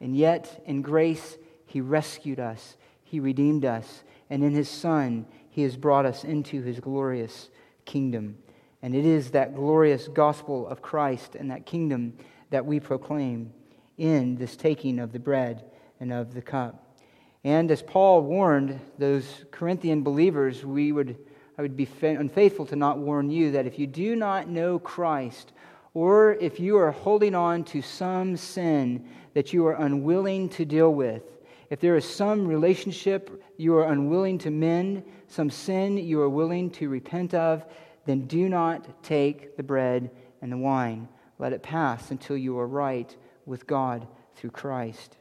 And 0.00 0.16
yet, 0.16 0.62
in 0.66 0.82
grace, 0.82 1.38
he 1.66 1.80
rescued 1.80 2.40
us, 2.40 2.76
he 3.02 3.20
redeemed 3.20 3.64
us, 3.64 4.02
and 4.28 4.42
in 4.42 4.52
his 4.52 4.68
Son, 4.68 5.26
he 5.50 5.62
has 5.62 5.76
brought 5.76 6.06
us 6.06 6.24
into 6.24 6.62
his 6.62 6.80
glorious 6.80 7.50
kingdom. 7.84 8.38
And 8.82 8.94
it 8.94 9.04
is 9.04 9.32
that 9.32 9.54
glorious 9.54 10.08
gospel 10.08 10.66
of 10.66 10.80
Christ 10.80 11.34
and 11.34 11.50
that 11.50 11.66
kingdom 11.66 12.16
that 12.50 12.64
we 12.64 12.80
proclaim 12.80 13.52
in 13.98 14.36
this 14.36 14.56
taking 14.56 14.98
of 14.98 15.12
the 15.12 15.18
bread 15.18 15.64
and 15.98 16.12
of 16.12 16.32
the 16.32 16.40
cup. 16.40 16.96
And 17.44 17.70
as 17.70 17.82
Paul 17.82 18.22
warned 18.22 18.80
those 18.98 19.44
Corinthian 19.50 20.02
believers, 20.02 20.64
we 20.64 20.92
would, 20.92 21.16
I 21.58 21.62
would 21.62 21.76
be 21.76 21.88
unfaithful 22.02 22.66
to 22.66 22.76
not 22.76 22.98
warn 22.98 23.30
you 23.30 23.52
that 23.52 23.66
if 23.66 23.78
you 23.78 23.86
do 23.86 24.16
not 24.16 24.48
know 24.48 24.78
Christ, 24.78 25.52
or 25.94 26.34
if 26.34 26.60
you 26.60 26.76
are 26.76 26.92
holding 26.92 27.34
on 27.34 27.64
to 27.64 27.82
some 27.82 28.36
sin 28.36 29.08
that 29.34 29.52
you 29.52 29.66
are 29.66 29.74
unwilling 29.74 30.48
to 30.50 30.64
deal 30.64 30.94
with, 30.94 31.22
if 31.70 31.78
there 31.80 31.96
is 31.96 32.04
some 32.04 32.46
relationship 32.46 33.42
you 33.56 33.76
are 33.76 33.90
unwilling 33.92 34.38
to 34.38 34.50
mend, 34.50 35.04
some 35.28 35.48
sin 35.48 35.96
you 35.96 36.20
are 36.20 36.28
willing 36.28 36.70
to 36.72 36.88
repent 36.88 37.32
of, 37.32 37.64
then 38.06 38.26
do 38.26 38.48
not 38.48 39.02
take 39.04 39.56
the 39.56 39.62
bread 39.62 40.10
and 40.42 40.50
the 40.50 40.56
wine. 40.56 41.08
Let 41.38 41.52
it 41.52 41.62
pass 41.62 42.10
until 42.10 42.36
you 42.36 42.58
are 42.58 42.66
right 42.66 43.16
with 43.46 43.66
God 43.66 44.06
through 44.34 44.50
Christ. 44.50 45.16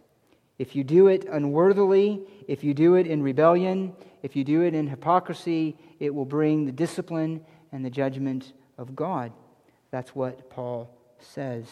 If 0.58 0.76
you 0.76 0.84
do 0.84 1.08
it 1.08 1.26
unworthily, 1.26 2.22
if 2.48 2.64
you 2.64 2.74
do 2.74 2.96
it 2.96 3.08
in 3.08 3.22
rebellion, 3.22 3.94
if 4.24 4.36
you 4.36 4.44
do 4.44 4.62
it 4.62 4.74
in 4.74 4.88
hypocrisy, 4.88 5.78
it 6.00 6.14
will 6.14 6.26
bring 6.26 6.66
the 6.66 6.72
discipline 6.72 7.46
and 7.72 7.86
the 7.86 7.90
judgment 7.90 8.54
of 8.78 8.96
God. 8.96 9.32
That's 9.92 10.16
what 10.16 10.50
Paul 10.50 10.90
says. 11.20 11.66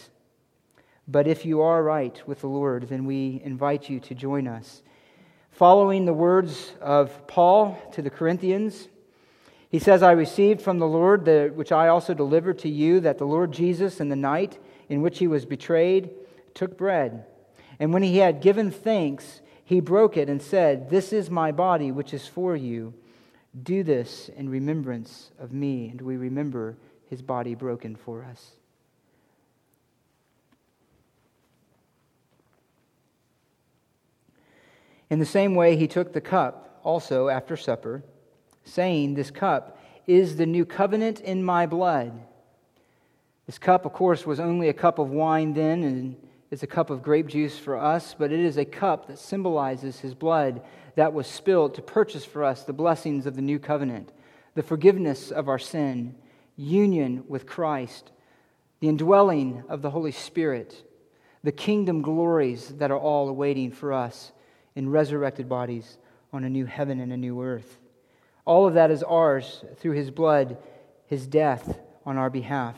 But 1.08 1.28
if 1.28 1.46
you 1.46 1.62
are 1.62 1.82
right 1.82 2.22
with 2.28 2.42
the 2.42 2.48
Lord, 2.48 2.90
then 2.90 3.06
we 3.06 3.42
invite 3.44 3.90
you 3.90 4.00
to 4.02 4.16
join 4.16 4.48
us. 4.48 4.82
Following 5.52 6.06
the 6.06 6.14
words 6.14 6.74
of 6.82 7.26
Paul 7.28 7.80
to 7.94 8.02
the 8.02 8.10
Corinthians, 8.10 8.90
he 9.70 9.80
says, 9.80 10.04
I 10.04 10.12
received 10.12 10.62
from 10.62 10.80
the 10.80 10.88
Lord, 10.88 11.26
the, 11.26 11.52
which 11.54 11.72
I 11.72 11.88
also 11.88 12.14
delivered 12.14 12.60
to 12.60 12.70
you, 12.70 13.00
that 13.02 13.18
the 13.18 13.26
Lord 13.26 13.52
Jesus, 13.52 14.00
in 14.00 14.10
the 14.10 14.16
night 14.16 14.60
in 14.90 15.02
which 15.02 15.20
he 15.20 15.28
was 15.28 15.46
betrayed, 15.46 16.12
took 16.54 16.78
bread. 16.78 17.26
And 17.80 17.94
when 17.94 18.04
he 18.04 18.18
had 18.18 18.42
given 18.42 18.72
thanks, 18.72 19.42
he 19.64 19.80
broke 19.80 20.16
it 20.18 20.30
and 20.30 20.42
said, 20.42 20.90
This 20.90 21.12
is 21.12 21.30
my 21.30 21.52
body, 21.52 21.92
which 21.92 22.14
is 22.14 22.28
for 22.28 22.56
you. 22.56 22.94
Do 23.64 23.84
this 23.84 24.30
in 24.36 24.50
remembrance 24.50 25.32
of 25.40 25.52
me. 25.52 25.90
And 25.90 26.02
we 26.02 26.18
remember 26.18 26.78
his 27.10 27.22
body 27.22 27.56
broken 27.56 27.96
for 27.96 28.24
us. 28.24 28.57
In 35.10 35.20
the 35.20 35.26
same 35.26 35.56
way, 35.56 35.76
he 35.76 35.88
took 35.88 36.14
the 36.14 36.22
cup 36.22 36.80
also 36.84 37.30
after 37.30 37.56
supper, 37.56 38.04
saying, 38.64 39.14
This 39.14 39.32
cup 39.32 39.80
is 40.06 40.36
the 40.36 40.46
new 40.46 40.66
covenant 40.66 41.20
in 41.22 41.44
my 41.44 41.66
blood. 41.66 42.12
This 43.46 43.58
cup, 43.58 43.86
of 43.86 43.94
course, 43.94 44.26
was 44.26 44.40
only 44.40 44.68
a 44.68 44.74
cup 44.74 45.00
of 45.00 45.10
wine 45.10 45.54
then, 45.54 45.84
and 45.84 46.16
is 46.52 46.64
a 46.64 46.68
cup 46.68 46.90
of 46.90 47.02
grape 47.02 47.28
juice 47.28 47.58
for 47.58 47.78
us, 47.78 48.16
but 48.18 48.32
it 48.32 48.40
is 48.40 48.58
a 48.58 48.66
cup 48.66 49.08
that 49.08 49.20
symbolizes 49.20 50.00
his 50.00 50.14
blood 50.14 50.62
that 50.96 51.14
was 51.14 51.28
spilled 51.28 51.76
to 51.76 51.82
purchase 51.82 52.26
for 52.26 52.44
us 52.44 52.64
the 52.64 52.74
blessings 52.74 53.26
of 53.26 53.36
the 53.36 53.42
new 53.42 53.60
covenant, 53.60 54.12
the 54.56 54.64
forgiveness 54.64 55.32
of 55.32 55.48
our 55.48 55.60
sin, 55.60 56.16
union 56.56 57.24
with 57.28 57.46
Christ, 57.46 58.12
the 58.80 58.88
indwelling 58.88 59.64
of 59.70 59.82
the 59.82 59.92
Holy 59.92 60.12
Spirit, 60.12 60.84
the 61.44 61.52
kingdom 61.52 62.02
glories 62.02 62.70
that 62.78 62.92
are 62.92 63.00
all 63.00 63.30
awaiting 63.30 63.72
for 63.72 63.94
us 63.94 64.32
in 64.78 64.88
resurrected 64.88 65.50
bodies 65.50 65.98
on 66.32 66.44
a 66.44 66.50
new 66.50 66.68
heaven 66.68 67.00
and 67.00 67.12
a 67.12 67.18
new 67.18 67.42
earth. 67.42 67.80
All 68.46 68.68
of 68.68 68.76
that 68.76 68.92
is 68.92 69.02
ours 69.02 69.66
through 69.78 69.94
his 69.94 70.12
blood, 70.12 70.56
his 71.08 71.26
death 71.26 71.80
on 72.06 72.16
our 72.16 72.30
behalf. 72.30 72.78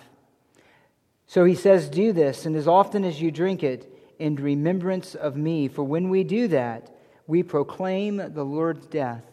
So 1.27 1.43
he 1.43 1.55
says, 1.55 1.89
Do 1.89 2.13
this, 2.13 2.45
and 2.45 2.55
as 2.55 2.69
often 2.69 3.03
as 3.03 3.21
you 3.21 3.31
drink 3.31 3.63
it, 3.63 3.93
in 4.17 4.35
remembrance 4.35 5.13
of 5.13 5.35
me. 5.35 5.67
For 5.67 5.83
when 5.83 6.09
we 6.09 6.23
do 6.23 6.47
that, 6.47 6.89
we 7.27 7.43
proclaim 7.43 8.33
the 8.33 8.45
Lord's 8.45 8.85
death 8.85 9.23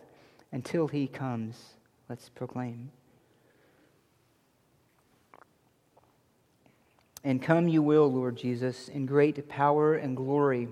until 0.50 0.88
he 0.88 1.06
comes. 1.06 1.56
Let's 2.08 2.28
proclaim. 2.28 2.90
And 7.22 7.40
come 7.40 7.68
you 7.68 7.82
will, 7.82 8.12
Lord 8.12 8.36
Jesus, 8.36 8.88
in 8.88 9.06
great 9.06 9.48
power 9.48 9.94
and 9.94 10.16
glory. 10.16 10.68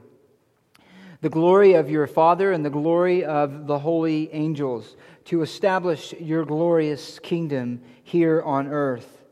The 1.25 1.31
glory 1.31 1.73
of 1.73 1.89
your 1.89 2.07
Father 2.07 2.53
and 2.53 2.63
the 2.63 2.69
glory 2.69 3.25
of 3.25 3.67
the 3.67 3.79
holy 3.79 4.31
angels, 4.35 4.95
to 5.25 5.41
establish 5.41 6.13
your 6.21 6.45
glorious 6.45 7.19
kingdom 7.19 7.81
here 8.03 8.43
on 8.43 8.69
earth. 8.69 9.25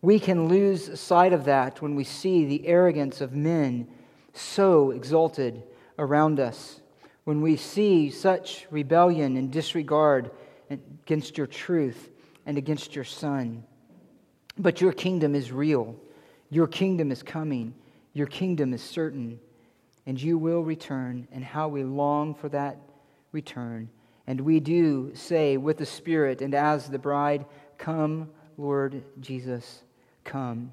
We 0.00 0.18
can 0.18 0.48
lose 0.48 0.98
sight 0.98 1.34
of 1.34 1.44
that 1.44 1.82
when 1.82 1.94
we 1.94 2.04
see 2.04 2.46
the 2.46 2.66
arrogance 2.66 3.20
of 3.20 3.34
men 3.34 3.86
so 4.32 4.92
exalted 4.92 5.62
around 5.98 6.40
us, 6.40 6.80
when 7.24 7.42
we 7.42 7.56
see 7.56 8.08
such 8.08 8.66
rebellion 8.70 9.36
and 9.36 9.52
disregard 9.52 10.30
against 10.70 11.36
your 11.36 11.46
truth 11.46 12.12
and 12.46 12.56
against 12.56 12.94
your 12.94 13.04
Son. 13.04 13.62
But 14.56 14.80
your 14.80 14.92
kingdom 14.92 15.34
is 15.34 15.52
real, 15.52 15.96
your 16.48 16.66
kingdom 16.66 17.12
is 17.12 17.22
coming, 17.22 17.74
your 18.14 18.26
kingdom 18.26 18.72
is 18.72 18.80
certain, 18.80 19.38
and 20.06 20.20
you 20.20 20.38
will 20.38 20.62
return, 20.62 21.26
and 21.32 21.44
how 21.44 21.68
we 21.68 21.82
long 21.82 22.34
for 22.34 22.48
that 22.50 22.78
return. 23.32 23.90
And 24.26 24.40
we 24.40 24.60
do 24.60 25.12
say 25.14 25.56
with 25.56 25.78
the 25.78 25.86
Spirit 25.86 26.40
and 26.40 26.54
as 26.54 26.88
the 26.88 26.98
bride, 26.98 27.44
Come, 27.78 28.30
Lord 28.56 29.02
Jesus 29.20 29.82
come. 30.24 30.72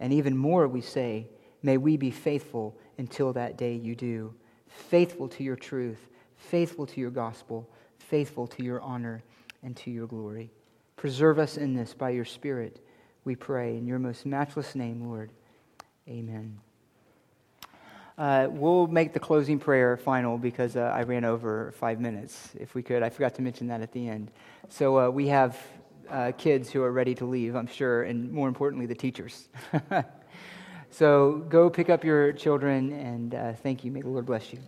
And 0.00 0.12
even 0.12 0.36
more, 0.36 0.66
we 0.66 0.80
say, 0.80 1.26
may 1.62 1.76
we 1.76 1.96
be 1.96 2.10
faithful 2.10 2.76
until 2.98 3.32
that 3.34 3.56
day 3.56 3.74
you 3.74 3.94
do. 3.94 4.34
Faithful 4.68 5.28
to 5.28 5.44
your 5.44 5.56
truth, 5.56 6.08
faithful 6.36 6.86
to 6.86 7.00
your 7.00 7.10
gospel, 7.10 7.68
faithful 7.98 8.46
to 8.46 8.62
your 8.62 8.80
honor 8.80 9.22
and 9.62 9.76
to 9.76 9.90
your 9.90 10.06
glory. 10.06 10.50
Preserve 10.96 11.38
us 11.38 11.56
in 11.56 11.74
this 11.74 11.94
by 11.94 12.10
your 12.10 12.24
Spirit, 12.24 12.80
we 13.24 13.34
pray. 13.34 13.76
In 13.76 13.86
your 13.86 13.98
most 13.98 14.24
matchless 14.24 14.74
name, 14.74 15.08
Lord. 15.08 15.30
Amen. 16.08 16.65
Uh, 18.18 18.48
we'll 18.50 18.86
make 18.86 19.12
the 19.12 19.20
closing 19.20 19.58
prayer 19.58 19.96
final 19.96 20.38
because 20.38 20.74
uh, 20.76 20.80
I 20.94 21.02
ran 21.02 21.24
over 21.24 21.72
five 21.72 22.00
minutes, 22.00 22.50
if 22.58 22.74
we 22.74 22.82
could. 22.82 23.02
I 23.02 23.10
forgot 23.10 23.34
to 23.34 23.42
mention 23.42 23.66
that 23.66 23.82
at 23.82 23.92
the 23.92 24.08
end. 24.08 24.30
So 24.70 24.98
uh, 24.98 25.10
we 25.10 25.28
have 25.28 25.58
uh, 26.08 26.32
kids 26.38 26.70
who 26.70 26.82
are 26.82 26.92
ready 26.92 27.14
to 27.16 27.26
leave, 27.26 27.54
I'm 27.54 27.66
sure, 27.66 28.04
and 28.04 28.32
more 28.32 28.48
importantly, 28.48 28.86
the 28.86 28.94
teachers. 28.94 29.48
so 30.90 31.44
go 31.50 31.68
pick 31.68 31.90
up 31.90 32.04
your 32.04 32.32
children 32.32 32.92
and 32.92 33.34
uh, 33.34 33.52
thank 33.52 33.84
you. 33.84 33.90
May 33.90 34.00
the 34.00 34.08
Lord 34.08 34.26
bless 34.26 34.50
you. 34.50 34.60